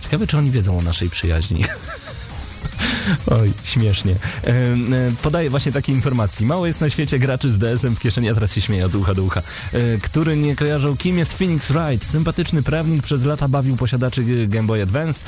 Ciekawe, 0.00 0.26
czy 0.26 0.38
oni 0.38 0.50
wiedzą 0.50 0.78
o 0.78 0.82
naszej 0.82 1.10
przyjaźni. 1.10 1.64
Oj, 3.40 3.52
śmiesznie. 3.64 4.16
E, 4.44 4.76
podaję 5.22 5.50
właśnie 5.50 5.72
takie 5.72 5.92
informacji. 5.92 6.46
Mało 6.46 6.66
jest 6.66 6.80
na 6.80 6.90
świecie 6.90 7.18
graczy 7.18 7.52
z 7.52 7.58
DS-em 7.58 7.96
w 7.96 8.00
kieszeni, 8.00 8.28
a 8.28 8.34
teraz 8.34 8.54
się 8.54 8.60
śmieję 8.60 8.86
od 8.86 8.94
ucha 8.94 9.14
do 9.14 9.22
ucha, 9.22 9.40
e, 9.72 9.98
który 10.02 10.36
nie 10.36 10.56
kojarzą, 10.56 10.96
kim 10.96 11.18
jest 11.18 11.32
Phoenix 11.32 11.72
Wright. 11.72 12.10
Sympatyczny 12.10 12.62
prawnik 12.62 13.02
przez 13.02 13.24
lata 13.24 13.48
bawił 13.48 13.76
posiadaczy 13.76 14.46
Game 14.48 14.66
Boy 14.66 14.82
Advance 14.82 15.20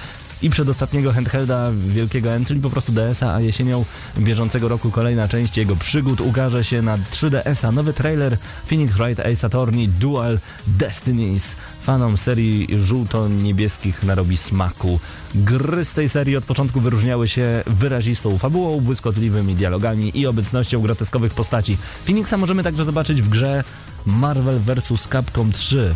i 0.42 0.50
przedostatniego 0.50 1.12
handhelda 1.12 1.70
wielkiego 1.72 2.30
M, 2.30 2.44
czyli 2.44 2.60
po 2.60 2.70
prostu 2.70 2.92
DS-a, 2.92 3.34
a 3.34 3.40
jesienią 3.40 3.84
bieżącego 4.18 4.68
roku 4.68 4.90
kolejna 4.90 5.28
część 5.28 5.56
jego 5.56 5.76
przygód 5.76 6.20
ukaże 6.20 6.64
się 6.64 6.82
na 6.82 6.98
3DS-a. 6.98 7.72
Nowy 7.72 7.92
trailer 7.92 8.38
Phoenix 8.66 8.94
Wright 8.94 9.20
Ace 9.20 9.46
Attorney 9.46 9.88
Dual 9.88 10.38
Destinies. 10.66 11.44
Fanom 11.82 12.16
serii 12.16 12.68
żółto-niebieskich 12.80 14.02
narobi 14.02 14.36
smaku. 14.36 15.00
Gry 15.34 15.84
z 15.84 15.92
tej 15.92 16.08
serii 16.08 16.36
od 16.36 16.44
początku 16.44 16.80
wyróżniały 16.80 17.28
się 17.28 17.62
wyrazistą 17.66 18.38
fabułą, 18.38 18.80
błyskotliwymi 18.80 19.54
dialogami 19.54 20.18
i 20.18 20.26
obecnością 20.26 20.80
groteskowych 20.80 21.34
postaci. 21.34 21.76
Phoenixa 22.04 22.36
możemy 22.36 22.62
także 22.62 22.84
zobaczyć 22.84 23.22
w 23.22 23.28
grze 23.28 23.64
Marvel 24.06 24.60
vs. 24.60 25.08
Capcom 25.08 25.52
3. 25.52 25.94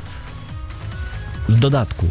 w 1.49 1.59
dodatku, 1.59 2.07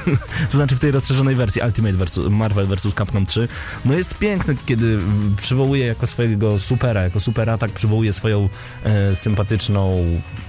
to 0.50 0.56
znaczy 0.56 0.76
w 0.76 0.80
tej 0.80 0.90
rozszerzonej 0.90 1.34
wersji 1.34 1.62
Ultimate 1.62 1.94
versus, 1.94 2.30
Marvel 2.30 2.66
vs. 2.66 2.94
Capcom 2.94 3.26
3, 3.26 3.48
no 3.84 3.94
jest 3.94 4.18
piękny, 4.18 4.56
kiedy 4.66 4.98
przywołuje 5.36 5.86
jako 5.86 6.06
swojego 6.06 6.58
supera, 6.58 7.02
jako 7.02 7.20
super 7.20 7.50
atak 7.50 7.70
przywołuje 7.70 8.12
swoją 8.12 8.48
e, 8.84 9.16
sympatyczną 9.16 10.04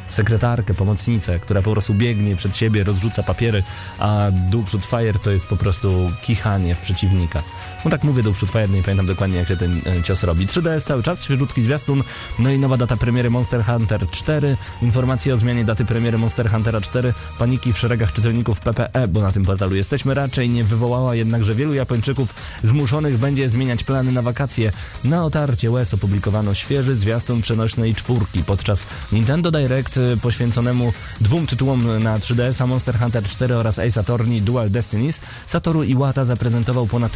sekretarkę, 0.10 0.74
pomocnicę, 0.74 1.40
która 1.40 1.62
po 1.62 1.72
prostu 1.72 1.94
biegnie 1.94 2.36
przed 2.36 2.58
siebie, 2.58 2.84
rozrzuca 2.84 3.24
papiery, 3.24 3.64
a 4.00 4.28
Shoot 4.68 4.86
Fire 4.86 5.20
to 5.20 5.32
jest 5.32 5.48
po 5.48 5.58
prostu 5.58 6.12
kichanie 6.22 6.76
w 6.76 6.80
przeciwnika. 6.80 7.44
No 7.86 7.92
tak 7.92 8.04
mówię 8.04 8.24
Shoot 8.24 8.52
Fire, 8.52 8.70
nie 8.70 8.84
pamiętam 8.84 9.06
dokładnie 9.06 9.38
jak 9.38 9.48
się 9.48 9.58
ten 9.58 9.82
e, 10.00 10.04
cios 10.04 10.24
robi. 10.24 10.48
3DS 10.48 10.82
cały 10.82 11.04
czas, 11.04 11.24
świeżutki 11.24 11.64
zwiastun, 11.64 12.04
no 12.40 12.50
i 12.50 12.60
nowa 12.60 12.78
data 12.78 12.98
premiery 12.98 13.30
Monster 13.30 13.66
Hunter 13.66 14.10
4, 14.12 14.58
informacje 14.82 15.34
o 15.34 15.38
zmianie 15.38 15.66
daty 15.66 15.86
premiery 15.86 16.18
Monster 16.18 16.52
Huntera 16.52 16.82
4, 16.82 17.14
paniki 17.40 17.74
w 17.74 17.78
szeregach 17.78 18.14
czytelników 18.14 18.60
PPE, 18.60 19.08
bo 19.08 19.22
na 19.22 19.32
tym 19.32 19.46
portalu 19.46 19.76
jesteśmy 19.76 20.14
raczej 20.14 20.50
nie 20.50 20.64
wywołała 20.64 21.16
jednakże 21.16 21.56
wielu 21.56 21.74
Japończyków 21.74 22.34
zmuszonych 22.64 23.18
będzie 23.18 23.50
zmieniać 23.50 23.84
plany 23.84 24.12
na 24.12 24.22
wakacje. 24.22 24.72
Na 25.04 25.26
otarcie 25.26 25.72
łez 25.72 25.94
opublikowano 25.94 26.54
świeży 26.54 26.96
zwiastun 26.96 27.42
przenośnej 27.42 27.96
czwórki 27.96 28.44
podczas 28.44 28.86
Nintendo 29.12 29.52
Direct 29.52 29.98
y, 29.98 30.18
poświęconemu 30.22 30.94
dwóm 31.22 31.48
tytułom 31.48 32.04
na 32.04 32.18
3DS-a 32.18 32.68
Monster 32.68 33.00
Hunter 33.00 33.24
4 33.24 33.56
oraz 33.56 33.80
Ace 33.80 34.00
Attorney 34.00 34.42
Dual 34.42 34.70
Destinies. 34.70 35.22
Satoru 35.48 35.84
Iwata 35.84 36.26
zaprezentował 36.26 36.88
ponad 36.88 37.12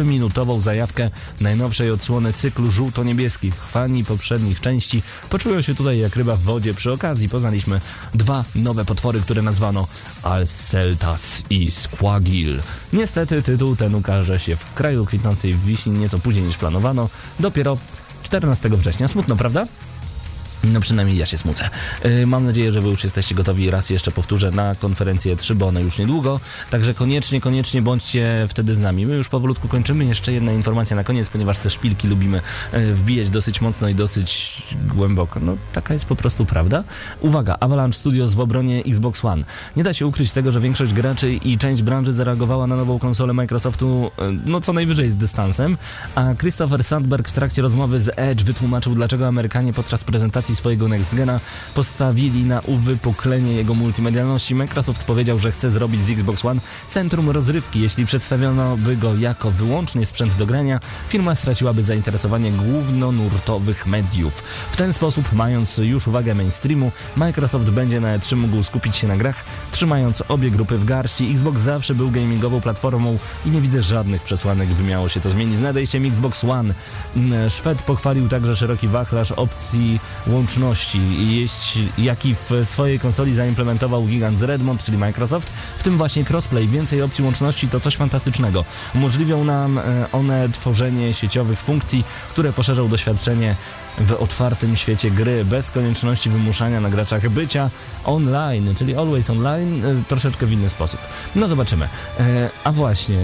3-minutową 0.00 0.60
zajawkę 0.60 1.10
najnowszej 1.40 1.90
odsłony 1.90 2.32
cyklu 2.32 2.70
żółto-niebieskich. 2.70 3.54
Fani 3.54 4.04
poprzednich 4.04 4.60
części 4.60 5.02
poczują 5.30 5.62
się 5.62 5.74
tutaj 5.74 5.98
jak 5.98 6.16
ryba 6.16 6.36
w 6.36 6.40
wodzie. 6.40 6.74
Przy 6.74 6.92
okazji 6.92 7.28
poznaliśmy 7.28 7.80
dwa 8.14 8.44
nowe 8.54 8.84
potwory, 8.84 9.20
które 9.20 9.42
nazwano 9.42 9.86
Alceltas 10.22 11.42
i 11.50 11.70
Squagil. 11.70 12.60
Niestety 12.92 13.42
tytuł 13.42 13.76
ten 13.76 13.94
ukaże 13.94 14.40
się 14.40 14.56
w 14.56 14.74
kraju 14.74 15.06
kwitnącej 15.06 15.54
wiśni 15.54 15.92
nieco 15.92 16.18
później 16.18 16.44
niż 16.44 16.56
planowano, 16.56 17.08
dopiero 17.40 17.78
14 18.22 18.68
września. 18.68 19.08
Smutno, 19.08 19.36
prawda? 19.36 19.66
No 20.64 20.80
przynajmniej 20.80 21.18
ja 21.18 21.26
się 21.26 21.38
smucę. 21.38 21.70
Yy, 22.04 22.26
mam 22.26 22.46
nadzieję, 22.46 22.72
że 22.72 22.80
wy 22.80 22.88
już 22.88 23.04
jesteście 23.04 23.34
gotowi. 23.34 23.70
Raz 23.70 23.90
jeszcze 23.90 24.10
powtórzę 24.10 24.50
na 24.50 24.74
konferencję 24.74 25.36
3, 25.36 25.54
bo 25.54 25.66
one 25.66 25.82
już 25.82 25.98
niedługo. 25.98 26.40
Także 26.70 26.94
koniecznie, 26.94 27.40
koniecznie 27.40 27.82
bądźcie 27.82 28.46
wtedy 28.48 28.74
z 28.74 28.78
nami. 28.78 29.06
My 29.06 29.16
już 29.16 29.28
powolutku 29.28 29.68
kończymy. 29.68 30.04
Jeszcze 30.04 30.32
jedna 30.32 30.52
informacja 30.52 30.96
na 30.96 31.04
koniec, 31.04 31.28
ponieważ 31.28 31.58
te 31.58 31.70
szpilki 31.70 32.08
lubimy 32.08 32.40
yy, 32.72 32.94
wbijać 32.94 33.30
dosyć 33.30 33.60
mocno 33.60 33.88
i 33.88 33.94
dosyć 33.94 34.62
głęboko. 34.94 35.40
No 35.40 35.56
taka 35.72 35.94
jest 35.94 36.06
po 36.06 36.16
prostu 36.16 36.46
prawda. 36.46 36.84
Uwaga, 37.20 37.56
Avalanche 37.60 37.98
Studios 37.98 38.34
w 38.34 38.40
obronie 38.40 38.82
Xbox 38.86 39.24
One. 39.24 39.44
Nie 39.76 39.84
da 39.84 39.94
się 39.94 40.06
ukryć 40.06 40.32
tego, 40.32 40.52
że 40.52 40.60
większość 40.60 40.92
graczy 40.92 41.32
i 41.32 41.58
część 41.58 41.82
branży 41.82 42.12
zareagowała 42.12 42.66
na 42.66 42.76
nową 42.76 42.98
konsolę 42.98 43.32
Microsoftu 43.32 44.10
yy, 44.18 44.38
no 44.46 44.60
co 44.60 44.72
najwyżej 44.72 45.10
z 45.10 45.16
dystansem, 45.16 45.76
a 46.14 46.34
Christopher 46.34 46.84
Sandberg 46.84 47.28
w 47.28 47.32
trakcie 47.32 47.62
rozmowy 47.62 47.98
z 47.98 48.10
Edge 48.16 48.42
wytłumaczył, 48.42 48.94
dlaczego 48.94 49.28
Amerykanie 49.28 49.72
podczas 49.72 50.04
prezentacji 50.04 50.49
swojego 50.56 50.88
Next 50.88 51.14
Gena 51.14 51.40
postawili 51.74 52.44
na 52.44 52.60
uwypuklenie 52.60 53.52
jego 53.52 53.74
multimedialności. 53.74 54.54
Microsoft 54.54 55.04
powiedział, 55.04 55.38
że 55.38 55.52
chce 55.52 55.70
zrobić 55.70 56.04
z 56.04 56.10
Xbox 56.10 56.44
One 56.44 56.60
centrum 56.88 57.30
rozrywki. 57.30 57.80
Jeśli 57.80 58.06
przedstawiono 58.06 58.76
by 58.76 58.96
go 58.96 59.14
jako 59.14 59.50
wyłącznie 59.50 60.06
sprzęt 60.06 60.36
do 60.36 60.46
grania, 60.46 60.80
firma 61.08 61.34
straciłaby 61.34 61.82
zainteresowanie 61.82 62.50
głównonurtowych 62.50 63.86
mediów. 63.86 64.42
W 64.72 64.76
ten 64.76 64.92
sposób, 64.92 65.32
mając 65.32 65.78
już 65.78 66.08
uwagę 66.08 66.34
mainstreamu, 66.34 66.92
Microsoft 67.16 67.70
będzie 67.70 68.00
na 68.00 68.18
E3 68.18 68.36
mógł 68.36 68.62
skupić 68.62 68.96
się 68.96 69.08
na 69.08 69.16
grach, 69.16 69.44
trzymając 69.72 70.22
obie 70.28 70.50
grupy 70.50 70.78
w 70.78 70.84
garści. 70.84 71.30
Xbox 71.30 71.60
zawsze 71.60 71.94
był 71.94 72.10
gamingową 72.10 72.60
platformą 72.60 73.18
i 73.46 73.50
nie 73.50 73.60
widzę 73.60 73.82
żadnych 73.82 74.22
przesłanek, 74.22 74.68
by 74.68 74.82
miało 74.82 75.08
się 75.08 75.20
to 75.20 75.30
zmienić 75.30 75.58
z 75.58 75.62
nadejściem 75.62 76.06
Xbox 76.06 76.44
One. 76.44 76.74
Mm, 77.16 77.50
Szwed 77.50 77.82
pochwalił 77.82 78.28
także 78.28 78.56
szeroki 78.56 78.88
wachlarz 78.88 79.32
opcji 79.32 80.00
łączności, 80.40 81.00
jaki 81.98 82.34
w 82.34 82.50
swojej 82.64 82.98
konsoli 82.98 83.34
zaimplementował 83.34 84.04
gigant 84.06 84.38
z 84.38 84.42
Redmond, 84.42 84.82
czyli 84.82 84.98
Microsoft, 84.98 85.50
w 85.78 85.82
tym 85.82 85.96
właśnie 85.96 86.24
crossplay. 86.30 86.68
Więcej 86.68 87.02
opcji 87.02 87.24
łączności 87.24 87.68
to 87.68 87.80
coś 87.80 87.96
fantastycznego. 87.96 88.64
Umożliwią 88.94 89.44
nam 89.44 89.78
e, 89.78 89.82
one 90.12 90.48
tworzenie 90.48 91.14
sieciowych 91.14 91.60
funkcji, 91.60 92.04
które 92.30 92.52
poszerzą 92.52 92.88
doświadczenie 92.88 93.56
w 93.98 94.12
otwartym 94.12 94.76
świecie 94.76 95.10
gry, 95.10 95.44
bez 95.44 95.70
konieczności 95.70 96.30
wymuszania 96.30 96.80
na 96.80 96.90
graczach 96.90 97.28
bycia 97.28 97.70
online, 98.04 98.74
czyli 98.74 98.96
always 98.96 99.30
online, 99.30 99.84
e, 99.84 100.02
troszeczkę 100.08 100.46
w 100.46 100.52
inny 100.52 100.70
sposób. 100.70 101.00
No 101.34 101.48
zobaczymy. 101.48 101.88
E, 102.20 102.50
a 102.64 102.72
właśnie, 102.72 103.16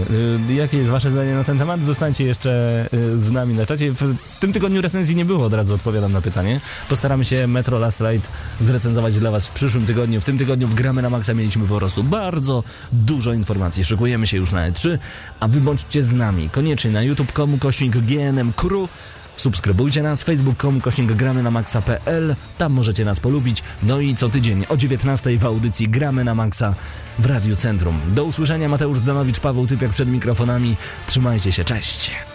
e, 0.49 0.53
jakie 0.53 0.77
jest 0.77 0.89
wasze 0.89 1.11
zdanie 1.11 1.33
na 1.33 1.43
ten 1.43 1.57
temat? 1.57 1.81
Zostańcie 1.81 2.23
jeszcze 2.23 2.85
z 3.19 3.31
nami 3.31 3.53
na 3.53 3.65
czacie. 3.65 3.91
W 3.91 4.15
tym 4.39 4.53
tygodniu 4.53 4.81
recenzji 4.81 5.15
nie 5.15 5.25
było, 5.25 5.45
od 5.45 5.53
razu 5.53 5.73
odpowiadam 5.73 6.13
na 6.13 6.21
pytanie. 6.21 6.59
Postaramy 6.89 7.25
się 7.25 7.47
Metro 7.47 7.79
Last 7.79 7.99
Ride 7.99 8.27
zrecenzować 8.61 9.19
dla 9.19 9.31
was 9.31 9.47
w 9.47 9.51
przyszłym 9.51 9.85
tygodniu. 9.85 10.21
W 10.21 10.25
tym 10.25 10.37
tygodniu 10.37 10.67
w 10.67 10.73
Gramy 10.73 11.01
na 11.01 11.09
Maxa 11.09 11.33
mieliśmy 11.33 11.67
po 11.67 11.77
prostu 11.77 12.03
bardzo 12.03 12.63
dużo 12.91 13.33
informacji. 13.33 13.85
Szykujemy 13.85 14.27
się 14.27 14.37
już 14.37 14.51
na 14.51 14.71
E3, 14.71 14.97
a 15.39 15.47
wy 15.47 15.61
bądźcie 15.61 16.03
z 16.03 16.13
nami. 16.13 16.49
Koniecznie 16.49 16.91
na 16.91 17.01
youtube.com 17.01 17.59
kośnik 17.59 17.97
GNM 17.97 18.53
Crew 18.53 18.89
Subskrybujcie 19.37 20.03
nas, 20.03 20.23
facebook.com 20.23 20.81
kośnik 20.81 21.11
gramy 21.11 21.43
na 21.43 21.51
maxa.pl, 21.51 22.35
tam 22.57 22.73
możecie 22.73 23.05
nas 23.05 23.19
polubić. 23.19 23.63
No 23.83 23.99
i 23.99 24.15
co 24.15 24.29
tydzień 24.29 24.65
o 24.69 24.77
19 24.77 25.37
w 25.37 25.45
audycji 25.45 25.87
Gramy 25.89 26.23
na 26.23 26.35
Maxa 26.35 26.73
w 27.19 27.25
Radiu 27.25 27.55
Centrum. 27.55 27.99
Do 28.07 28.23
usłyszenia 28.23 28.69
Mateusz 28.69 28.99
Zdanowicz, 28.99 29.39
Paweł 29.39 29.67
Typiak 29.67 29.91
przed 29.91 30.09
mikrofonami. 30.09 30.75
Trzymajcie 31.07 31.51
się, 31.51 31.65
cześć! 31.65 32.26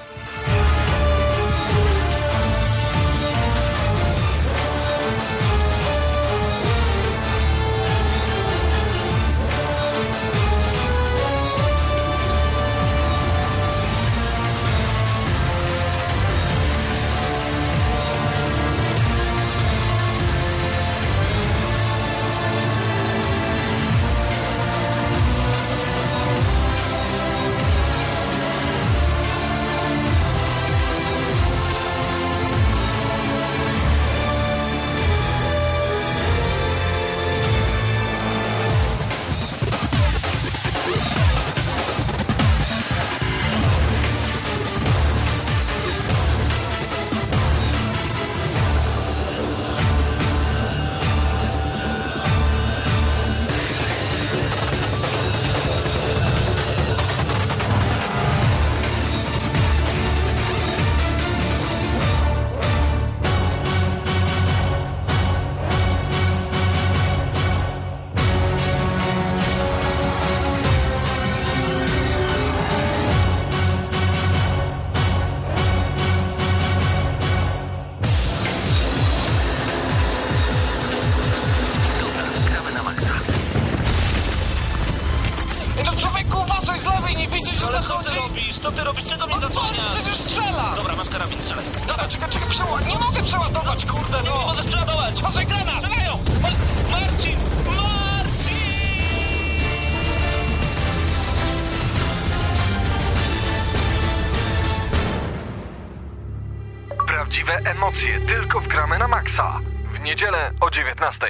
19. 111.03 111.27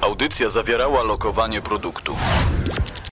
Audycja 0.00 0.48
zawierała 0.50 1.02
lokowanie 1.02 1.62
produktu. 1.62 1.99